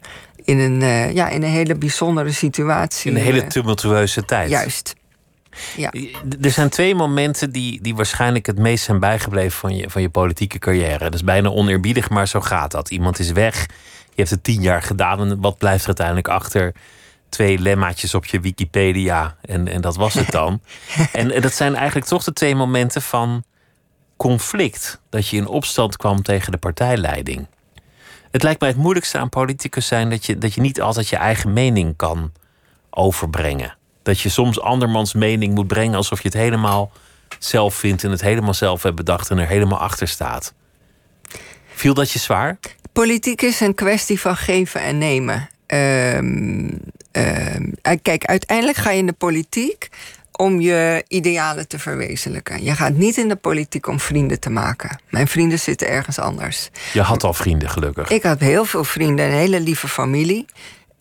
in 0.44 0.58
een, 0.58 0.80
uh, 0.80 1.12
ja, 1.12 1.28
in 1.28 1.42
een 1.42 1.50
hele 1.50 1.74
bijzondere 1.74 2.32
situatie. 2.32 3.10
In 3.10 3.16
een 3.16 3.22
hele 3.22 3.46
tumultueuze 3.46 4.24
tijd. 4.24 4.50
Juist. 4.50 4.94
Ja. 5.76 5.92
Er 6.40 6.50
zijn 6.50 6.68
twee 6.68 6.94
momenten 6.94 7.50
die, 7.50 7.82
die 7.82 7.94
waarschijnlijk 7.94 8.46
het 8.46 8.58
meest 8.58 8.84
zijn 8.84 8.98
bijgebleven 8.98 9.58
van 9.58 9.76
je, 9.76 9.90
van 9.90 10.02
je 10.02 10.10
politieke 10.10 10.58
carrière. 10.58 10.98
Dat 10.98 11.14
is 11.14 11.24
bijna 11.24 11.48
oneerbiedig, 11.48 12.10
maar 12.10 12.28
zo 12.28 12.40
gaat 12.40 12.70
dat. 12.70 12.90
Iemand 12.90 13.18
is 13.18 13.30
weg, 13.32 13.66
je 14.06 14.14
hebt 14.14 14.30
het 14.30 14.44
tien 14.44 14.60
jaar 14.60 14.82
gedaan 14.82 15.20
en 15.20 15.40
wat 15.40 15.58
blijft 15.58 15.80
er 15.80 15.86
uiteindelijk 15.86 16.28
achter? 16.28 16.72
Twee 17.28 17.58
lemmaatjes 17.58 18.14
op 18.14 18.24
je 18.24 18.40
Wikipedia 18.40 19.36
en, 19.42 19.68
en 19.68 19.80
dat 19.80 19.96
was 19.96 20.14
het 20.14 20.30
dan. 20.40 20.60
en 21.12 21.40
dat 21.40 21.52
zijn 21.52 21.74
eigenlijk 21.74 22.06
toch 22.06 22.24
de 22.24 22.32
twee 22.32 22.54
momenten 22.54 23.02
van 23.02 23.44
conflict. 24.16 25.00
Dat 25.10 25.28
je 25.28 25.36
in 25.36 25.46
opstand 25.46 25.96
kwam 25.96 26.22
tegen 26.22 26.52
de 26.52 26.58
partijleiding. 26.58 27.46
Het 28.30 28.42
lijkt 28.42 28.60
mij 28.60 28.68
het 28.68 28.78
moeilijkste 28.78 29.18
aan 29.18 29.28
politicus 29.28 29.86
zijn 29.86 30.10
dat 30.10 30.26
je, 30.26 30.38
dat 30.38 30.54
je 30.54 30.60
niet 30.60 30.80
altijd 30.80 31.08
je 31.08 31.16
eigen 31.16 31.52
mening 31.52 31.96
kan 31.96 32.32
overbrengen 32.90 33.76
dat 34.02 34.20
je 34.20 34.28
soms 34.28 34.60
andermans 34.60 35.14
mening 35.14 35.54
moet 35.54 35.66
brengen 35.66 35.96
alsof 35.96 36.22
je 36.22 36.28
het 36.28 36.36
helemaal 36.36 36.92
zelf 37.38 37.74
vindt 37.74 38.04
en 38.04 38.10
het 38.10 38.20
helemaal 38.20 38.54
zelf 38.54 38.82
hebt 38.82 38.96
bedacht 38.96 39.30
en 39.30 39.38
er 39.38 39.48
helemaal 39.48 39.78
achter 39.78 40.08
staat. 40.08 40.54
Viel 41.74 41.94
dat 41.94 42.10
je 42.10 42.18
zwaar? 42.18 42.58
Politiek 42.92 43.42
is 43.42 43.60
een 43.60 43.74
kwestie 43.74 44.20
van 44.20 44.36
geven 44.36 44.80
en 44.80 44.98
nemen. 44.98 45.48
Um, 45.66 46.80
uh, 47.12 47.94
kijk, 48.02 48.24
uiteindelijk 48.24 48.78
ga 48.78 48.90
je 48.90 48.98
in 48.98 49.06
de 49.06 49.12
politiek 49.12 49.88
om 50.32 50.60
je 50.60 51.04
idealen 51.08 51.68
te 51.68 51.78
verwezenlijken. 51.78 52.64
Je 52.64 52.74
gaat 52.74 52.94
niet 52.94 53.16
in 53.16 53.28
de 53.28 53.36
politiek 53.36 53.86
om 53.86 54.00
vrienden 54.00 54.40
te 54.40 54.50
maken. 54.50 55.00
Mijn 55.08 55.28
vrienden 55.28 55.58
zitten 55.58 55.88
ergens 55.88 56.18
anders. 56.18 56.70
Je 56.92 57.00
had 57.00 57.24
al 57.24 57.32
vrienden, 57.32 57.70
gelukkig. 57.70 58.10
Ik 58.10 58.22
had 58.22 58.40
heel 58.40 58.64
veel 58.64 58.84
vrienden, 58.84 59.26
een 59.26 59.32
hele 59.32 59.60
lieve 59.60 59.88
familie. 59.88 60.46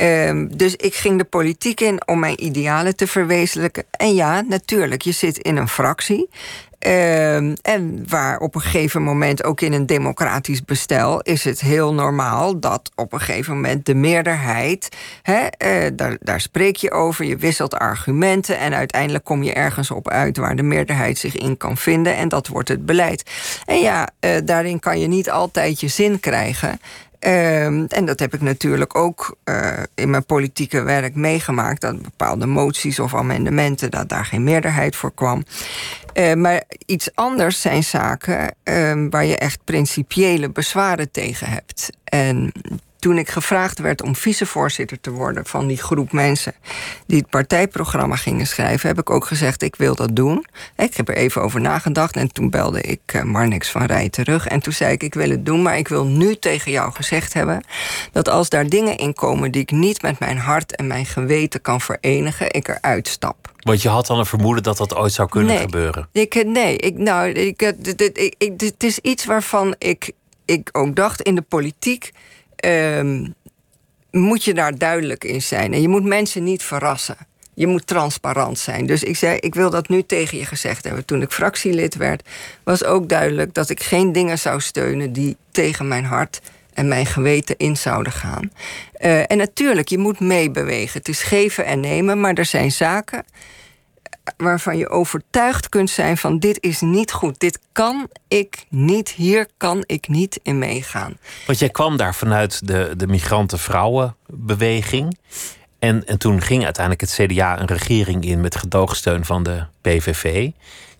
Um, 0.01 0.57
dus 0.57 0.75
ik 0.75 0.95
ging 0.95 1.17
de 1.17 1.23
politiek 1.23 1.81
in 1.81 2.07
om 2.07 2.19
mijn 2.19 2.43
idealen 2.43 2.95
te 2.95 3.07
verwezenlijken. 3.07 3.83
En 3.91 4.13
ja, 4.13 4.41
natuurlijk, 4.41 5.01
je 5.01 5.11
zit 5.11 5.37
in 5.37 5.57
een 5.57 5.67
fractie. 5.67 6.29
Um, 6.87 7.53
en 7.61 8.03
waar 8.07 8.39
op 8.39 8.55
een 8.55 8.61
gegeven 8.61 9.03
moment 9.03 9.43
ook 9.43 9.61
in 9.61 9.73
een 9.73 9.85
democratisch 9.85 10.65
bestel 10.65 11.21
is 11.21 11.43
het 11.43 11.61
heel 11.61 11.93
normaal 11.93 12.59
dat 12.59 12.91
op 12.95 13.13
een 13.13 13.19
gegeven 13.19 13.53
moment 13.53 13.85
de 13.85 13.95
meerderheid, 13.95 14.89
uh, 15.29 15.37
daar, 15.93 16.17
daar 16.19 16.41
spreek 16.41 16.75
je 16.75 16.91
over, 16.91 17.25
je 17.25 17.35
wisselt 17.35 17.73
argumenten 17.73 18.57
en 18.57 18.73
uiteindelijk 18.73 19.23
kom 19.23 19.43
je 19.43 19.53
ergens 19.53 19.91
op 19.91 20.09
uit 20.09 20.37
waar 20.37 20.55
de 20.55 20.63
meerderheid 20.63 21.17
zich 21.17 21.37
in 21.37 21.57
kan 21.57 21.77
vinden 21.77 22.15
en 22.15 22.29
dat 22.29 22.47
wordt 22.47 22.69
het 22.69 22.85
beleid. 22.85 23.31
En 23.65 23.79
ja, 23.79 24.09
uh, 24.19 24.31
daarin 24.43 24.79
kan 24.79 24.99
je 24.99 25.07
niet 25.07 25.29
altijd 25.29 25.79
je 25.79 25.87
zin 25.87 26.19
krijgen. 26.19 26.79
Um, 27.27 27.85
en 27.85 28.05
dat 28.05 28.19
heb 28.19 28.33
ik 28.33 28.41
natuurlijk 28.41 28.95
ook 28.95 29.37
uh, 29.45 29.79
in 29.95 30.09
mijn 30.09 30.25
politieke 30.25 30.81
werk 30.81 31.15
meegemaakt. 31.15 31.81
Dat 31.81 32.01
bepaalde 32.01 32.45
moties 32.45 32.99
of 32.99 33.15
amendementen, 33.15 33.91
dat 33.91 34.09
daar 34.09 34.25
geen 34.25 34.43
meerderheid 34.43 34.95
voor 34.95 35.13
kwam. 35.13 35.43
Uh, 36.13 36.33
maar 36.33 36.63
iets 36.85 37.15
anders 37.15 37.61
zijn 37.61 37.83
zaken 37.83 38.55
uh, 38.63 39.05
waar 39.09 39.25
je 39.25 39.37
echt 39.37 39.59
principiële 39.63 40.49
bezwaren 40.49 41.11
tegen 41.11 41.47
hebt. 41.47 41.89
En 42.03 42.51
toen 43.01 43.17
ik 43.17 43.29
gevraagd 43.29 43.79
werd 43.79 44.01
om 44.01 44.15
vicevoorzitter 44.15 44.99
te 45.01 45.11
worden 45.11 45.45
van 45.45 45.67
die 45.67 45.77
groep 45.77 46.11
mensen 46.11 46.53
die 47.05 47.17
het 47.17 47.29
partijprogramma 47.29 48.15
gingen 48.15 48.47
schrijven, 48.47 48.87
heb 48.87 48.99
ik 48.99 49.09
ook 49.09 49.25
gezegd: 49.25 49.61
ik 49.61 49.75
wil 49.75 49.95
dat 49.95 50.15
doen. 50.15 50.45
Ik 50.77 50.95
heb 50.95 51.09
er 51.09 51.15
even 51.15 51.41
over 51.41 51.61
nagedacht 51.61 52.15
en 52.15 52.31
toen 52.31 52.49
belde 52.49 52.81
ik 52.81 53.01
eh, 53.05 53.23
Marnix 53.23 53.69
van 53.69 53.85
Rij 53.85 54.09
terug. 54.09 54.47
En 54.47 54.59
toen 54.59 54.73
zei 54.73 54.93
ik: 54.93 55.03
ik 55.03 55.13
wil 55.13 55.29
het 55.29 55.45
doen, 55.45 55.61
maar 55.61 55.77
ik 55.77 55.87
wil 55.87 56.05
nu 56.05 56.35
tegen 56.35 56.71
jou 56.71 56.93
gezegd 56.93 57.33
hebben 57.33 57.63
dat 58.11 58.29
als 58.29 58.49
daar 58.49 58.69
dingen 58.69 58.97
in 58.97 59.13
komen 59.13 59.51
die 59.51 59.61
ik 59.61 59.71
niet 59.71 60.01
met 60.01 60.19
mijn 60.19 60.37
hart 60.37 60.75
en 60.75 60.87
mijn 60.87 61.05
geweten 61.05 61.61
kan 61.61 61.81
verenigen, 61.81 62.53
ik 62.53 62.67
eruit 62.67 63.07
stap. 63.07 63.53
Want 63.57 63.81
je 63.81 63.89
had 63.89 64.07
dan 64.07 64.19
een 64.19 64.25
vermoeden 64.25 64.63
dat 64.63 64.77
dat 64.77 64.95
ooit 64.95 65.13
zou 65.13 65.29
kunnen 65.29 65.57
gebeuren? 65.57 66.07
Ik, 66.11 66.35
eh, 66.35 66.45
nee, 66.45 66.77
ik, 66.77 66.97
nou, 66.97 67.29
ik, 67.29 67.61
ik, 67.61 68.35
ik, 68.37 68.61
het 68.61 68.83
is 68.83 68.99
iets 68.99 69.25
waarvan 69.25 69.75
ik, 69.77 70.11
ik 70.45 70.69
ook 70.71 70.95
dacht 70.95 71.21
in 71.21 71.35
de 71.35 71.41
politiek 71.41 72.11
um, 72.65 73.33
moet 74.11 74.43
je 74.43 74.53
daar 74.53 74.77
duidelijk 74.77 75.23
in 75.23 75.41
zijn. 75.41 75.73
En 75.73 75.81
je 75.81 75.87
moet 75.87 76.03
mensen 76.03 76.43
niet 76.43 76.63
verrassen. 76.63 77.17
Je 77.53 77.67
moet 77.67 77.87
transparant 77.87 78.59
zijn. 78.59 78.85
Dus 78.85 79.03
ik 79.03 79.17
zei, 79.17 79.37
ik 79.37 79.55
wil 79.55 79.69
dat 79.69 79.89
nu 79.89 80.03
tegen 80.03 80.37
je 80.37 80.45
gezegd 80.45 80.83
hebben. 80.83 81.05
Toen 81.05 81.21
ik 81.21 81.31
fractielid 81.31 81.95
werd, 81.95 82.29
was 82.63 82.83
ook 82.83 83.09
duidelijk 83.09 83.53
dat 83.53 83.69
ik 83.69 83.83
geen 83.83 84.11
dingen 84.11 84.39
zou 84.39 84.61
steunen 84.61 85.13
die 85.13 85.37
tegen 85.51 85.87
mijn 85.87 86.05
hart 86.05 86.41
en 86.73 86.87
mijn 86.87 87.05
geweten 87.05 87.57
in 87.57 87.77
zouden 87.77 88.11
gaan. 88.11 88.51
Uh, 89.01 89.31
en 89.31 89.37
natuurlijk, 89.37 89.87
je 89.87 89.97
moet 89.97 90.19
meebewegen. 90.19 90.97
Het 90.99 91.07
is 91.07 91.23
geven 91.23 91.65
en 91.65 91.79
nemen, 91.79 92.19
maar 92.19 92.33
er 92.33 92.45
zijn 92.45 92.71
zaken 92.71 93.23
waarvan 94.37 94.77
je 94.77 94.89
overtuigd 94.89 95.69
kunt 95.69 95.89
zijn 95.89 96.17
van 96.17 96.39
dit 96.39 96.63
is 96.63 96.81
niet 96.81 97.11
goed. 97.11 97.39
Dit 97.39 97.59
kan 97.71 98.07
ik 98.27 98.65
niet, 98.69 99.09
hier 99.09 99.47
kan 99.57 99.83
ik 99.85 100.07
niet 100.07 100.39
in 100.43 100.57
meegaan. 100.57 101.17
Want 101.45 101.59
jij 101.59 101.69
kwam 101.69 101.97
daar 101.97 102.15
vanuit 102.15 102.67
de, 102.67 102.93
de 102.97 103.07
migrantenvrouwenbeweging. 103.07 105.17
En, 105.79 106.07
en 106.07 106.17
toen 106.17 106.41
ging 106.41 106.63
uiteindelijk 106.63 107.11
het 107.11 107.31
CDA 107.31 107.59
een 107.59 107.67
regering 107.67 108.25
in 108.25 108.41
met 108.41 108.55
gedoogsteun 108.55 109.25
van 109.25 109.43
de 109.43 109.65
PVV. 109.81 110.49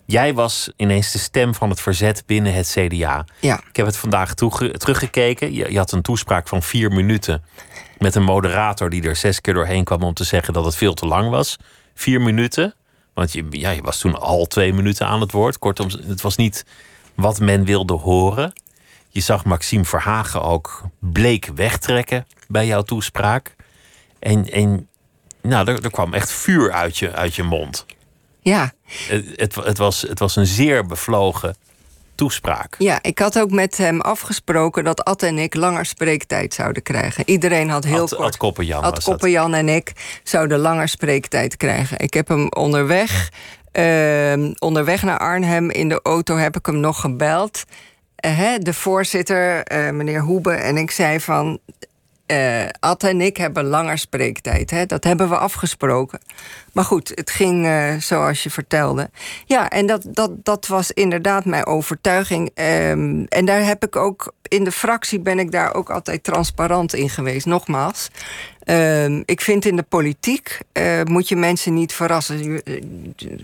Jij 0.04 0.34
was 0.34 0.70
ineens 0.76 1.12
de 1.12 1.18
stem 1.18 1.54
van 1.54 1.70
het 1.70 1.80
verzet 1.80 2.22
binnen 2.26 2.54
het 2.54 2.76
CDA. 2.78 3.24
Ja. 3.40 3.60
Ik 3.68 3.76
heb 3.76 3.86
het 3.86 3.96
vandaag 3.96 4.34
teruggekeken. 4.34 5.54
Je, 5.54 5.72
je 5.72 5.78
had 5.78 5.92
een 5.92 6.02
toespraak 6.02 6.48
van 6.48 6.62
vier 6.62 6.90
minuten. 6.90 7.44
Met 7.98 8.14
een 8.14 8.22
moderator 8.22 8.90
die 8.90 9.02
er 9.02 9.16
zes 9.16 9.40
keer 9.40 9.54
doorheen 9.54 9.84
kwam 9.84 10.02
om 10.02 10.14
te 10.14 10.24
zeggen 10.24 10.52
dat 10.52 10.64
het 10.64 10.76
veel 10.76 10.94
te 10.94 11.06
lang 11.06 11.30
was. 11.30 11.56
Vier 11.94 12.20
minuten. 12.20 12.74
Want 13.14 13.32
je, 13.32 13.46
ja, 13.50 13.70
je 13.70 13.82
was 13.82 13.98
toen 13.98 14.20
al 14.20 14.46
twee 14.46 14.72
minuten 14.72 15.06
aan 15.06 15.20
het 15.20 15.32
woord. 15.32 15.58
Kortom, 15.58 15.88
het 16.06 16.20
was 16.20 16.36
niet 16.36 16.64
wat 17.14 17.40
men 17.40 17.64
wilde 17.64 17.92
horen. 17.92 18.52
Je 19.08 19.20
zag 19.20 19.44
Maxime 19.44 19.84
Verhagen 19.84 20.42
ook 20.42 20.82
bleek 20.98 21.46
wegtrekken 21.54 22.26
bij 22.48 22.66
jouw 22.66 22.82
toespraak. 22.82 23.56
En, 24.18 24.50
en 24.50 24.88
nou, 25.42 25.68
er, 25.68 25.84
er 25.84 25.90
kwam 25.90 26.14
echt 26.14 26.30
vuur 26.30 26.72
uit 26.72 26.98
je, 26.98 27.12
uit 27.12 27.34
je 27.34 27.42
mond. 27.42 27.86
Ja. 28.40 28.72
Het, 29.08 29.24
het, 29.36 29.54
het, 29.54 29.78
was, 29.78 30.02
het 30.02 30.18
was 30.18 30.36
een 30.36 30.46
zeer 30.46 30.86
bevlogen 30.86 31.56
toespraak. 32.14 32.74
Ja, 32.78 32.98
ik 33.02 33.18
had 33.18 33.38
ook 33.38 33.50
met 33.50 33.76
hem 33.76 34.00
afgesproken 34.00 34.84
dat 34.84 35.04
Ad 35.04 35.22
en 35.22 35.38
ik 35.38 35.54
langer 35.54 35.86
spreektijd 35.86 36.54
zouden 36.54 36.82
krijgen. 36.82 37.22
Iedereen 37.26 37.70
had 37.70 37.84
heel 37.84 38.02
Ad, 38.02 38.14
kort... 38.14 38.28
Ad 38.28 38.36
Koppenjan 38.36 38.82
Ad 38.82 39.02
Koppenjan 39.02 39.54
en 39.54 39.68
ik 39.68 39.92
zouden 40.22 40.58
langer 40.58 40.88
spreektijd 40.88 41.56
krijgen. 41.56 41.98
Ik 41.98 42.14
heb 42.14 42.28
hem 42.28 42.52
onderweg, 42.52 43.30
uh, 43.72 44.50
onderweg 44.58 45.02
naar 45.02 45.18
Arnhem 45.18 45.70
in 45.70 45.88
de 45.88 46.00
auto 46.02 46.36
heb 46.36 46.56
ik 46.56 46.66
hem 46.66 46.80
nog 46.80 47.00
gebeld. 47.00 47.64
Uh, 48.24 48.38
hè, 48.38 48.58
de 48.58 48.74
voorzitter, 48.74 49.72
uh, 49.72 49.90
meneer 49.90 50.20
Hoebe, 50.20 50.52
en 50.52 50.76
ik 50.76 50.90
zei 50.90 51.20
van... 51.20 51.58
Uh, 52.26 52.64
Ad 52.80 53.02
en 53.02 53.20
ik 53.20 53.36
hebben 53.36 53.64
langer 53.64 53.98
spreektijd. 53.98 54.70
Hè? 54.70 54.86
Dat 54.86 55.04
hebben 55.04 55.28
we 55.28 55.36
afgesproken. 55.36 56.20
Maar 56.72 56.84
goed, 56.84 57.12
het 57.14 57.30
ging 57.30 57.66
uh, 57.66 57.94
zoals 57.98 58.42
je 58.42 58.50
vertelde. 58.50 59.10
Ja, 59.44 59.70
en 59.70 59.86
dat, 59.86 60.06
dat, 60.08 60.30
dat 60.44 60.66
was 60.66 60.90
inderdaad 60.90 61.44
mijn 61.44 61.66
overtuiging. 61.66 62.50
Um, 62.54 63.26
en 63.28 63.44
daar 63.44 63.64
heb 63.64 63.84
ik 63.84 63.96
ook 63.96 64.32
in 64.48 64.64
de 64.64 64.72
fractie 64.72 65.20
ben 65.20 65.38
ik 65.38 65.52
daar 65.52 65.74
ook 65.74 65.90
altijd 65.90 66.24
transparant 66.24 66.94
in 66.94 67.10
geweest. 67.10 67.46
Nogmaals. 67.46 68.08
Um, 68.66 69.22
ik 69.24 69.40
vind 69.40 69.64
in 69.64 69.76
de 69.76 69.82
politiek 69.82 70.60
uh, 70.72 71.02
moet 71.02 71.28
je 71.28 71.36
mensen 71.36 71.74
niet 71.74 71.92
verrassen. 71.92 72.62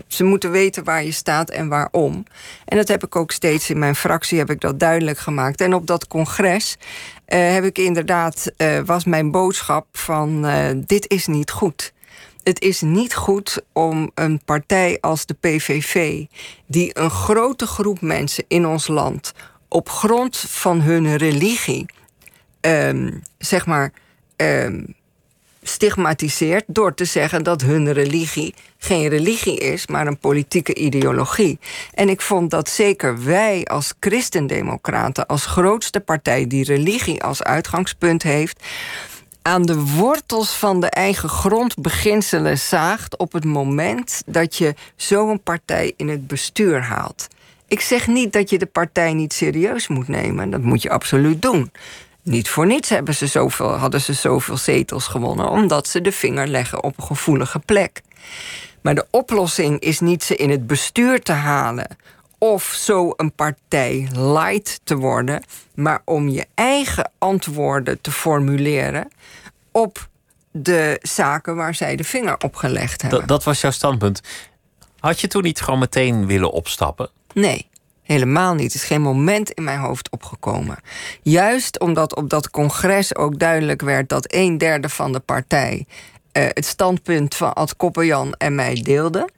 Ze 0.07 0.23
moeten 0.23 0.51
weten 0.51 0.83
waar 0.83 1.03
je 1.03 1.11
staat 1.11 1.49
en 1.49 1.67
waarom. 1.67 2.25
En 2.65 2.77
dat 2.77 2.87
heb 2.87 3.03
ik 3.03 3.15
ook 3.15 3.31
steeds 3.31 3.69
in 3.69 3.79
mijn 3.79 3.95
fractie 3.95 4.37
heb 4.37 4.49
ik 4.49 4.61
dat 4.61 4.79
duidelijk 4.79 5.17
gemaakt. 5.17 5.61
En 5.61 5.73
op 5.73 5.87
dat 5.87 6.07
congres 6.07 6.77
heb 7.25 7.63
ik 7.63 7.77
inderdaad 7.77 8.51
was 8.85 9.03
mijn 9.03 9.31
boodschap 9.31 9.85
van 9.91 10.47
dit 10.85 11.09
is 11.09 11.27
niet 11.27 11.51
goed. 11.51 11.93
Het 12.43 12.61
is 12.61 12.81
niet 12.81 13.15
goed 13.15 13.61
om 13.73 14.11
een 14.15 14.41
partij 14.45 14.97
als 15.01 15.25
de 15.25 15.33
PVV, 15.33 16.25
die 16.65 16.99
een 16.99 17.09
grote 17.09 17.65
groep 17.65 18.01
mensen 18.01 18.43
in 18.47 18.65
ons 18.65 18.87
land 18.87 19.33
op 19.69 19.89
grond 19.89 20.37
van 20.37 20.81
hun 20.81 21.17
religie, 21.17 21.85
um, 22.61 23.21
zeg 23.37 23.65
maar, 23.65 23.91
um, 24.35 24.95
stigmatiseert 25.61 26.63
door 26.67 26.93
te 26.93 27.05
zeggen 27.05 27.43
dat 27.43 27.61
hun 27.61 27.93
religie 27.93 28.53
geen 28.77 29.07
religie 29.07 29.57
is, 29.57 29.87
maar 29.87 30.07
een 30.07 30.17
politieke 30.17 30.75
ideologie. 30.75 31.59
En 31.93 32.09
ik 32.09 32.21
vond 32.21 32.51
dat 32.51 32.69
zeker 32.69 33.23
wij 33.23 33.65
als 33.65 33.93
christendemocraten, 33.99 35.25
als 35.25 35.45
grootste 35.45 35.99
partij 35.99 36.47
die 36.47 36.63
religie 36.63 37.23
als 37.23 37.43
uitgangspunt 37.43 38.23
heeft, 38.23 38.63
aan 39.41 39.61
de 39.61 39.85
wortels 39.85 40.51
van 40.51 40.79
de 40.79 40.89
eigen 40.89 41.29
grondbeginselen 41.29 42.57
zaagt 42.57 43.17
op 43.17 43.31
het 43.31 43.45
moment 43.45 44.21
dat 44.25 44.55
je 44.55 44.75
zo'n 44.95 45.43
partij 45.43 45.93
in 45.97 46.09
het 46.09 46.27
bestuur 46.27 46.81
haalt. 46.81 47.27
Ik 47.67 47.81
zeg 47.81 48.07
niet 48.07 48.33
dat 48.33 48.49
je 48.49 48.57
de 48.57 48.65
partij 48.65 49.13
niet 49.13 49.33
serieus 49.33 49.87
moet 49.87 50.07
nemen, 50.07 50.49
dat 50.49 50.61
moet 50.61 50.81
je 50.81 50.89
absoluut 50.89 51.41
doen. 51.41 51.71
Niet 52.21 52.49
voor 52.49 52.65
niets 52.65 52.89
hebben 52.89 53.15
ze 53.15 53.27
zoveel, 53.27 53.69
hadden 53.69 54.01
ze 54.01 54.13
zoveel 54.13 54.57
zetels 54.57 55.07
gewonnen, 55.07 55.49
omdat 55.49 55.87
ze 55.87 56.01
de 56.01 56.11
vinger 56.11 56.47
leggen 56.47 56.83
op 56.83 56.97
een 56.97 57.03
gevoelige 57.03 57.59
plek. 57.59 58.01
Maar 58.81 58.95
de 58.95 59.07
oplossing 59.09 59.79
is 59.79 59.99
niet 59.99 60.23
ze 60.23 60.35
in 60.35 60.49
het 60.49 60.67
bestuur 60.67 61.21
te 61.21 61.31
halen 61.31 61.87
of 62.39 62.63
zo 62.63 63.13
een 63.15 63.33
partij 63.33 64.07
light 64.11 64.79
te 64.83 64.95
worden, 64.95 65.43
maar 65.75 66.01
om 66.05 66.29
je 66.29 66.45
eigen 66.53 67.11
antwoorden 67.17 68.01
te 68.01 68.11
formuleren 68.11 69.07
op 69.71 70.07
de 70.51 70.99
zaken 71.01 71.55
waar 71.55 71.75
zij 71.75 71.95
de 71.95 72.03
vinger 72.03 72.37
op 72.37 72.55
gelegd 72.55 73.01
hebben. 73.01 73.19
Dat, 73.19 73.27
dat 73.27 73.43
was 73.43 73.61
jouw 73.61 73.71
standpunt. 73.71 74.21
Had 74.99 75.19
je 75.19 75.27
toen 75.27 75.43
niet 75.43 75.61
gewoon 75.61 75.79
meteen 75.79 76.25
willen 76.25 76.51
opstappen? 76.51 77.09
Nee. 77.33 77.67
Helemaal 78.01 78.53
niet. 78.53 78.69
Er 78.69 78.75
is 78.75 78.83
geen 78.83 79.01
moment 79.01 79.51
in 79.51 79.63
mijn 79.63 79.79
hoofd 79.79 80.09
opgekomen. 80.09 80.77
Juist 81.21 81.79
omdat 81.79 82.15
op 82.15 82.29
dat 82.29 82.49
congres 82.49 83.15
ook 83.15 83.39
duidelijk 83.39 83.81
werd 83.81 84.09
dat 84.09 84.33
een 84.33 84.57
derde 84.57 84.89
van 84.89 85.11
de 85.11 85.19
partij 85.19 85.85
uh, 86.33 86.43
het 86.47 86.65
standpunt 86.65 87.35
van 87.35 87.53
Ad 87.53 87.75
Koppenjan 87.75 88.33
en 88.33 88.55
mij 88.55 88.81
deelde. 88.81 89.29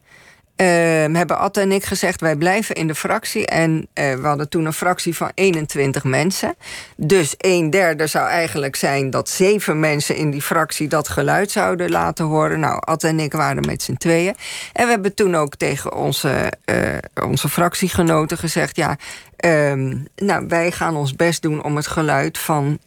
Uh, 0.62 0.68
hebben 1.16 1.38
Ad 1.38 1.58
en 1.58 1.72
ik 1.72 1.86
gezegd, 1.86 2.22
wij 2.22 2.36
blijven 2.36 2.76
in 2.76 2.88
de 2.88 2.96
fractie. 2.96 3.46
En 3.46 3.88
uh, 3.94 4.14
we 4.14 4.28
hadden 4.28 4.50
toen 4.50 4.66
een 4.66 4.74
fractie 4.74 5.16
van 5.16 5.32
21 5.34 6.04
mensen. 6.04 6.56
Dus 6.96 7.36
een 7.38 7.70
derde 7.70 8.08
zou 8.08 8.28
eigenlijk 8.28 8.76
zijn 8.76 9.10
dat 9.10 9.30
zeven 9.30 9.80
mensen 9.80 10.16
in 10.16 10.32
die 10.32 10.42
fractie 10.42 10.88
dat 10.88 11.10
geluid 11.10 11.52
zouden 11.52 11.90
laten 11.90 12.26
horen. 12.26 12.60
Nou, 12.60 12.80
Ad 12.80 13.04
en 13.04 13.20
ik 13.20 13.34
waren 13.34 13.66
met 13.66 13.84
z'n 13.84 13.94
tweeën. 13.94 14.36
En 14.74 14.86
we 14.86 14.92
hebben 14.92 15.14
toen 15.14 15.36
ook 15.36 15.56
tegen 15.56 15.94
onze, 15.94 16.52
uh, 16.66 16.98
onze 17.24 17.50
fractiegenoten 17.50 18.38
gezegd: 18.38 18.76
ja, 18.76 18.98
um, 19.46 20.08
nou, 20.16 20.46
wij 20.48 20.72
gaan 20.72 20.96
ons 20.96 21.16
best 21.16 21.42
doen 21.42 21.64
om 21.64 21.76
het 21.76 21.88
geluid 21.88 22.38
van 22.38 22.80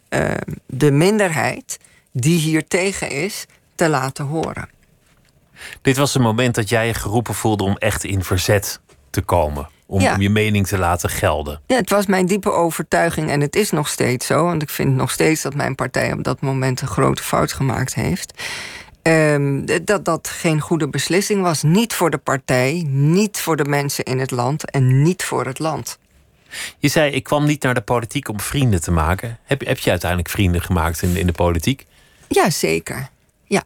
de 0.65 0.91
minderheid 0.91 1.77
die 2.11 2.39
hier 2.39 2.67
tegen 2.67 3.09
is, 3.09 3.45
te 3.75 3.89
laten 3.89 4.25
horen. 4.25 4.74
Dit 5.81 5.97
was 5.97 6.15
een 6.15 6.21
moment 6.21 6.55
dat 6.55 6.69
jij 6.69 6.87
je 6.87 6.93
geroepen 6.93 7.33
voelde 7.33 7.63
om 7.63 7.77
echt 7.77 8.03
in 8.03 8.23
verzet 8.23 8.79
te 9.09 9.21
komen. 9.21 9.69
Om, 9.87 10.01
ja. 10.01 10.13
om, 10.13 10.21
je 10.21 10.29
mening 10.29 10.67
te 10.67 10.77
laten 10.77 11.09
gelden. 11.09 11.61
Ja, 11.67 11.75
het 11.75 11.89
was 11.89 12.05
mijn 12.05 12.25
diepe 12.25 12.51
overtuiging 12.51 13.29
en 13.29 13.41
het 13.41 13.55
is 13.55 13.71
nog 13.71 13.87
steeds 13.87 14.25
zo. 14.25 14.43
Want 14.43 14.61
ik 14.61 14.69
vind 14.69 14.95
nog 14.95 15.11
steeds 15.11 15.41
dat 15.41 15.55
mijn 15.55 15.75
partij 15.75 16.11
op 16.11 16.23
dat 16.23 16.41
moment 16.41 16.81
een 16.81 16.87
grote 16.87 17.23
fout 17.23 17.53
gemaakt 17.53 17.93
heeft. 17.93 18.43
Um, 19.01 19.65
dat 19.85 20.05
dat 20.05 20.27
geen 20.27 20.59
goede 20.59 20.87
beslissing 20.89 21.41
was. 21.41 21.63
Niet 21.63 21.93
voor 21.93 22.09
de 22.09 22.17
partij, 22.17 22.85
niet 22.87 23.39
voor 23.39 23.55
de 23.55 23.65
mensen 23.65 24.03
in 24.03 24.19
het 24.19 24.31
land 24.31 24.71
en 24.71 25.01
niet 25.01 25.23
voor 25.23 25.45
het 25.45 25.59
land. 25.59 25.97
Je 26.77 26.87
zei, 26.87 27.11
ik 27.11 27.23
kwam 27.23 27.45
niet 27.45 27.63
naar 27.63 27.73
de 27.73 27.81
politiek 27.81 28.29
om 28.29 28.39
vrienden 28.39 28.81
te 28.81 28.91
maken. 28.91 29.37
Heb, 29.43 29.65
heb 29.65 29.77
je 29.77 29.89
uiteindelijk 29.89 30.29
vrienden 30.29 30.61
gemaakt 30.61 31.01
in, 31.01 31.15
in 31.15 31.25
de 31.25 31.31
politiek? 31.31 31.85
Ja, 32.27 32.49
zeker. 32.49 33.09
Ja. 33.43 33.63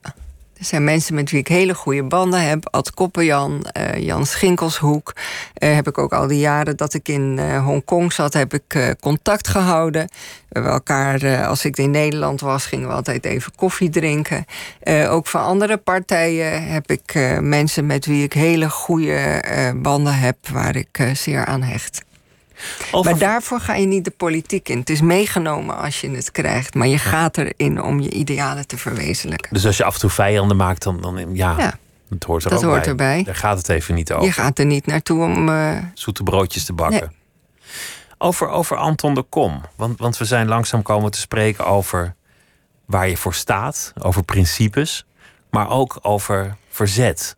Er 0.60 0.66
zijn 0.66 0.84
mensen 0.84 1.16
met 1.16 1.32
wie 1.32 1.39
ik 1.39 1.47
hele 1.47 1.74
goede 1.74 2.03
banden 2.03 2.47
heb. 2.47 2.68
Ad 2.72 2.93
Koppenjan, 2.93 3.66
uh, 3.78 3.97
Jan 3.97 4.26
Schinkelshoek. 4.26 5.14
Uh, 5.60 5.74
heb 5.74 5.88
ik 5.88 5.97
ook 5.97 6.14
al 6.14 6.28
die 6.28 6.39
jaren 6.39 6.78
dat 6.78 6.93
ik 6.93 7.07
in 7.07 7.38
uh, 7.38 7.66
Hongkong 7.66 8.14
zat, 8.14 8.34
heb 8.34 8.53
ik 8.53 8.95
contact 8.99 9.47
gehouden. 9.47 10.10
We 10.49 10.60
elkaar, 10.60 11.45
als 11.45 11.66
ik 11.66 11.78
in 11.78 11.91
Nederland 11.91 12.41
was, 12.41 12.66
gingen 12.66 12.88
we 12.88 12.93
altijd 12.93 13.26
even 13.26 13.55
koffie 13.55 13.89
drinken. 13.89 14.45
ook 15.10 15.28
van 15.28 15.43
andere 15.43 15.78
partijen 15.78 16.68
heb 16.68 16.91
ik 16.91 17.14
mensen 17.41 17.86
met 17.86 18.05
wie 18.05 18.24
ik 18.24 18.34
hele 18.34 18.70
goede 18.70 19.43
banden 19.82 20.16
heb, 20.16 20.38
waar 20.51 20.76
ik 20.76 21.10
zeer 21.14 21.45
aan 21.45 21.62
hecht. 21.62 22.07
Over... 22.91 23.12
Maar 23.12 23.20
daarvoor 23.20 23.60
ga 23.60 23.76
je 23.76 23.86
niet 23.86 24.05
de 24.05 24.12
politiek 24.12 24.70
in. 24.70 24.80
Het 24.80 24.89
is 24.89 25.01
meegenomen 25.01 25.78
als 25.78 26.01
je 26.01 26.10
het 26.10 26.32
krijgt, 26.32 26.74
maar 26.74 26.88
je 26.88 26.97
gaat 26.97 27.38
erin 27.38 27.82
om 27.82 27.99
je 27.99 28.10
idealen 28.10 28.68
te 28.68 28.78
verwezenlijken. 28.78 29.53
Dus 29.53 29.66
als 29.66 29.78
je 29.78 29.84
af 29.84 29.93
en 29.93 29.99
toe 29.99 30.10
vijanden 30.10 30.57
maakt, 30.57 30.84
dan, 30.84 31.01
dan 31.01 31.36
ja, 31.36 31.55
ja. 31.57 31.74
Dat 32.10 32.24
hoort, 32.24 32.43
er 32.43 32.49
dat 32.49 32.64
ook 32.64 32.70
hoort 32.70 32.82
bij. 32.82 32.89
erbij. 32.89 33.24
Daar 33.24 33.36
gaat 33.36 33.57
het 33.57 33.70
even 33.70 33.95
niet 33.95 34.12
over. 34.12 34.26
Je 34.26 34.32
gaat 34.32 34.60
er 34.60 34.66
niet 34.66 34.86
naartoe 34.86 35.24
om. 35.24 35.49
Uh... 35.49 35.78
Zoete 35.93 36.24
broodjes 36.24 36.66
te 36.66 36.74
bakken. 36.74 36.99
Nee. 36.99 37.18
Over, 38.18 38.47
over 38.47 38.78
Anton 38.78 39.14
de 39.14 39.24
Kom. 39.24 39.62
Want, 39.76 39.99
want 39.99 40.18
we 40.18 40.26
zijn 40.26 40.47
langzaam 40.47 40.82
komen 40.82 41.12
te 41.12 41.20
spreken 41.20 41.66
over 41.66 42.16
waar 42.86 43.10
je 43.10 43.18
voor 43.18 43.34
staat, 43.34 43.93
over 44.01 44.24
principes, 44.24 45.05
maar 45.49 45.70
ook 45.70 45.99
over 46.01 46.55
verzet. 46.70 47.38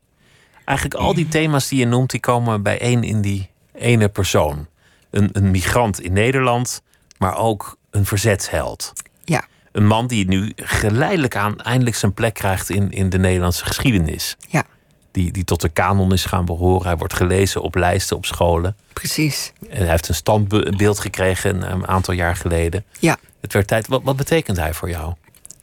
Eigenlijk 0.65 0.99
al 0.99 1.13
die 1.13 1.27
thema's 1.27 1.67
die 1.67 1.79
je 1.79 1.85
noemt, 1.85 2.09
die 2.09 2.19
komen 2.19 2.63
bijeen 2.63 3.03
in 3.03 3.21
die 3.21 3.49
ene 3.73 4.09
persoon 4.09 4.67
een, 5.11 5.29
een 5.31 5.51
migrant 5.51 6.01
in 6.01 6.13
Nederland, 6.13 6.81
maar 7.17 7.37
ook 7.37 7.77
een 7.89 8.05
verzetsheld. 8.05 8.93
Ja. 9.23 9.43
Een 9.71 9.87
man 9.87 10.07
die 10.07 10.27
nu 10.27 10.51
geleidelijk 10.55 11.35
aan 11.35 11.61
eindelijk 11.61 11.95
zijn 11.95 12.13
plek 12.13 12.33
krijgt 12.33 12.69
in, 12.69 12.91
in 12.91 13.09
de 13.09 13.17
Nederlandse 13.17 13.65
geschiedenis. 13.65 14.37
Ja. 14.49 14.63
Die, 15.11 15.31
die 15.31 15.43
tot 15.43 15.61
de 15.61 15.69
kanon 15.69 16.13
is 16.13 16.25
gaan 16.25 16.45
behoren. 16.45 16.87
Hij 16.87 16.97
wordt 16.97 17.13
gelezen 17.13 17.61
op 17.61 17.75
lijsten 17.75 18.15
op 18.15 18.25
scholen. 18.25 18.75
Precies. 18.93 19.53
En 19.69 19.77
hij 19.77 19.89
heeft 19.89 20.07
een 20.07 20.15
standbeeld 20.15 20.99
gekregen 20.99 21.71
een 21.71 21.87
aantal 21.87 22.13
jaar 22.13 22.35
geleden. 22.35 22.85
Ja. 22.99 23.17
Het 23.41 23.53
werd 23.53 23.67
tijd. 23.67 23.87
Wat, 23.87 24.01
wat 24.03 24.15
betekent 24.15 24.57
hij 24.57 24.73
voor 24.73 24.89
jou? 24.89 25.13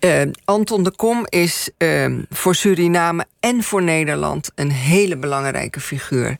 Uh, 0.00 0.22
Anton 0.44 0.82
de 0.82 0.90
Kom 0.90 1.26
is 1.28 1.70
uh, 1.78 2.18
voor 2.30 2.54
Suriname 2.54 3.26
en 3.40 3.62
voor 3.62 3.82
Nederland 3.82 4.50
een 4.54 4.70
hele 4.70 5.16
belangrijke 5.16 5.80
figuur. 5.80 6.36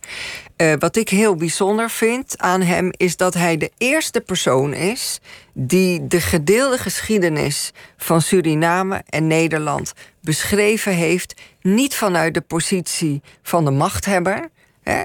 Uh, 0.57 0.73
wat 0.79 0.97
ik 0.97 1.09
heel 1.09 1.35
bijzonder 1.35 1.91
vind 1.91 2.39
aan 2.39 2.63
hem 2.63 2.91
is 2.97 3.17
dat 3.17 3.35
hij 3.35 3.57
de 3.57 3.71
eerste 3.79 4.21
persoon 4.21 4.75
is 4.75 5.21
die 5.53 6.07
de 6.07 6.21
gedeelde 6.21 6.79
geschiedenis 6.79 7.73
van 7.97 8.21
Suriname 8.23 9.03
en 9.09 9.27
Nederland 9.27 9.93
beschreven 10.21 10.93
heeft, 10.93 11.35
niet 11.63 11.95
vanuit 11.95 12.35
de 12.35 12.41
positie 12.41 13.23
van 13.43 13.65
de 13.65 13.71
machthebber, 13.71 14.49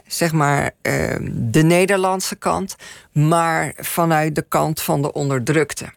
zeg 0.07 0.31
maar 0.31 0.71
ehm, 0.81 1.29
de 1.31 1.63
Nederlandse 1.63 2.35
kant, 2.35 2.75
maar 3.11 3.73
vanuit 3.77 4.35
de 4.35 4.45
kant 4.47 4.81
van 4.81 5.01
de 5.01 5.13
onderdrukte. 5.13 5.93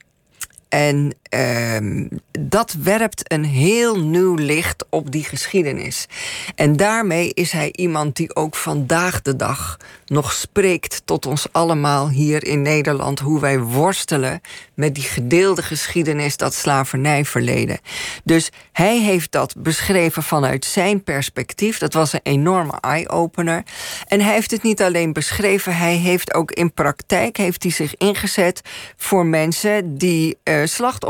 En 0.68 1.14
ehm, 1.28 2.06
dat 2.38 2.72
werpt 2.72 3.32
een 3.32 3.44
heel 3.44 4.00
nieuw 4.00 4.34
licht 4.34 4.84
op 4.90 5.10
die 5.10 5.24
geschiedenis. 5.24 6.06
En 6.54 6.76
daarmee 6.76 7.34
is 7.34 7.52
hij 7.52 7.72
iemand 7.72 8.16
die 8.16 8.36
ook 8.36 8.56
vandaag 8.56 9.22
de 9.22 9.36
dag 9.36 9.76
nog 10.06 10.32
spreekt 10.32 11.02
tot 11.04 11.26
ons 11.26 11.46
allemaal 11.52 12.08
hier 12.10 12.44
in 12.44 12.62
Nederland. 12.62 13.18
Hoe 13.18 13.40
wij 13.40 13.60
worstelen 13.60 14.40
met 14.74 14.94
die 14.94 15.04
gedeelde 15.04 15.62
geschiedenis, 15.62 16.36
dat 16.36 16.54
slavernijverleden. 16.54 17.78
Dus 18.24 18.50
hij 18.72 19.00
heeft 19.00 19.32
dat 19.32 19.54
beschreven 19.58 20.22
vanuit 20.22 20.64
zijn 20.64 21.04
perspectief. 21.04 21.78
Dat 21.78 21.92
was 21.92 22.12
een 22.12 22.20
enorme 22.22 22.80
eye-opener. 22.80 23.62
En 24.06 24.20
hij 24.20 24.32
heeft 24.32 24.50
het 24.50 24.62
niet 24.62 24.82
alleen 24.82 25.12
beschreven, 25.12 25.76
hij 25.76 25.94
heeft 25.94 26.34
ook 26.34 26.52
in 26.52 26.72
praktijk 26.72 27.36
heeft 27.36 27.62
hij 27.62 27.72
zich 27.72 27.96
ingezet 27.96 28.60
voor 28.96 29.26
mensen 29.26 29.98
die 29.98 30.38
uh, 30.44 30.64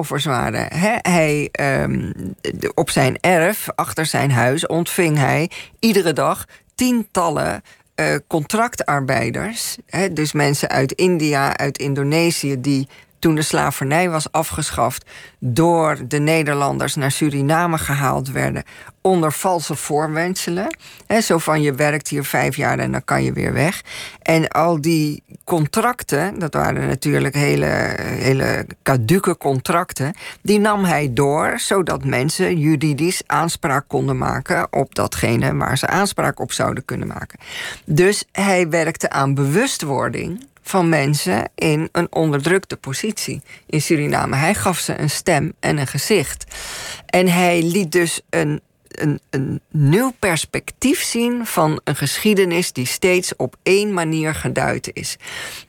slachtoffers 0.07 0.25
waren. 0.25 0.69
hij, 1.03 1.49
um, 1.83 2.13
op 2.75 2.91
zijn 2.91 3.19
erf, 3.21 3.69
achter 3.75 4.07
zijn 4.07 4.31
huis, 4.31 4.67
ontving 4.67 5.17
hij 5.17 5.51
iedere 5.79 6.13
dag 6.13 6.45
tientallen 6.75 7.63
uh, 8.01 8.17
contractarbeiders. 8.27 9.77
dus 10.13 10.33
mensen 10.33 10.69
uit 10.69 10.93
India, 10.93 11.57
uit 11.57 11.79
Indonesië, 11.79 12.61
die 12.61 12.89
toen 13.19 13.35
de 13.35 13.43
slavernij 13.43 14.11
was 14.11 14.33
afgeschaft, 14.33 15.05
door 15.39 15.99
de 16.09 16.19
Nederlanders 16.19 16.95
naar 16.95 17.11
Suriname 17.11 17.79
gehaald 17.79 18.31
werden 18.31 18.65
onder 19.01 19.33
valse 19.33 19.75
voorwenselen. 19.75 20.77
He, 21.07 21.21
zo 21.21 21.39
van 21.39 21.63
je 21.63 21.75
werkt 21.75 22.09
hier 22.09 22.25
vijf 22.25 22.57
jaar 22.57 22.79
en 22.79 22.93
dan 22.93 23.05
kan 23.05 23.23
je 23.23 23.33
weer 23.33 23.53
weg. 23.53 23.83
En 24.23 24.49
al 24.49 24.81
die 24.81 25.23
contracten, 25.45 26.39
dat 26.39 26.55
waren 26.55 26.89
natuurlijk 26.89 27.35
hele, 27.35 27.95
hele 28.01 28.67
caduke 28.83 29.37
contracten, 29.37 30.15
die 30.43 30.59
nam 30.59 30.85
hij 30.85 31.13
door 31.13 31.59
zodat 31.59 32.05
mensen 32.05 32.59
juridisch 32.59 33.23
aanspraak 33.27 33.85
konden 33.89 34.19
maken 34.19 34.73
op 34.73 34.95
datgene 34.95 35.55
waar 35.55 35.79
ze 35.79 35.87
aanspraak 35.87 36.41
op 36.41 36.53
zouden 36.53 36.85
kunnen 36.85 37.07
maken. 37.09 37.39
Dus 37.85 38.25
hij 38.33 38.69
werkte 38.69 39.11
aan 39.11 39.35
bewustwording 39.35 40.47
van 40.69 40.89
mensen 40.89 41.51
in 41.55 41.89
een 41.93 42.13
onderdrukte 42.13 42.77
positie 42.77 43.43
in 43.67 43.83
Suriname. 43.83 44.37
Hij 44.37 44.55
gaf 44.55 44.79
ze 44.79 44.99
een 44.99 45.11
stem 45.11 45.53
en 45.61 45.79
een 45.79 45.87
gezicht. 45.87 46.45
En 47.07 47.29
hij 47.29 47.63
liet 47.63 47.93
dus 47.93 48.21
een, 48.31 48.61
een, 48.89 49.21
een 49.31 49.61
nieuw 49.71 50.13
perspectief 50.19 51.03
zien 51.03 51.47
van 51.47 51.81
een 51.85 51.97
geschiedenis 51.97 52.73
die 52.73 52.87
steeds 52.87 53.37
op 53.37 53.57
één 53.63 53.93
manier 53.93 54.35
geduid 54.35 54.91
is. 54.93 55.17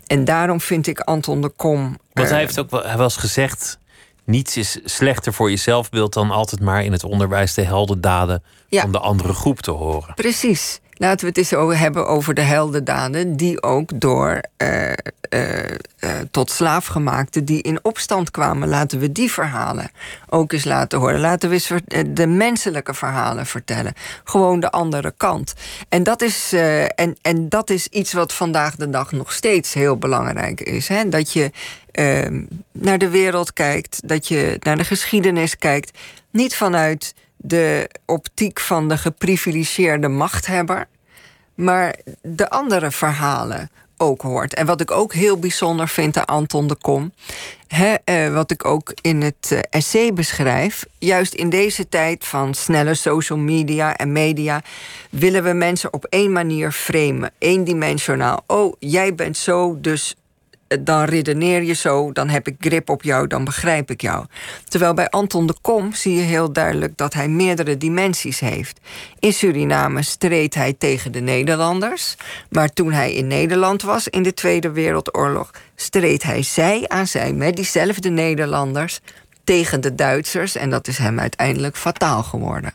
En 0.08 0.26
daarom 0.26 0.62
vind 0.62 0.88
ik 0.88 1.00
Anton 1.00 1.42
de 1.42 1.50
Kom. 1.50 1.98
Want 2.14 2.30
hij 2.30 2.40
heeft 2.40 2.60
ook 2.60 2.72
wel, 2.72 2.84
hij 2.84 2.98
was 2.98 3.18
gezegd. 3.18 3.80
Niets 4.24 4.58
is 4.58 4.80
slechter 4.84 5.34
voor 5.34 5.50
je 5.50 5.56
zelfbeeld 5.56 6.14
dan 6.14 6.32
altijd 6.32 6.62
maar 6.62 6.84
in 6.84 6.92
het 6.92 7.04
onderwijs 7.04 7.54
de 7.54 7.62
heldendaden 7.62 8.44
ja. 8.68 8.82
van 8.82 8.92
de 8.92 9.00
andere 9.00 9.34
groep 9.34 9.62
te 9.62 9.72
horen. 9.72 10.14
Precies. 10.14 10.80
Laten 10.98 11.20
we 11.20 11.28
het 11.28 11.38
eens 11.38 11.80
hebben 11.80 12.08
over 12.08 12.34
de 12.34 12.42
heldendaden 12.42 13.36
die 13.36 13.64
ook 13.64 14.00
door 14.00 14.42
uh, 14.58 14.92
uh, 15.30 15.50
uh, 16.00 16.10
tot 16.32 16.52
slaafgemaakten 16.52 17.46
die 17.46 17.62
in 17.62 17.80
opstand 17.82 18.32
kwamen. 18.32 18.68
Laten 18.70 19.00
we 19.00 19.12
die 19.12 19.32
verhalen 19.32 19.92
ook 20.30 20.52
eens 20.52 20.64
laten 20.64 21.00
horen. 21.00 21.20
Laten 21.20 21.50
we 21.50 21.56
eens 21.56 21.72
de 22.08 22.28
menselijke 22.28 22.94
verhalen 22.94 23.46
vertellen. 23.46 23.94
Gewoon 24.24 24.60
de 24.60 24.72
andere 24.72 25.14
kant. 25.18 25.54
En 25.90 26.04
dat 26.04 26.22
is, 26.22 26.54
en, 26.96 27.18
en 27.22 27.50
dat 27.50 27.70
is 27.70 27.88
iets 27.88 28.14
wat 28.14 28.34
vandaag 28.34 28.76
de 28.76 28.90
dag 28.90 29.12
nog 29.12 29.34
steeds 29.34 29.74
heel 29.74 29.98
belangrijk 29.98 30.62
is. 30.62 30.88
Hè? 30.88 31.10
Dat 31.10 31.34
je 31.34 31.52
ehm, 31.92 32.44
naar 32.72 32.98
de 32.98 33.10
wereld 33.10 33.54
kijkt, 33.54 34.08
dat 34.08 34.28
je 34.28 34.58
naar 34.60 34.78
de 34.78 34.84
geschiedenis 34.84 35.58
kijkt. 35.58 35.98
Niet 36.32 36.56
vanuit 36.56 37.14
de 37.38 37.90
optiek 38.06 38.60
van 38.60 38.88
de 38.88 38.98
geprivilegeerde 38.98 40.08
machthebber, 40.08 40.88
maar 41.56 41.96
de 42.22 42.50
andere 42.50 42.92
verhalen 42.92 43.70
ook 43.98 44.22
hoort. 44.22 44.54
En 44.54 44.66
wat 44.66 44.82
ik 44.82 44.92
ook 44.92 45.14
heel 45.14 45.40
bijzonder 45.40 45.88
vind 45.88 46.18
aan 46.18 46.26
Anton 46.26 46.68
de 46.68 46.76
Kom, 46.76 47.12
eh, 47.68 48.34
wat 48.34 48.52
ik 48.52 48.66
ook 48.66 48.94
in 49.02 49.22
het 49.22 49.52
eh, 49.52 49.60
essay 49.70 50.14
beschrijf, 50.14 50.86
juist 50.98 51.34
in 51.34 51.50
deze 51.50 51.90
tijd 51.90 52.26
van 52.26 52.54
snelle 52.54 52.94
social 52.94 53.40
media 53.40 53.96
en 53.96 54.12
media, 54.12 54.62
willen 55.10 55.44
we 55.44 55.54
mensen 55.54 55.94
op 55.94 56.06
één 56.06 56.32
manier 56.32 56.72
framen, 56.72 57.32
eendimensionaal. 57.38 58.44
Oh, 58.48 58.74
jij 58.80 59.16
bent 59.16 59.38
zo, 59.38 59.78
dus 59.82 60.16
dan 60.80 61.04
redeneer 61.04 61.64
je 61.64 61.74
zo, 61.74 62.12
dan 62.12 62.30
heb 62.30 62.48
ik 62.48 62.56
grip 62.60 62.90
op 62.90 63.04
jou, 63.04 63.28
dan 63.28 63.44
begrijp 63.44 63.92
ik 63.92 64.02
jou. 64.02 64.26
Terwijl 64.68 64.94
bij 64.94 65.10
Anton 65.10 65.48
de 65.48 65.56
Kom 65.62 65.94
zie 65.94 66.16
je 66.16 66.22
heel 66.22 66.52
duidelijk 66.54 66.98
dat 66.98 67.14
hij 67.14 67.28
meerdere 67.28 67.78
dimensies 67.78 68.40
heeft. 68.40 68.80
In 69.20 69.34
Suriname 69.34 70.04
streed 70.04 70.54
hij 70.56 70.74
tegen 70.74 71.12
de 71.12 71.20
Nederlanders, 71.20 72.16
maar 72.50 72.70
toen 72.70 72.92
hij 72.92 73.14
in 73.14 73.28
Nederland 73.28 73.82
was 73.82 74.08
in 74.08 74.24
de 74.24 74.34
Tweede 74.34 74.72
Wereldoorlog, 74.72 75.52
streed 75.76 76.24
hij 76.24 76.44
zij 76.44 76.86
aan 76.88 77.08
zij 77.08 77.34
met 77.34 77.56
diezelfde 77.56 78.10
Nederlanders 78.10 79.00
tegen 79.44 79.82
de 79.82 79.96
Duitsers 79.96 80.56
en 80.56 80.70
dat 80.70 80.88
is 80.88 80.98
hem 80.98 81.20
uiteindelijk 81.20 81.78
fataal 81.78 82.24
geworden. 82.24 82.74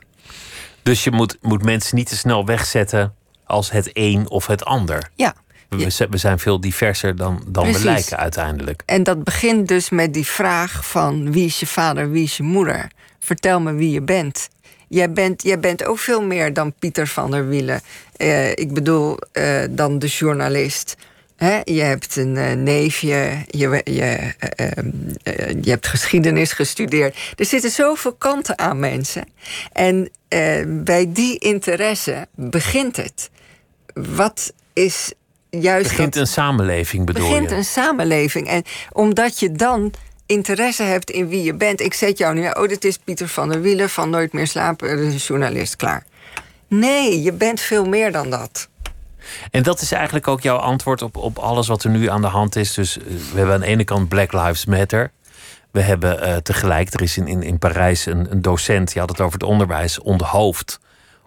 Dus 0.83 1.05
je 1.05 1.11
moet, 1.11 1.37
moet 1.41 1.65
mensen 1.65 1.97
niet 1.97 2.09
te 2.09 2.17
snel 2.17 2.47
wegzetten 2.47 3.15
als 3.45 3.71
het 3.71 3.91
een 3.93 4.29
of 4.29 4.47
het 4.47 4.65
ander. 4.65 5.11
Ja. 5.15 5.35
We, 5.77 6.07
we 6.11 6.17
zijn 6.17 6.39
veel 6.39 6.61
diverser 6.61 7.17
dan, 7.17 7.43
dan 7.47 7.73
we 7.73 7.85
lijken 7.85 8.17
uiteindelijk. 8.17 8.83
En 8.87 9.03
dat 9.03 9.25
begint 9.25 9.69
dus 9.69 9.91
met 9.91 10.15
die 10.15 10.27
vraag 10.27 10.87
van 10.87 11.33
wie 11.33 11.47
is 11.47 11.61
je 11.61 11.67
vader, 11.67 12.11
wie 12.11 12.23
is 12.23 12.37
je 12.37 12.43
moeder? 12.43 12.91
Vertel 13.19 13.61
me 13.61 13.73
wie 13.73 13.91
je 13.91 14.03
bent. 14.03 14.49
Jij 14.89 15.13
bent, 15.13 15.43
jij 15.43 15.61
bent 15.61 15.85
ook 15.85 15.99
veel 15.99 16.23
meer 16.23 16.53
dan 16.53 16.73
Pieter 16.79 17.07
van 17.07 17.31
der 17.31 17.49
Wielen. 17.49 17.81
Uh, 18.17 18.51
ik 18.51 18.73
bedoel, 18.73 19.19
uh, 19.33 19.63
dan 19.71 19.99
de 19.99 20.07
journalist. 20.07 20.97
He, 21.37 21.61
je 21.65 21.81
hebt 21.81 22.17
een 22.17 22.35
uh, 22.37 22.53
neefje, 22.53 23.45
je, 23.47 23.81
je, 23.85 24.35
ehm, 24.39 24.91
je 25.61 25.71
hebt 25.71 25.87
geschiedenis 25.87 26.53
gestudeerd. 26.53 27.33
Er 27.37 27.45
zitten 27.45 27.71
zoveel 27.71 28.13
kanten 28.13 28.59
aan 28.59 28.79
mensen. 28.79 29.29
En 29.73 30.11
bij 30.85 31.13
die 31.13 31.39
interesse 31.39 32.27
begint 32.35 32.97
het. 32.97 33.31
Wat 33.95 34.53
is 34.73 35.13
juist. 35.61 35.89
Begint 35.89 36.17
een 36.17 36.27
samenleving, 36.27 37.07
bedoel 37.07 37.23
begint 37.23 37.43
je? 37.43 37.49
Begint 37.49 37.67
een 37.67 37.73
samenleving. 37.73 38.49
En 38.49 38.63
omdat 38.93 39.39
je 39.39 39.53
dan 39.53 39.93
interesse 40.27 40.83
hebt 40.83 41.11
in 41.11 41.29
wie 41.29 41.43
je 41.43 41.55
bent. 41.55 41.81
Ik 41.81 41.95
zet 41.95 42.19
jou 42.19 42.35
nu, 42.35 42.49
oh, 42.49 42.69
dit 42.69 42.85
is 42.85 42.99
Pieter 42.99 43.29
van 43.29 43.49
der 43.49 43.61
Wielen 43.61 43.91
van 43.91 44.11
Nooit 44.11 44.33
meer 44.33 44.47
slapen, 44.47 44.99
een 44.99 45.17
journalist, 45.17 45.77
klaar. 45.77 46.05
Nee, 46.69 47.23
je 47.23 47.33
bent 47.33 47.61
veel 47.61 47.85
meer 47.85 48.13
dan 48.13 48.31
dat. 48.31 48.69
En 49.51 49.63
dat 49.63 49.81
is 49.81 49.93
eigenlijk 49.93 50.29
ook 50.29 50.41
jouw 50.41 50.57
antwoord 50.57 51.03
op, 51.03 51.17
op 51.17 51.39
alles 51.39 51.69
wat 51.69 51.85
er 51.85 51.91
nu 51.91 52.09
aan 52.09 52.21
de 52.21 52.27
hand 52.27 52.57
is. 52.57 52.75
Dus 52.75 52.99
eh, 52.99 53.05
we 53.05 53.37
hebben 53.37 53.55
aan 53.55 53.61
de 53.61 53.67
ene 53.67 53.85
kant 53.85 54.09
Black 54.09 54.33
Lives 54.33 54.65
Matter. 54.65 55.13
We 55.71 55.81
hebben 55.81 56.29
uh, 56.29 56.37
tegelijk, 56.37 56.95
er 56.95 57.03
is 57.03 57.17
in, 57.17 57.27
in, 57.27 57.43
in 57.43 57.59
Parijs 57.59 58.07
een, 58.07 58.31
een 58.31 58.43
docent, 58.43 58.93
die 58.93 59.01
had 59.01 59.11
het 59.11 59.21
over 59.21 59.33
het 59.33 59.49
onderwijs, 59.49 60.01
onthoofd. 60.01 60.81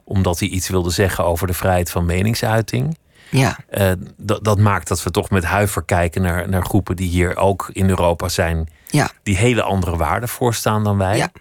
Omdat 0.04 0.40
hij 0.40 0.48
iets 0.48 0.70
wilde 0.70 0.90
zeggen 0.90 1.26
over 1.26 1.48
de 1.48 1.54
vrijheid 1.54 1.92
van 1.92 2.06
meningsuiting. 2.06 2.98
Ja. 3.30 3.58
Uh, 3.72 3.92
dat 4.18 4.60
maakt 4.60 4.88
dat 4.88 5.04
we 5.04 5.12
toch 5.12 5.30
met 5.30 5.44
huiver 5.44 5.84
kijken 5.84 6.22
naar, 6.22 6.50
naar 6.50 6.66
groepen 6.66 6.96
die 6.96 7.10
hier 7.10 7.38
ook 7.38 7.70
in 7.74 7.90
Europa 7.90 8.30
zijn. 8.30 8.70
Ja. 8.88 9.10
Die 9.24 9.38
hele 9.38 9.62
andere 9.62 9.98
waarden 9.98 10.30
voorstaan 10.30 10.84
dan 10.84 10.98
wij. 10.98 11.18
Ja. 11.18 11.32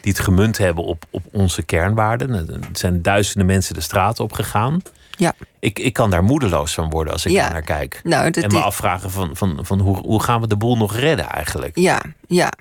Die 0.00 0.12
het 0.12 0.20
gemunt 0.20 0.58
hebben 0.58 0.84
op, 0.84 1.04
op 1.10 1.22
onze 1.32 1.62
kernwaarden. 1.62 2.34
Er 2.34 2.58
zijn 2.72 3.02
duizenden 3.02 3.46
mensen 3.46 3.74
de 3.74 3.80
straat 3.80 4.20
op 4.20 4.32
gegaan. 4.32 4.82
Ja. 5.10 5.32
Ik, 5.58 5.78
ik 5.78 5.92
kan 5.92 6.10
daar 6.10 6.24
moedeloos 6.24 6.74
van 6.74 6.90
worden 6.90 7.12
als 7.12 7.26
ik 7.26 7.32
ja. 7.32 7.52
naar 7.52 7.62
kijk. 7.62 8.00
Nou, 8.04 8.30
en 8.30 8.52
me 8.52 8.60
afvragen 8.60 9.10
van, 9.10 9.36
van, 9.36 9.58
van 9.62 9.80
hoe, 9.80 9.96
hoe 9.96 10.22
gaan 10.22 10.40
we 10.40 10.46
de 10.46 10.56
boel 10.56 10.76
nog 10.76 10.96
redden 10.96 11.28
eigenlijk? 11.28 11.78
Ja, 11.78 12.02
ja. 12.26 12.52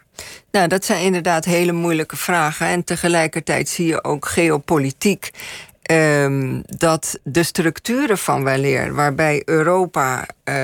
Nou, 0.52 0.68
dat 0.68 0.86
zijn 0.86 1.04
inderdaad 1.04 1.46
hele 1.46 1.72
moeilijke 1.72 2.18
vragen. 2.18 2.68
En 2.68 2.84
tegelijkertijd 2.84 3.70
zie 3.70 3.88
je 3.88 4.04
ook 4.04 4.28
geopolitiek 4.28 5.32
Um, 5.92 6.62
dat 6.66 7.20
de 7.24 7.44
structuren 7.44 8.18
van 8.18 8.44
weleer, 8.44 8.94
waarbij 8.94 9.42
Europa 9.46 10.28
uh, 10.50 10.56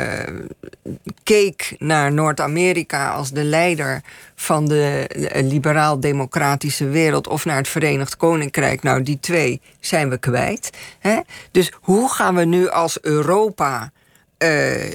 keek 1.24 1.76
naar 1.80 2.14
Noord-Amerika 2.14 3.10
als 3.10 3.32
de 3.32 3.44
leider 3.44 4.02
van 4.36 4.68
de 4.68 5.10
liberaal-democratische 5.34 6.88
wereld, 6.88 7.28
of 7.28 7.46
naar 7.46 7.58
het 7.58 7.68
Verenigd 7.68 8.18
Koninkrijk, 8.18 8.84
nou, 8.84 9.04
die 9.04 9.20
twee 9.20 9.62
zijn 9.80 10.10
we 10.10 10.18
kwijt. 10.18 10.70
Hè? 11.00 11.20
Dus 11.52 11.72
hoe 11.82 12.10
gaan 12.10 12.36
we 12.36 12.46
nu 12.46 12.70
als 12.70 12.98
Europa 13.02 13.92
uh, 14.38 14.92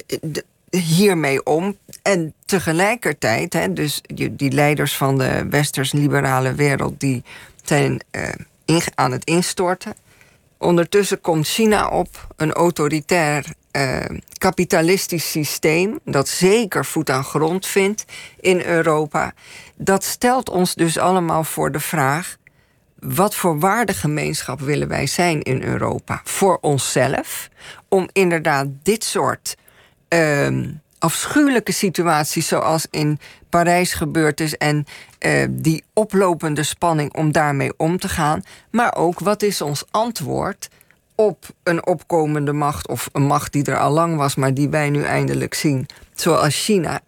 hiermee 0.69 1.43
om? 1.43 1.77
En 2.01 2.33
tegelijkertijd, 2.45 3.53
hè, 3.53 3.73
dus 3.73 4.01
die 4.31 4.51
leiders 4.51 4.97
van 4.97 5.17
de 5.17 5.47
westers-liberale 5.49 6.53
wereld, 6.53 6.99
die 6.99 7.23
zijn 7.63 8.01
in, 8.65 8.81
aan 8.95 9.11
het 9.11 9.23
instorten. 9.25 9.93
Ondertussen 10.61 11.21
komt 11.21 11.47
China 11.47 11.87
op, 11.89 12.27
een 12.35 12.51
autoritair 12.51 13.45
uh, 13.71 13.99
kapitalistisch 14.37 15.31
systeem, 15.31 15.99
dat 16.05 16.27
zeker 16.27 16.85
voet 16.85 17.09
aan 17.09 17.23
grond 17.23 17.65
vindt 17.65 18.05
in 18.39 18.61
Europa, 18.61 19.33
dat 19.75 20.03
stelt 20.03 20.49
ons 20.49 20.75
dus 20.75 20.97
allemaal 20.97 21.43
voor 21.43 21.71
de 21.71 21.79
vraag: 21.79 22.37
wat 22.99 23.35
voor 23.35 23.59
waardegemeenschap 23.59 24.59
willen 24.59 24.87
wij 24.87 25.07
zijn 25.07 25.41
in 25.41 25.63
Europa? 25.63 26.21
Voor 26.23 26.57
onszelf, 26.61 27.49
om 27.87 28.09
inderdaad 28.13 28.67
dit 28.83 29.03
soort 29.03 29.55
uh, 30.09 30.67
afschuwelijke 31.01 31.71
situaties, 31.71 32.47
zoals 32.47 32.87
in 32.89 33.19
Parijs 33.49 33.93
gebeurd 33.93 34.39
is, 34.39 34.57
en 34.57 34.85
uh, 35.19 35.45
die 35.49 35.83
oplopende 35.93 36.63
spanning 36.63 37.13
om 37.13 37.31
daarmee 37.31 37.73
om 37.77 37.99
te 37.99 38.09
gaan. 38.09 38.43
Maar 38.71 38.95
ook 38.95 39.19
wat 39.19 39.41
is 39.41 39.61
ons 39.61 39.83
antwoord 39.91 40.69
op 41.15 41.45
een 41.63 41.85
opkomende 41.87 42.53
macht, 42.53 42.87
of 42.87 43.09
een 43.11 43.25
macht 43.25 43.51
die 43.51 43.63
er 43.63 43.79
al 43.79 43.91
lang 43.91 44.15
was, 44.15 44.35
maar 44.35 44.53
die 44.53 44.69
wij 44.69 44.89
nu 44.89 45.03
eindelijk 45.03 45.53
zien, 45.53 45.85
zoals 46.13 46.63
China. 46.63 47.01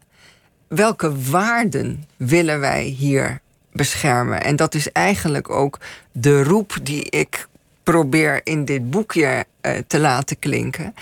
Welke 0.68 1.22
waarden 1.30 2.08
willen 2.18 2.60
wij 2.60 2.84
hier 2.84 3.40
beschermen? 3.72 4.44
En 4.44 4.56
dat 4.56 4.76
is 4.76 4.92
eigenlijk 4.92 5.50
ook 5.50 5.80
de 6.12 6.44
roep 6.44 6.78
die 6.84 7.10
ik 7.10 7.48
probeer 7.84 8.42
in 8.44 8.66
dit 8.66 8.90
boekje 8.90 9.46
uh, 9.62 9.72
te 9.88 10.00
laten 10.00 10.40
klinken. 10.40 10.96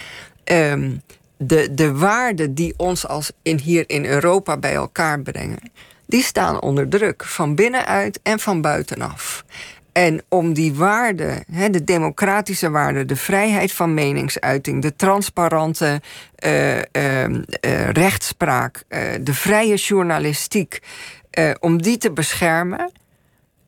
Um, 0.43 1.01
de, 1.43 1.73
de 1.73 1.93
waarden 1.97 2.53
die 2.53 2.73
ons 2.77 3.07
als 3.07 3.31
in, 3.41 3.57
hier 3.57 3.83
in 3.87 4.05
Europa 4.05 4.57
bij 4.57 4.73
elkaar 4.73 5.19
brengen, 5.19 5.71
die 6.05 6.23
staan 6.23 6.61
onder 6.61 6.89
druk 6.89 7.25
van 7.25 7.55
binnenuit 7.55 8.19
en 8.23 8.39
van 8.39 8.61
buitenaf. 8.61 9.45
En 9.91 10.21
om 10.29 10.53
die 10.53 10.73
waarden, 10.73 11.43
de 11.71 11.83
democratische 11.83 12.69
waarden, 12.69 13.07
de 13.07 13.15
vrijheid 13.15 13.71
van 13.71 13.93
meningsuiting, 13.93 14.81
de 14.81 14.95
transparante 14.95 16.01
uh, 16.45 16.75
uh, 16.75 16.83
uh, 17.23 17.89
rechtspraak, 17.89 18.83
de 19.21 19.33
vrije 19.33 19.75
journalistiek, 19.75 20.79
om 21.59 21.81
die 21.81 21.97
te 21.97 22.11
beschermen, 22.11 22.91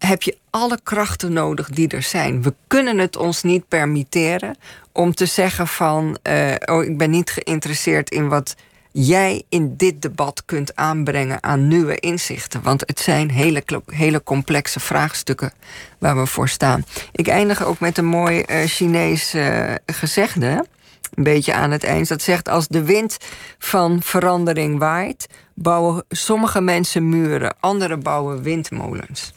heb 0.05 0.23
je 0.23 0.37
alle 0.49 0.79
krachten 0.83 1.33
nodig 1.33 1.69
die 1.69 1.87
er 1.87 2.01
zijn. 2.01 2.41
We 2.41 2.53
kunnen 2.67 2.97
het 2.97 3.15
ons 3.15 3.43
niet 3.43 3.67
permitteren 3.67 4.57
om 4.91 5.13
te 5.13 5.25
zeggen 5.25 5.67
van, 5.67 6.17
oh, 6.65 6.83
ik 6.83 6.97
ben 6.97 7.09
niet 7.09 7.29
geïnteresseerd 7.29 8.09
in 8.09 8.27
wat 8.27 8.55
jij 8.93 9.43
in 9.49 9.75
dit 9.77 10.01
debat 10.01 10.43
kunt 10.45 10.75
aanbrengen 10.75 11.43
aan 11.43 11.67
nieuwe 11.67 11.99
inzichten. 11.99 12.61
Want 12.61 12.83
het 12.85 12.99
zijn 12.99 13.31
hele, 13.31 13.63
hele 13.85 14.23
complexe 14.23 14.79
vraagstukken 14.79 15.53
waar 15.97 16.19
we 16.19 16.25
voor 16.25 16.49
staan. 16.49 16.85
Ik 17.11 17.27
eindig 17.27 17.65
ook 17.65 17.79
met 17.79 17.97
een 17.97 18.05
mooi 18.05 18.43
uh, 18.47 18.63
Chinees 18.65 19.35
uh, 19.35 19.73
gezegde. 19.85 20.65
Een 21.13 21.23
beetje 21.23 21.53
aan 21.53 21.71
het 21.71 21.83
eind. 21.83 22.07
Dat 22.07 22.21
zegt: 22.21 22.49
Als 22.49 22.67
de 22.67 22.83
wind 22.83 23.17
van 23.57 24.01
verandering 24.01 24.79
waait, 24.79 25.27
bouwen 25.53 26.03
sommige 26.09 26.61
mensen 26.61 27.09
muren, 27.09 27.55
anderen 27.59 28.03
bouwen 28.03 28.41
windmolens. 28.41 29.33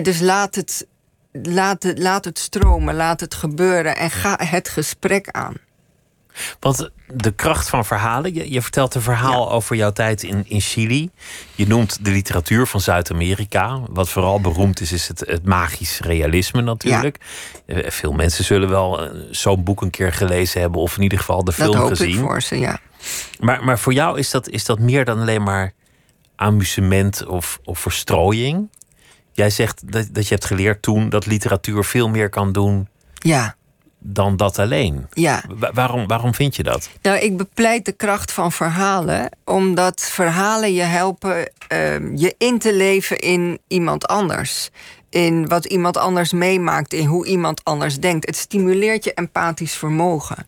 Dus 0.00 0.20
laat 0.20 0.54
het, 0.54 0.86
laat, 1.32 1.82
het, 1.82 1.98
laat 1.98 2.24
het 2.24 2.38
stromen, 2.38 2.94
laat 2.94 3.20
het 3.20 3.34
gebeuren 3.34 3.96
en 3.96 4.10
ga 4.10 4.38
het 4.42 4.68
gesprek 4.68 5.28
aan. 5.30 5.54
Want 6.60 6.90
de 7.06 7.32
kracht 7.32 7.68
van 7.68 7.84
verhalen. 7.84 8.34
Je, 8.34 8.52
je 8.52 8.62
vertelt 8.62 8.94
een 8.94 9.02
verhaal 9.02 9.52
over 9.52 9.76
jouw 9.76 9.92
tijd 9.92 10.22
in, 10.22 10.44
in 10.48 10.60
Chili. 10.60 11.10
Je 11.54 11.66
noemt 11.66 12.04
de 12.04 12.10
literatuur 12.10 12.66
van 12.66 12.80
Zuid-Amerika. 12.80 13.80
Wat 13.90 14.08
vooral 14.08 14.40
beroemd 14.40 14.80
is, 14.80 14.92
is 14.92 15.08
het, 15.08 15.20
het 15.26 15.44
magisch 15.44 16.00
realisme 16.00 16.62
natuurlijk. 16.62 17.18
Ja. 17.66 17.74
Eh, 17.74 17.90
veel 17.90 18.12
mensen 18.12 18.44
zullen 18.44 18.68
wel 18.68 19.02
eh, 19.02 19.10
zo'n 19.30 19.64
boek 19.64 19.80
een 19.82 19.90
keer 19.90 20.12
gelezen 20.12 20.60
hebben, 20.60 20.80
of 20.80 20.96
in 20.96 21.02
ieder 21.02 21.18
geval 21.18 21.44
de 21.44 21.52
film 21.52 21.72
dat 21.72 21.80
hoop 21.80 21.88
gezien. 21.88 22.14
Ik 22.14 22.20
voor 22.20 22.42
ze, 22.42 22.58
ja. 22.58 22.78
Maar, 23.40 23.64
maar 23.64 23.78
voor 23.78 23.92
jou 23.92 24.18
is 24.18 24.30
dat, 24.30 24.48
is 24.48 24.64
dat 24.64 24.78
meer 24.78 25.04
dan 25.04 25.20
alleen 25.20 25.42
maar 25.42 25.72
amusement 26.36 27.26
of, 27.26 27.58
of 27.64 27.78
verstrooiing. 27.78 28.68
Jij 29.32 29.50
zegt 29.50 29.92
dat, 29.92 30.08
dat 30.12 30.28
je 30.28 30.34
hebt 30.34 30.46
geleerd 30.46 30.82
toen 30.82 31.08
dat 31.08 31.26
literatuur 31.26 31.84
veel 31.84 32.08
meer 32.08 32.28
kan 32.28 32.52
doen. 32.52 32.88
Ja 33.14 33.56
dan 34.02 34.36
dat 34.36 34.58
alleen. 34.58 35.06
Ja. 35.12 35.42
waarom, 35.72 36.06
waarom 36.06 36.34
vind 36.34 36.56
je 36.56 36.62
dat? 36.62 36.90
Nou, 37.02 37.18
ik 37.18 37.36
bepleit 37.36 37.84
de 37.84 37.92
kracht 37.92 38.32
van 38.32 38.52
verhalen, 38.52 39.36
omdat 39.44 40.00
verhalen 40.00 40.74
je 40.74 40.82
helpen 40.82 41.36
uh, 41.36 41.46
je 42.14 42.34
in 42.38 42.58
te 42.58 42.74
leven 42.74 43.18
in 43.18 43.58
iemand 43.68 44.06
anders. 44.06 44.70
In 45.10 45.48
wat 45.48 45.64
iemand 45.64 45.96
anders 45.96 46.32
meemaakt, 46.32 46.92
in 46.92 47.06
hoe 47.06 47.26
iemand 47.26 47.64
anders 47.64 48.00
denkt. 48.00 48.26
Het 48.26 48.36
stimuleert 48.36 49.04
je 49.04 49.14
empathisch 49.14 49.74
vermogen. 49.74 50.46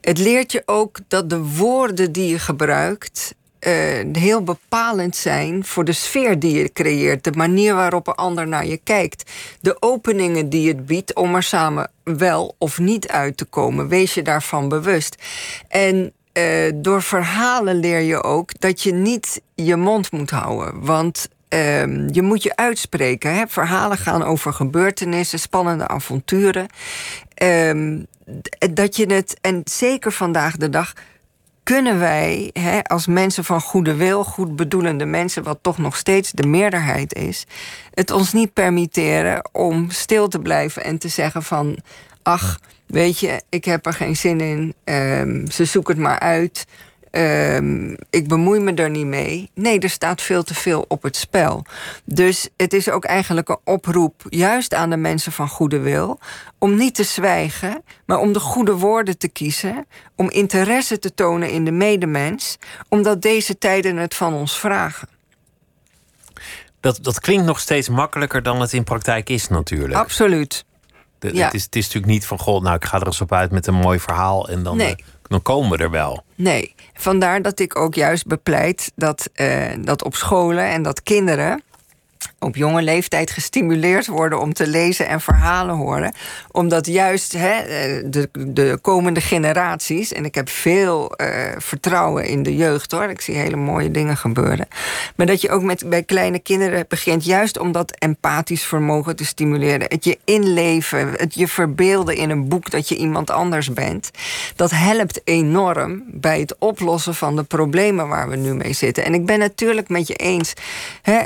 Het 0.00 0.18
leert 0.18 0.52
je 0.52 0.62
ook 0.66 0.98
dat 1.08 1.30
de 1.30 1.42
woorden 1.42 2.12
die 2.12 2.28
je 2.28 2.38
gebruikt 2.38 3.34
uh, 3.68 4.14
heel 4.22 4.42
bepalend 4.42 5.16
zijn 5.16 5.64
voor 5.64 5.84
de 5.84 5.92
sfeer 5.92 6.38
die 6.38 6.58
je 6.58 6.72
creëert, 6.72 7.24
de 7.24 7.32
manier 7.32 7.74
waarop 7.74 8.06
een 8.06 8.14
ander 8.14 8.48
naar 8.48 8.66
je 8.66 8.76
kijkt, 8.76 9.30
de 9.60 9.76
openingen 9.82 10.48
die 10.48 10.68
het 10.68 10.86
biedt 10.86 11.14
om 11.14 11.34
er 11.34 11.42
samen 11.42 11.90
wel 12.04 12.54
of 12.58 12.78
niet 12.78 13.08
uit 13.08 13.36
te 13.36 13.44
komen. 13.44 13.88
Wees 13.88 14.14
je 14.14 14.22
daarvan 14.22 14.68
bewust. 14.68 15.22
En 15.68 16.12
uh, 16.32 16.72
door 16.74 17.02
verhalen 17.02 17.76
leer 17.76 18.00
je 18.00 18.22
ook 18.22 18.60
dat 18.60 18.82
je 18.82 18.92
niet 18.92 19.40
je 19.54 19.76
mond 19.76 20.12
moet 20.12 20.30
houden. 20.30 20.84
Want 20.84 21.28
uh, 21.54 22.08
je 22.08 22.22
moet 22.22 22.42
je 22.42 22.56
uitspreken. 22.56 23.34
Hè? 23.34 23.44
Verhalen 23.48 23.98
gaan 23.98 24.22
over 24.22 24.52
gebeurtenissen, 24.52 25.38
spannende 25.38 25.88
avonturen. 25.88 26.66
Ehm, 27.34 28.02
dat 28.74 28.96
je 28.96 29.12
het, 29.12 29.38
en 29.40 29.60
zeker 29.64 30.12
vandaag 30.12 30.56
de 30.56 30.70
dag 30.70 30.92
kunnen 31.68 31.98
wij 31.98 32.50
hè, 32.52 32.82
als 32.82 33.06
mensen 33.06 33.44
van 33.44 33.60
goede 33.60 33.94
wil, 33.94 34.24
goed 34.24 34.56
bedoelende 34.56 35.04
mensen, 35.04 35.42
wat 35.42 35.58
toch 35.62 35.78
nog 35.78 35.96
steeds 35.96 36.30
de 36.30 36.46
meerderheid 36.46 37.14
is, 37.14 37.46
het 37.94 38.10
ons 38.10 38.32
niet 38.32 38.52
permitteren 38.52 39.48
om 39.52 39.90
stil 39.90 40.28
te 40.28 40.38
blijven 40.38 40.84
en 40.84 40.98
te 40.98 41.08
zeggen 41.08 41.42
van, 41.42 41.78
ach, 42.22 42.58
weet 42.86 43.18
je, 43.18 43.42
ik 43.48 43.64
heb 43.64 43.86
er 43.86 43.92
geen 43.92 44.16
zin 44.16 44.40
in, 44.40 44.74
um, 44.84 45.50
ze 45.50 45.64
zoeken 45.64 45.94
het 45.94 46.02
maar 46.02 46.18
uit. 46.18 46.66
Um, 47.10 47.96
ik 48.10 48.28
bemoei 48.28 48.60
me 48.60 48.74
er 48.74 48.90
niet 48.90 49.06
mee. 49.06 49.50
Nee, 49.54 49.78
er 49.78 49.90
staat 49.90 50.22
veel 50.22 50.42
te 50.42 50.54
veel 50.54 50.84
op 50.88 51.02
het 51.02 51.16
spel. 51.16 51.64
Dus 52.04 52.48
het 52.56 52.72
is 52.72 52.90
ook 52.90 53.04
eigenlijk 53.04 53.48
een 53.48 53.58
oproep, 53.64 54.22
juist 54.28 54.74
aan 54.74 54.90
de 54.90 54.96
mensen 54.96 55.32
van 55.32 55.48
goede 55.48 55.78
wil, 55.78 56.18
om 56.58 56.76
niet 56.76 56.94
te 56.94 57.02
zwijgen, 57.02 57.82
maar 58.06 58.18
om 58.18 58.32
de 58.32 58.40
goede 58.40 58.72
woorden 58.72 59.18
te 59.18 59.28
kiezen, 59.28 59.86
om 60.14 60.30
interesse 60.30 60.98
te 60.98 61.14
tonen 61.14 61.50
in 61.50 61.64
de 61.64 61.70
medemens, 61.70 62.58
omdat 62.88 63.22
deze 63.22 63.58
tijden 63.58 63.96
het 63.96 64.14
van 64.14 64.34
ons 64.34 64.58
vragen. 64.58 65.08
Dat, 66.80 66.98
dat 67.02 67.20
klinkt 67.20 67.44
nog 67.44 67.60
steeds 67.60 67.88
makkelijker 67.88 68.42
dan 68.42 68.60
het 68.60 68.72
in 68.72 68.84
praktijk 68.84 69.28
is, 69.28 69.48
natuurlijk. 69.48 69.94
Absoluut. 69.94 70.64
De, 71.18 71.34
ja. 71.34 71.44
het, 71.44 71.54
is, 71.54 71.64
het 71.64 71.76
is 71.76 71.84
natuurlijk 71.84 72.12
niet 72.12 72.26
van, 72.26 72.38
goh, 72.38 72.62
nou, 72.62 72.76
ik 72.76 72.84
ga 72.84 73.00
er 73.00 73.06
eens 73.06 73.20
op 73.20 73.32
uit 73.32 73.50
met 73.50 73.66
een 73.66 73.74
mooi 73.74 74.00
verhaal 74.00 74.48
en 74.48 74.62
dan. 74.62 74.76
Nee. 74.76 75.04
Dan 75.28 75.42
komen 75.42 75.78
we 75.78 75.84
er 75.84 75.90
wel. 75.90 76.22
Nee, 76.34 76.74
vandaar 76.94 77.42
dat 77.42 77.60
ik 77.60 77.78
ook 77.78 77.94
juist 77.94 78.26
bepleit 78.26 78.92
dat, 78.96 79.30
uh, 79.36 79.66
dat 79.80 80.04
op 80.04 80.14
scholen 80.14 80.64
en 80.64 80.82
dat 80.82 81.02
kinderen 81.02 81.62
op 82.38 82.56
jonge 82.56 82.82
leeftijd 82.82 83.30
gestimuleerd 83.30 84.06
worden 84.06 84.40
om 84.40 84.52
te 84.52 84.66
lezen 84.66 85.08
en 85.08 85.20
verhalen 85.20 85.74
horen. 85.74 86.12
Omdat 86.50 86.86
juist 86.86 87.32
hè, 87.32 87.62
de, 88.10 88.28
de 88.32 88.78
komende 88.82 89.20
generaties, 89.20 90.12
en 90.12 90.24
ik 90.24 90.34
heb 90.34 90.48
veel 90.48 91.12
uh, 91.16 91.28
vertrouwen 91.58 92.24
in 92.24 92.42
de 92.42 92.56
jeugd 92.56 92.92
hoor, 92.92 93.04
ik 93.04 93.20
zie 93.20 93.34
hele 93.34 93.56
mooie 93.56 93.90
dingen 93.90 94.16
gebeuren. 94.16 94.68
Maar 95.16 95.26
dat 95.26 95.40
je 95.40 95.50
ook 95.50 95.62
met, 95.62 95.88
bij 95.88 96.02
kleine 96.02 96.38
kinderen 96.38 96.84
begint, 96.88 97.24
juist 97.24 97.58
om 97.58 97.72
dat 97.72 97.96
empathisch 97.98 98.64
vermogen 98.64 99.16
te 99.16 99.24
stimuleren. 99.24 99.86
Het 99.88 100.04
je 100.04 100.18
inleven, 100.24 101.12
het 101.16 101.34
je 101.34 101.48
verbeelden 101.48 102.16
in 102.16 102.30
een 102.30 102.48
boek 102.48 102.70
dat 102.70 102.88
je 102.88 102.96
iemand 102.96 103.30
anders 103.30 103.72
bent. 103.72 104.10
Dat 104.56 104.70
helpt 104.70 105.20
enorm 105.24 106.02
bij 106.06 106.40
het 106.40 106.56
oplossen 106.58 107.14
van 107.14 107.36
de 107.36 107.42
problemen 107.42 108.08
waar 108.08 108.28
we 108.28 108.36
nu 108.36 108.54
mee 108.54 108.72
zitten. 108.72 109.04
En 109.04 109.14
ik 109.14 109.26
ben 109.26 109.38
natuurlijk 109.38 109.88
met 109.88 110.06
je 110.08 110.14
eens. 110.14 110.52
Hè, 111.02 111.18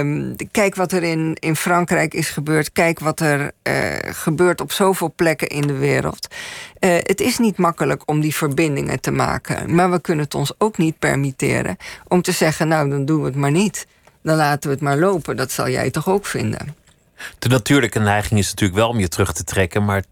uh, 0.00 0.34
kijk 0.50 0.74
wat 0.74 0.92
er 0.92 1.02
in, 1.02 1.36
in 1.40 1.56
Frankrijk 1.56 2.14
is 2.14 2.28
gebeurd. 2.28 2.72
Kijk 2.72 2.98
wat 2.98 3.20
er 3.20 3.50
uh, 3.62 3.74
gebeurt 4.02 4.60
op 4.60 4.72
zoveel 4.72 5.12
plekken 5.16 5.48
in 5.48 5.66
de 5.66 5.76
wereld. 5.76 6.34
Uh, 6.80 6.90
het 6.96 7.20
is 7.20 7.38
niet 7.38 7.56
makkelijk 7.56 8.02
om 8.04 8.20
die 8.20 8.34
verbindingen 8.34 9.00
te 9.00 9.10
maken. 9.10 9.74
Maar 9.74 9.90
we 9.90 10.00
kunnen 10.00 10.24
het 10.24 10.34
ons 10.34 10.52
ook 10.58 10.78
niet 10.78 10.98
permitteren 10.98 11.76
om 12.08 12.22
te 12.22 12.32
zeggen: 12.32 12.68
Nou, 12.68 12.90
dan 12.90 13.04
doen 13.04 13.20
we 13.20 13.26
het 13.26 13.36
maar 13.36 13.50
niet. 13.50 13.86
Dan 14.22 14.36
laten 14.36 14.68
we 14.68 14.74
het 14.74 14.84
maar 14.84 14.98
lopen. 14.98 15.36
Dat 15.36 15.52
zal 15.52 15.68
jij 15.68 15.90
toch 15.90 16.08
ook 16.08 16.26
vinden? 16.26 16.74
De 17.38 17.48
natuurlijke 17.48 17.98
neiging 17.98 18.40
is 18.40 18.48
natuurlijk 18.48 18.78
wel 18.78 18.88
om 18.88 18.98
je 18.98 19.08
terug 19.08 19.32
te 19.32 19.44
trekken, 19.44 19.84
maar 19.84 20.04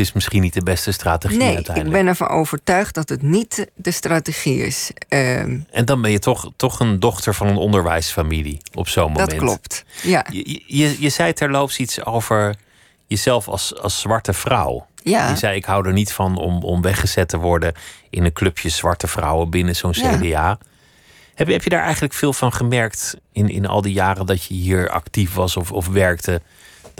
is 0.00 0.12
misschien 0.12 0.42
niet 0.42 0.54
de 0.54 0.62
beste 0.62 0.92
strategie 0.92 1.38
nee, 1.38 1.54
uiteindelijk. 1.54 1.96
ik 1.96 2.02
ben 2.02 2.06
ervan 2.06 2.28
overtuigd 2.28 2.94
dat 2.94 3.08
het 3.08 3.22
niet 3.22 3.66
de 3.74 3.90
strategie 3.90 4.66
is. 4.66 4.90
Uh, 5.08 5.38
en 5.38 5.84
dan 5.84 6.02
ben 6.02 6.10
je 6.10 6.18
toch, 6.18 6.50
toch 6.56 6.80
een 6.80 7.00
dochter 7.00 7.34
van 7.34 7.46
een 7.46 7.56
onderwijsfamilie 7.56 8.60
op 8.74 8.88
zo'n 8.88 9.12
moment. 9.12 9.30
Dat 9.30 9.38
klopt, 9.38 9.84
ja. 10.02 10.26
Je, 10.32 10.62
je, 10.66 10.96
je 10.98 11.08
zei 11.08 11.32
terloops 11.32 11.78
iets 11.78 12.04
over 12.04 12.54
jezelf 13.06 13.48
als, 13.48 13.76
als 13.80 14.00
zwarte 14.00 14.32
vrouw. 14.32 14.86
Ja. 15.02 15.28
Die 15.28 15.36
zei: 15.36 15.56
Ik 15.56 15.64
hou 15.64 15.86
er 15.86 15.92
niet 15.92 16.12
van 16.12 16.36
om, 16.36 16.62
om 16.62 16.82
weggezet 16.82 17.28
te 17.28 17.38
worden 17.38 17.74
in 18.10 18.24
een 18.24 18.32
clubje 18.32 18.68
zwarte 18.68 19.06
vrouwen 19.06 19.50
binnen 19.50 19.76
zo'n 19.76 19.94
Ja. 19.94 20.16
CDA. 20.16 20.58
Heb 21.34 21.46
je, 21.46 21.52
heb 21.52 21.62
je 21.62 21.70
daar 21.70 21.82
eigenlijk 21.82 22.14
veel 22.14 22.32
van 22.32 22.52
gemerkt 22.52 23.16
in, 23.32 23.48
in 23.48 23.66
al 23.66 23.82
die 23.82 23.92
jaren 23.92 24.26
dat 24.26 24.44
je 24.44 24.54
hier 24.54 24.90
actief 24.90 25.34
was 25.34 25.56
of, 25.56 25.72
of 25.72 25.88
werkte? 25.88 26.42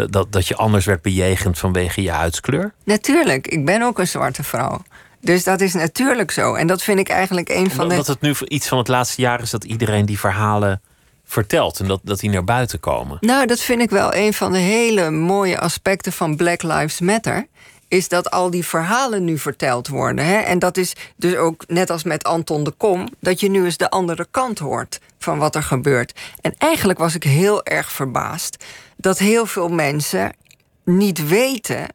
Dat, 0.01 0.13
dat, 0.13 0.33
dat 0.33 0.49
je 0.49 0.57
anders 0.57 0.85
werd 0.85 1.03
bejegend 1.03 1.59
vanwege 1.59 2.03
je 2.03 2.11
huidskleur? 2.11 2.73
Natuurlijk, 2.85 3.47
ik 3.47 3.65
ben 3.65 3.83
ook 3.83 3.99
een 3.99 4.07
zwarte 4.07 4.43
vrouw. 4.43 4.83
Dus 5.21 5.45
dat 5.45 5.61
is 5.61 5.75
natuurlijk 5.75 6.31
zo. 6.31 6.55
En 6.55 6.67
dat 6.67 6.83
vind 6.83 6.99
ik 6.99 7.09
eigenlijk 7.09 7.49
een 7.49 7.71
van 7.71 7.89
de. 7.89 7.95
Omdat 7.95 8.07
het 8.07 8.21
nu 8.21 8.35
iets 8.45 8.69
van 8.69 8.79
het 8.79 8.89
laatste 8.89 9.21
jaar 9.21 9.41
is 9.41 9.51
dat 9.51 9.65
iedereen 9.65 10.07
die 10.07 10.19
verhalen 10.19 10.81
vertelt 11.25 11.81
en 11.81 11.87
dat, 11.87 12.01
dat 12.03 12.21
die 12.21 12.31
naar 12.31 12.45
buiten 12.45 12.81
komen. 12.81 13.17
Nou, 13.21 13.47
dat 13.47 13.61
vind 13.61 13.81
ik 13.81 13.91
wel 13.91 14.15
een 14.15 14.35
van 14.35 14.53
de 14.53 14.59
hele 14.59 15.11
mooie 15.11 15.61
aspecten 15.61 16.13
van 16.13 16.37
Black 16.37 16.63
Lives 16.63 17.01
Matter. 17.01 17.47
Is 17.89 18.09
dat 18.09 18.31
al 18.31 18.51
die 18.51 18.65
verhalen 18.65 19.25
nu 19.25 19.39
verteld 19.39 19.89
worden. 19.89 20.25
Hè? 20.25 20.37
En 20.37 20.59
dat 20.59 20.77
is 20.77 20.93
dus 21.17 21.37
ook 21.37 21.65
net 21.67 21.91
als 21.91 22.03
met 22.03 22.25
Anton 22.25 22.65
de 22.65 22.71
Kom, 22.71 23.09
dat 23.21 23.41
je 23.41 23.51
nu 23.51 23.65
eens 23.65 23.77
de 23.77 23.91
andere 23.91 24.27
kant 24.31 24.59
hoort 24.59 25.01
van 25.19 25.39
wat 25.39 25.55
er 25.55 25.63
gebeurt. 25.63 26.21
En 26.41 26.55
eigenlijk 26.59 26.99
was 26.99 27.15
ik 27.15 27.23
heel 27.23 27.65
erg 27.65 27.93
verbaasd 27.93 28.65
dat 29.01 29.19
heel 29.19 29.47
veel 29.47 29.69
mensen 29.69 30.33
niet 30.85 31.29
weten 31.29 31.87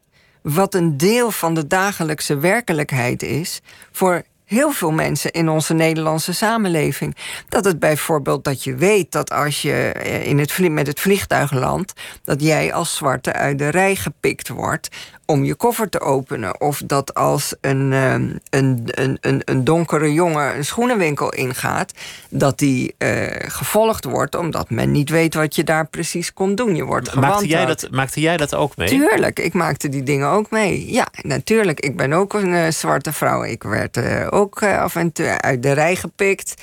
wat 0.41 0.73
een 0.73 0.97
deel 0.97 1.31
van 1.31 1.53
de 1.53 1.67
dagelijkse 1.67 2.37
werkelijkheid 2.37 3.23
is 3.23 3.61
voor 3.91 4.23
heel 4.45 4.71
veel 4.71 4.91
mensen 4.91 5.31
in 5.31 5.49
onze 5.49 5.73
Nederlandse 5.73 6.33
samenleving. 6.33 7.15
Dat 7.49 7.65
het 7.65 7.79
bijvoorbeeld 7.79 8.43
dat 8.43 8.63
je 8.63 8.75
weet 8.75 9.11
dat 9.11 9.31
als 9.31 9.61
je 9.61 9.73
eh, 9.73 10.27
in 10.27 10.39
het 10.39 10.69
met 10.69 10.87
het 10.87 10.99
vliegtuig 10.99 11.51
landt, 11.51 11.93
dat 12.23 12.41
jij 12.41 12.73
als 12.73 12.95
zwarte 12.95 13.33
uit 13.33 13.57
de 13.59 13.69
rij 13.69 13.95
gepikt 13.95 14.47
wordt 14.47 14.89
om 15.25 15.43
je 15.43 15.55
koffer 15.55 15.89
te 15.89 15.99
openen. 15.99 16.61
Of 16.61 16.81
dat 16.85 17.13
als 17.13 17.55
een, 17.61 17.93
ehm, 17.93 18.29
een, 18.49 18.81
een, 18.85 19.17
een, 19.21 19.41
een 19.45 19.63
donkere 19.63 20.13
jongen 20.13 20.55
een 20.55 20.65
schoenenwinkel 20.65 21.33
ingaat, 21.33 21.93
dat 22.29 22.57
die 22.57 22.95
eh, 22.97 23.49
gevolgd 23.49 24.03
wordt 24.03 24.35
omdat 24.35 24.69
men 24.69 24.91
niet 24.91 25.09
weet 25.09 25.33
wat 25.33 25.55
je 25.55 25.63
daar 25.63 25.87
precies 25.87 26.33
kon 26.33 26.55
doen. 26.55 26.75
Je 26.75 26.83
wordt 26.83 27.15
Maakte 27.15 27.47
jij, 27.47 27.65
dat, 27.65 27.87
maakte 27.91 28.19
jij 28.19 28.37
dat 28.37 28.55
ook 28.55 28.77
mee? 28.77 28.87
Tuurlijk, 28.87 29.39
ik 29.39 29.53
maakte 29.53 29.89
die 29.89 30.03
dingen 30.03 30.27
ook 30.27 30.49
mee. 30.49 30.91
Ja, 30.91 31.07
natuurlijk. 31.21 31.79
Ik 31.79 31.97
ben 31.97 32.13
ook 32.13 32.33
een 32.33 32.53
eh, 32.53 32.71
zwarte 32.71 33.13
vrouw. 33.13 33.43
Ik 33.43 33.63
werd 33.63 33.97
eh, 33.97 34.27
ook 34.29 34.63
af 34.63 34.95
en 34.95 35.11
toe 35.11 35.41
uit 35.41 35.63
de 35.63 35.71
rij 35.71 35.95
gepikt. 35.95 36.53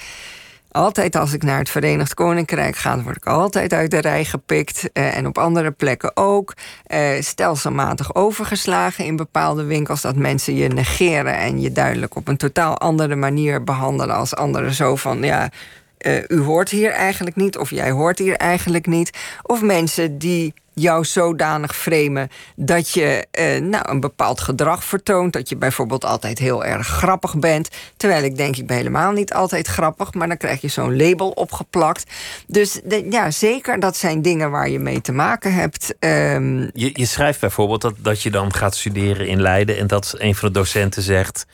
Altijd 0.73 1.17
als 1.17 1.33
ik 1.33 1.43
naar 1.43 1.59
het 1.59 1.71
Verenigd 1.71 2.15
Koninkrijk 2.15 2.77
ga, 2.77 3.03
word 3.03 3.17
ik 3.17 3.27
altijd 3.27 3.73
uit 3.73 3.91
de 3.91 3.99
rij 4.01 4.25
gepikt. 4.25 4.93
eh, 4.93 5.17
en 5.17 5.27
op 5.27 5.39
andere 5.39 5.71
plekken 5.71 6.17
ook. 6.17 6.55
Eh, 6.85 7.21
stelselmatig 7.21 8.15
overgeslagen 8.15 9.05
in 9.05 9.17
bepaalde 9.17 9.65
winkels. 9.65 10.01
Dat 10.01 10.17
mensen 10.17 10.55
je 10.55 10.69
negeren 10.69 11.37
en 11.37 11.61
je 11.61 11.73
duidelijk 11.73 12.17
op 12.17 12.29
een 12.29 12.37
totaal 12.37 12.79
andere 12.79 13.15
manier 13.17 13.65
behandelen 13.65 14.17
als 14.17 14.35
anderen. 14.35 14.73
Zo 14.73 14.97
van 14.97 15.23
ja. 15.23 15.51
eh, 15.99 16.23
u 16.29 16.41
hoort 16.41 16.69
hier 16.69 16.91
eigenlijk 16.91 17.37
niet, 17.37 17.59
of 17.59 17.71
jij 17.71 17.91
hoort 17.91 18.19
hier 18.19 18.37
eigenlijk 18.37 18.87
niet. 18.87 19.19
Of 19.43 19.63
mensen 19.63 20.19
die 20.19 20.55
jou 20.75 21.05
zodanig 21.05 21.77
framen 21.77 22.29
dat 22.57 22.91
je 22.91 23.27
eh, 23.31 23.61
nou, 23.61 23.91
een 23.91 24.01
bepaald 24.01 24.41
gedrag 24.41 24.85
vertoont. 24.85 25.33
Dat 25.33 25.49
je 25.49 25.57
bijvoorbeeld 25.57 26.05
altijd 26.05 26.39
heel 26.39 26.65
erg 26.65 26.87
grappig 26.87 27.39
bent. 27.39 27.69
Terwijl 27.97 28.25
ik 28.25 28.37
denk, 28.37 28.57
ik 28.57 28.67
ben 28.67 28.77
helemaal 28.77 29.13
niet 29.13 29.33
altijd 29.33 29.67
grappig. 29.67 30.15
Maar 30.15 30.29
dan 30.29 30.37
krijg 30.37 30.61
je 30.61 30.69
zo'n 30.69 30.97
label 30.97 31.29
opgeplakt. 31.31 32.11
Dus 32.47 32.81
de- 32.85 33.07
ja, 33.11 33.31
zeker, 33.31 33.81
dat 33.81 33.97
zijn 33.97 34.23
dingen 34.23 34.51
waar 34.51 34.69
je 34.69 34.79
mee 34.79 35.01
te 35.01 35.13
maken 35.13 35.55
hebt. 35.55 35.95
Ehm, 35.99 36.59
Je, 36.73 36.91
je 36.93 37.07
schrijft 37.07 37.41
bijvoorbeeld 37.41 37.81
dat, 37.81 37.95
dat 37.99 38.23
je 38.23 38.31
dan 38.31 38.55
gaat 38.55 38.77
studeren 38.77 39.27
in 39.29 39.41
Leiden 39.41 39.79
en 39.79 39.87
dat 39.87 40.15
een 40.19 40.35
van 40.35 40.49
de 40.49 40.55
docenten 40.55 41.03
zegt: 41.03 41.47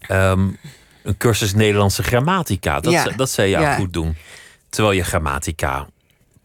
ehm, 0.00 0.48
een 1.02 1.16
cursus 1.16 1.54
Nederlandse 1.54 2.02
grammatica. 2.02 2.80
Dat, 2.80 2.92
Ja. 2.92 3.02
ze- 3.02 3.16
dat 3.16 3.30
zou 3.30 3.48
jou 3.48 3.64
Ja. 3.64 3.74
goed 3.74 3.92
doen. 3.92 4.16
Terwijl 4.68 4.94
je 4.96 5.04
grammatica 5.04 5.86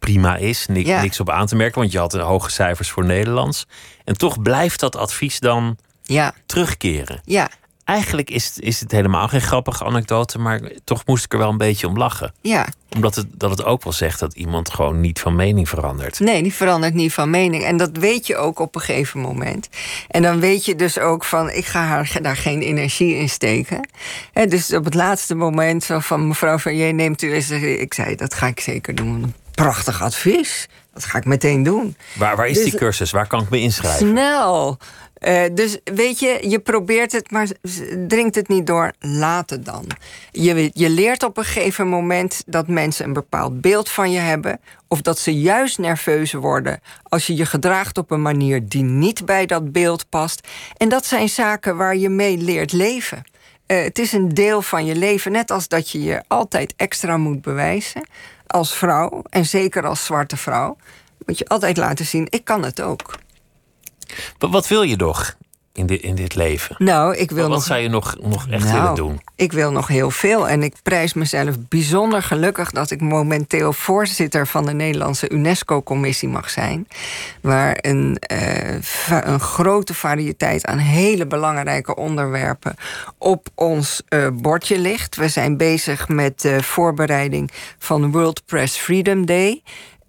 prima 0.05 0.35
is, 0.37 0.65
Ja. 0.73 1.01
niks 1.01 1.19
op 1.19 1.29
aan 1.29 1.45
te 1.47 1.55
merken, 1.55 1.79
want 1.79 1.91
je 1.91 1.97
had 1.99 2.13
hoge 2.13 2.49
cijfers 2.51 2.89
voor 2.89 3.05
Nederlands. 3.05 3.67
En 4.05 4.17
toch 4.17 4.41
blijft 4.41 4.79
dat 4.79 4.95
advies 4.95 5.39
dan 5.39 5.77
ja, 6.03 6.33
terugkeren. 6.45 7.21
ja, 7.25 7.49
Eigenlijk 7.85 8.29
is, 8.29 8.45
het- 8.45 8.59
is 8.59 8.79
het 8.79 8.91
helemaal 8.91 9.27
geen 9.27 9.41
grappige 9.41 9.83
anekdote, 9.85 10.39
maar 10.39 10.61
toch 10.83 11.05
moest 11.05 11.25
ik 11.25 11.33
er 11.33 11.39
wel 11.39 11.49
een 11.49 11.57
beetje 11.57 11.87
om 11.87 11.97
lachen. 11.97 12.33
ja. 12.41 12.67
Omdat 12.95 13.15
het, 13.15 13.27
dat 13.33 13.49
het 13.49 13.63
ook 13.63 13.83
wel 13.83 13.93
zegt 13.93 14.19
dat 14.19 14.33
iemand 14.33 14.69
gewoon 14.73 15.01
niet 15.01 15.19
van 15.19 15.35
mening 15.35 15.69
verandert. 15.69 16.19
Nee, 16.19 16.43
die 16.43 16.53
verandert 16.53 16.93
niet 16.93 17.13
van 17.13 17.29
mening. 17.29 17.63
En 17.63 17.77
dat 17.77 17.89
weet 17.97 18.27
je 18.27 18.35
ook 18.37 18.59
op 18.59 18.75
een 18.75 18.81
gegeven 18.81 19.19
moment. 19.19 19.69
En 20.07 20.21
dan 20.21 20.39
weet 20.39 20.65
je 20.65 20.75
dus 20.75 20.99
ook 20.99 21.23
van, 21.25 21.49
ik 21.51 21.65
ga 21.65 21.83
haar 21.85 22.17
daar 22.21 22.37
geen 22.37 22.61
energie 22.61 23.15
in 23.15 23.29
steken. 23.29 23.89
Hè, 24.33 24.45
dus 24.47 24.73
op 24.73 24.85
het 24.85 24.93
laatste 24.93 25.35
moment 25.35 25.83
zo 25.83 25.99
van, 25.99 26.27
mevrouw 26.27 26.59
Verrier, 26.59 26.93
neemt 26.93 27.21
u 27.21 27.33
eens... 27.33 27.49
Ik 27.51 27.93
zei, 27.93 28.15
dat 28.15 28.33
ga 28.33 28.47
ik 28.47 28.59
zeker 28.59 28.95
doen. 28.95 29.33
Prachtig 29.51 30.01
advies. 30.01 30.67
Dat 30.93 31.05
ga 31.05 31.17
ik 31.17 31.25
meteen 31.25 31.63
doen. 31.63 31.95
Waar, 32.13 32.35
waar 32.35 32.47
is 32.47 32.55
Dus- 32.55 32.63
die 32.63 32.79
cursus? 32.79 33.11
Waar 33.11 33.27
kan 33.27 33.41
ik 33.41 33.49
me 33.49 33.59
inschrijven? 33.59 34.07
Snel. 34.07 34.77
Eh, 35.13 35.43
dus 35.53 35.77
weet 35.83 36.19
je, 36.19 36.37
je 36.49 36.59
probeert 36.59 37.11
het, 37.11 37.31
maar 37.31 37.47
dringt 38.07 38.35
het 38.35 38.47
niet 38.47 38.67
door. 38.67 38.91
Laat 38.99 39.49
het 39.49 39.65
dan. 39.65 39.87
Je, 40.31 40.71
je 40.73 40.89
leert 40.89 41.23
op 41.23 41.37
een 41.37 41.43
gegeven 41.43 41.87
moment 41.87 42.43
dat 42.45 42.67
mensen 42.67 43.05
een 43.05 43.13
bepaald 43.13 43.61
beeld 43.61 43.89
van 43.89 44.11
je 44.11 44.19
hebben. 44.19 44.59
Of 44.87 45.01
dat 45.01 45.19
ze 45.19 45.39
juist 45.39 45.77
nerveus 45.77 46.33
worden 46.33 46.79
als 47.03 47.27
je 47.27 47.35
je 47.35 47.45
gedraagt 47.45 47.97
op 47.97 48.11
een 48.11 48.21
manier 48.21 48.67
die 48.67 48.83
niet 48.83 49.25
bij 49.25 49.45
dat 49.45 49.71
beeld 49.71 50.09
past. 50.09 50.47
En 50.77 50.89
dat 50.89 51.05
zijn 51.05 51.29
zaken 51.29 51.77
waar 51.77 51.95
je 51.97 52.09
mee 52.09 52.37
leert 52.37 52.71
leven. 52.71 53.23
Eh, 53.65 53.83
het 53.83 53.99
is 53.99 54.11
een 54.11 54.33
deel 54.33 54.61
van 54.61 54.85
je 54.85 54.95
leven, 54.95 55.31
net 55.31 55.51
als 55.51 55.67
dat 55.67 55.89
je 55.89 56.03
je 56.03 56.23
altijd 56.27 56.73
extra 56.77 57.17
moet 57.17 57.41
bewijzen. 57.41 58.05
Als 58.51 58.73
vrouw, 58.73 59.23
en 59.29 59.45
zeker 59.45 59.85
als 59.85 60.05
zwarte 60.05 60.37
vrouw, 60.37 60.77
moet 61.25 61.37
je 61.37 61.47
altijd 61.47 61.77
laten 61.77 62.05
zien: 62.05 62.27
ik 62.29 62.45
kan 62.45 62.63
het 62.63 62.81
ook. 62.81 63.17
Wat, 64.37 64.67
wil 64.67 64.81
je 64.81 64.95
nog 64.95 65.35
in 65.73 65.85
dit, 65.85 66.01
in 66.01 66.15
dit 66.15 66.35
leven? 66.35 66.75
Nou, 66.79 67.15
ik 67.15 67.31
wil 67.31 67.47
wat 67.47 67.57
nog. 67.57 67.63
zou 67.63 67.79
je 67.79 67.89
nog, 67.89 68.15
nog 68.21 68.47
echt 68.49 68.63
Nou, 68.63 68.79
willen 68.79 68.95
doen? 68.95 69.21
Ik 69.35 69.51
wil 69.51 69.71
nog 69.71 69.87
heel 69.87 70.11
veel. 70.11 70.49
En 70.49 70.63
ik 70.63 70.75
prijs 70.83 71.13
mezelf 71.13 71.55
bijzonder 71.69 72.23
gelukkig 72.23 72.71
dat 72.71 72.91
ik 72.91 73.01
momenteel 73.01 73.73
voorzitter 73.73 74.47
van 74.47 74.65
de 74.65 74.73
Nederlandse 74.73 75.29
UNESCO-commissie 75.29 76.29
mag 76.29 76.49
zijn. 76.49 76.87
Waar 77.41 77.77
een, 77.81 78.17
eh, 78.19 78.73
een 79.23 79.39
grote 79.39 79.93
variëteit 79.93 80.65
aan 80.65 80.77
hele 80.77 81.27
belangrijke 81.27 81.95
onderwerpen 81.95 82.75
op 83.17 83.47
ons 83.55 84.01
eh, 84.07 84.27
bordje 84.33 84.79
ligt. 84.79 85.15
We 85.15 85.27
zijn 85.27 85.57
bezig 85.57 86.07
met 86.07 86.41
de 86.41 86.63
voorbereiding 86.63 87.51
van 87.77 88.11
World 88.11 88.45
Press 88.45 88.77
Freedom 88.77 89.25
Day. 89.25 89.61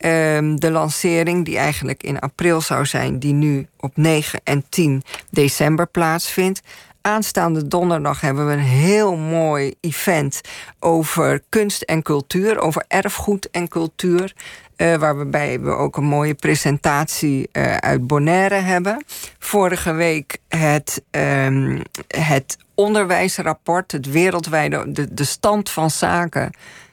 Ehm, 0.03 0.57
de 0.57 0.71
lancering, 0.71 1.45
die 1.45 1.59
eigenlijk 1.59 2.03
in 2.03 2.19
april 2.19 2.61
zou 2.61 2.87
zijn, 2.87 3.19
die 3.19 3.33
nu 3.33 3.67
op 3.81 3.97
9 3.97 4.41
en 4.45 4.65
10 4.69 5.03
december 5.31 5.87
plaatsvindt. 5.87 6.61
Aanstaande 7.01 7.69
donderdag 7.69 8.21
hebben 8.21 8.47
we 8.47 8.53
een 8.53 8.59
heel 8.59 9.17
mooi 9.17 9.75
event 9.81 10.41
over 10.79 11.43
kunst 11.49 11.83
en 11.83 12.03
cultuur, 12.03 12.59
over 12.59 12.85
erfgoed 12.89 13.51
en 13.51 13.69
cultuur. 13.69 14.35
eh, 14.77 14.95
waarbij 14.95 15.61
we 15.61 15.71
ook 15.71 15.97
een 15.97 16.05
mooie 16.05 16.35
presentatie 16.35 17.49
eh, 17.53 17.77
uit 17.77 18.07
Bonaire 18.07 18.55
hebben. 18.55 19.05
Vorige 19.39 19.93
week 19.93 20.39
het, 20.49 21.03
ehm, 21.11 21.81
het 22.07 22.57
onderwijsrapport, 22.75 23.93
het 23.93 24.11
wereldwijde, 24.11 24.93
de, 24.93 25.15
de 25.15 25.25
stand 25.25 25.71
van 25.71 25.91
zaken 25.91 26.53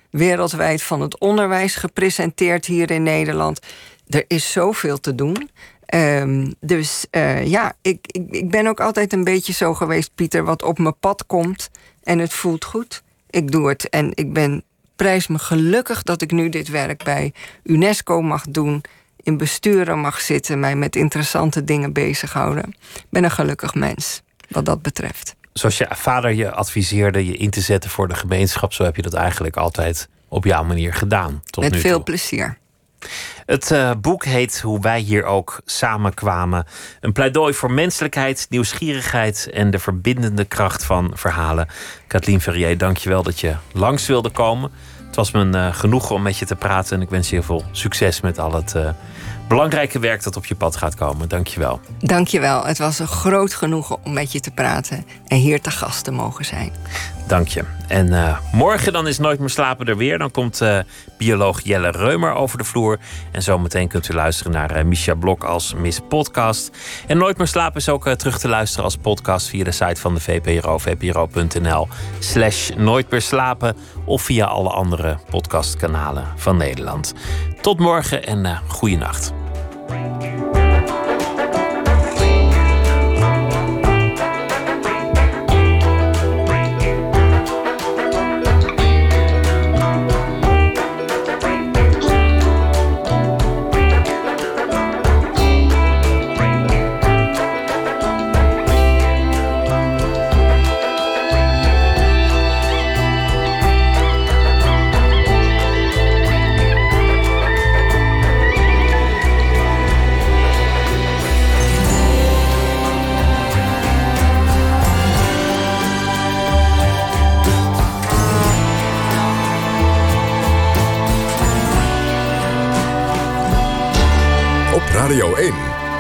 wereldwijd 0.10 0.84
van 0.84 1.02
het 1.02 1.20
onderwijs 1.20 1.76
gepresenteerd 1.76 2.66
hier 2.66 2.92
in 2.92 3.04
Nederland. 3.04 3.60
Er 4.08 4.24
is 4.28 4.52
zoveel 4.52 5.00
te 5.00 5.16
doen. 5.16 5.50
Ehm, 5.86 6.52
dus 6.60 7.06
eh, 7.10 7.48
ja, 7.48 7.74
ik, 7.82 8.00
ik, 8.02 8.24
ik 8.30 8.50
ben 8.50 8.68
ook 8.68 8.80
altijd 8.80 9.14
een 9.14 9.24
beetje 9.24 9.54
zo 9.54 9.74
geweest, 9.74 10.12
Pieter, 10.16 10.44
wat 10.44 10.64
op 10.64 10.80
mijn 10.80 11.00
pad 11.00 11.26
komt 11.26 11.70
en 12.04 12.20
het 12.20 12.34
voelt 12.34 12.66
goed. 12.66 13.04
Ik 13.30 13.52
doe 13.52 13.70
het 13.70 13.90
en 13.90 14.12
ik 14.14 14.34
ben 14.34 14.64
prijs 14.96 15.28
me 15.28 15.40
gelukkig 15.40 16.04
dat 16.04 16.22
ik 16.22 16.32
nu 16.32 16.50
dit 16.50 16.68
werk 16.68 17.04
bij 17.04 17.34
UNESCO 17.64 18.22
mag 18.22 18.46
doen, 18.50 18.82
in 19.24 19.38
besturen 19.38 20.00
mag 20.00 20.22
zitten, 20.22 20.60
mij 20.60 20.76
met 20.76 20.96
interessante 20.96 21.64
dingen 21.64 21.94
bezighouden. 21.94 22.64
Ik 22.96 23.06
ben 23.10 23.24
een 23.24 23.32
gelukkig 23.32 23.74
mens 23.74 24.22
wat 24.50 24.66
dat 24.66 24.82
betreft. 24.82 25.36
Zoals 25.60 25.78
je 25.78 25.88
vader 25.90 26.32
je 26.32 26.52
adviseerde 26.52 27.26
je 27.26 27.38
in 27.38 27.50
te 27.50 27.62
zetten 27.62 27.90
voor 27.90 28.08
de 28.08 28.16
gemeenschap, 28.16 28.74
zo 28.74 28.84
heb 28.84 28.96
je 28.96 29.02
dat 29.02 29.14
eigenlijk 29.14 29.58
altijd 29.58 30.10
op 30.28 30.46
jouw 30.46 30.64
manier 30.64 30.94
gedaan. 30.94 31.42
Tot 31.46 31.64
met 31.64 31.74
nu 31.74 31.80
veel 31.80 31.96
toe. 31.96 32.04
plezier. 32.04 32.58
Het 33.46 33.72
eh, 33.72 33.92
boek 34.02 34.26
heet 34.26 34.62
Hoe 34.62 34.80
wij 34.80 35.00
hier 35.00 35.24
ook 35.24 35.62
samenkwamen. 35.66 36.66
Een 37.00 37.12
pleidooi 37.12 37.54
voor 37.54 37.72
menselijkheid, 37.72 38.48
nieuwsgierigheid 38.50 39.50
en 39.54 39.72
de 39.72 39.80
verbindende 39.80 40.46
kracht 40.46 40.84
van 40.84 41.12
verhalen. 41.14 41.68
Kathleen 42.08 42.42
Verrier, 42.42 42.78
dank 42.78 42.98
je 42.98 43.10
wel 43.10 43.24
dat 43.24 43.40
je 43.40 43.56
langs 43.72 44.08
wilde 44.08 44.30
komen. 44.30 44.72
Het 45.08 45.16
was 45.16 45.32
me 45.32 45.40
een 45.40 45.74
genoegen 45.74 46.16
om 46.16 46.22
met 46.22 46.38
je 46.38 46.46
te 46.46 46.56
praten. 46.56 46.96
En 46.96 47.02
ik 47.02 47.10
wens 47.10 47.30
je 47.30 47.36
heel 47.36 47.44
veel 47.44 47.64
succes 47.72 48.22
met 48.22 48.40
al 48.40 48.54
het 48.54 48.76
belangrijke 49.50 50.00
werk 50.00 50.24
dat 50.24 50.36
op 50.36 50.46
je 50.46 50.56
pad 50.56 50.76
gaat 50.76 50.96
komen. 50.96 51.30
Dankjewel. 51.30 51.80
Dankjewel. 52.00 52.66
Het 52.66 52.78
was 52.78 53.00
een 53.00 53.08
groot 53.08 53.54
genoegen 53.54 53.98
om 54.04 54.14
met 54.14 54.32
je 54.32 54.40
te 54.40 54.52
praten 54.52 55.06
en 55.28 55.38
hier 55.38 55.62
te 55.62 55.72
gast 55.72 56.04
te 56.04 56.12
mogen 56.12 56.46
zijn. 56.46 56.72
Dank 57.30 57.48
je. 57.48 57.64
En 57.88 58.08
uh, 58.08 58.38
morgen 58.52 58.94
dan 58.94 59.08
is 59.08 59.20
Nooit 59.20 59.40
meer 59.40 59.50
slapen 59.50 59.86
er 59.86 59.98
weer. 59.98 60.18
Dan 60.18 60.32
komt 60.32 60.62
uh, 60.62 60.80
bioloog 61.18 61.62
Jelle 61.64 61.92
Reumer 61.92 62.34
over 62.34 62.58
de 62.58 62.64
vloer. 62.64 63.00
En 63.32 63.42
zometeen 63.42 63.88
kunt 63.88 64.10
u 64.10 64.14
luisteren 64.14 64.52
naar 64.52 64.78
uh, 64.78 64.84
Misha 64.84 65.14
Blok 65.14 65.44
als 65.44 65.74
Miss 65.74 66.00
Podcast. 66.10 66.78
En 67.08 67.18
Nooit 67.18 67.38
meer 67.38 67.48
slapen 67.48 67.80
is 67.80 67.90
ook 67.90 68.10
terug 68.10 68.40
te 68.40 68.48
luisteren 68.48 68.86
als 68.86 68.96
podcast 68.96 69.48
via 69.48 69.64
de 69.64 69.72
site 69.72 70.02
van 70.02 70.14
de 70.14 70.20
VPRO, 70.20 70.78
vpro.nl 70.78 71.88
slash 72.20 72.70
Nooit 72.70 73.12
meer 73.12 73.22
slapen. 73.22 73.76
Of 74.06 74.22
via 74.22 74.46
alle 74.46 74.70
andere 74.70 75.18
podcastkanalen 75.30 76.28
van 76.36 76.58
Nederland. 76.58 77.14
Tot 77.62 77.80
morgen 77.80 78.26
en 78.26 78.46
uh, 78.46 78.60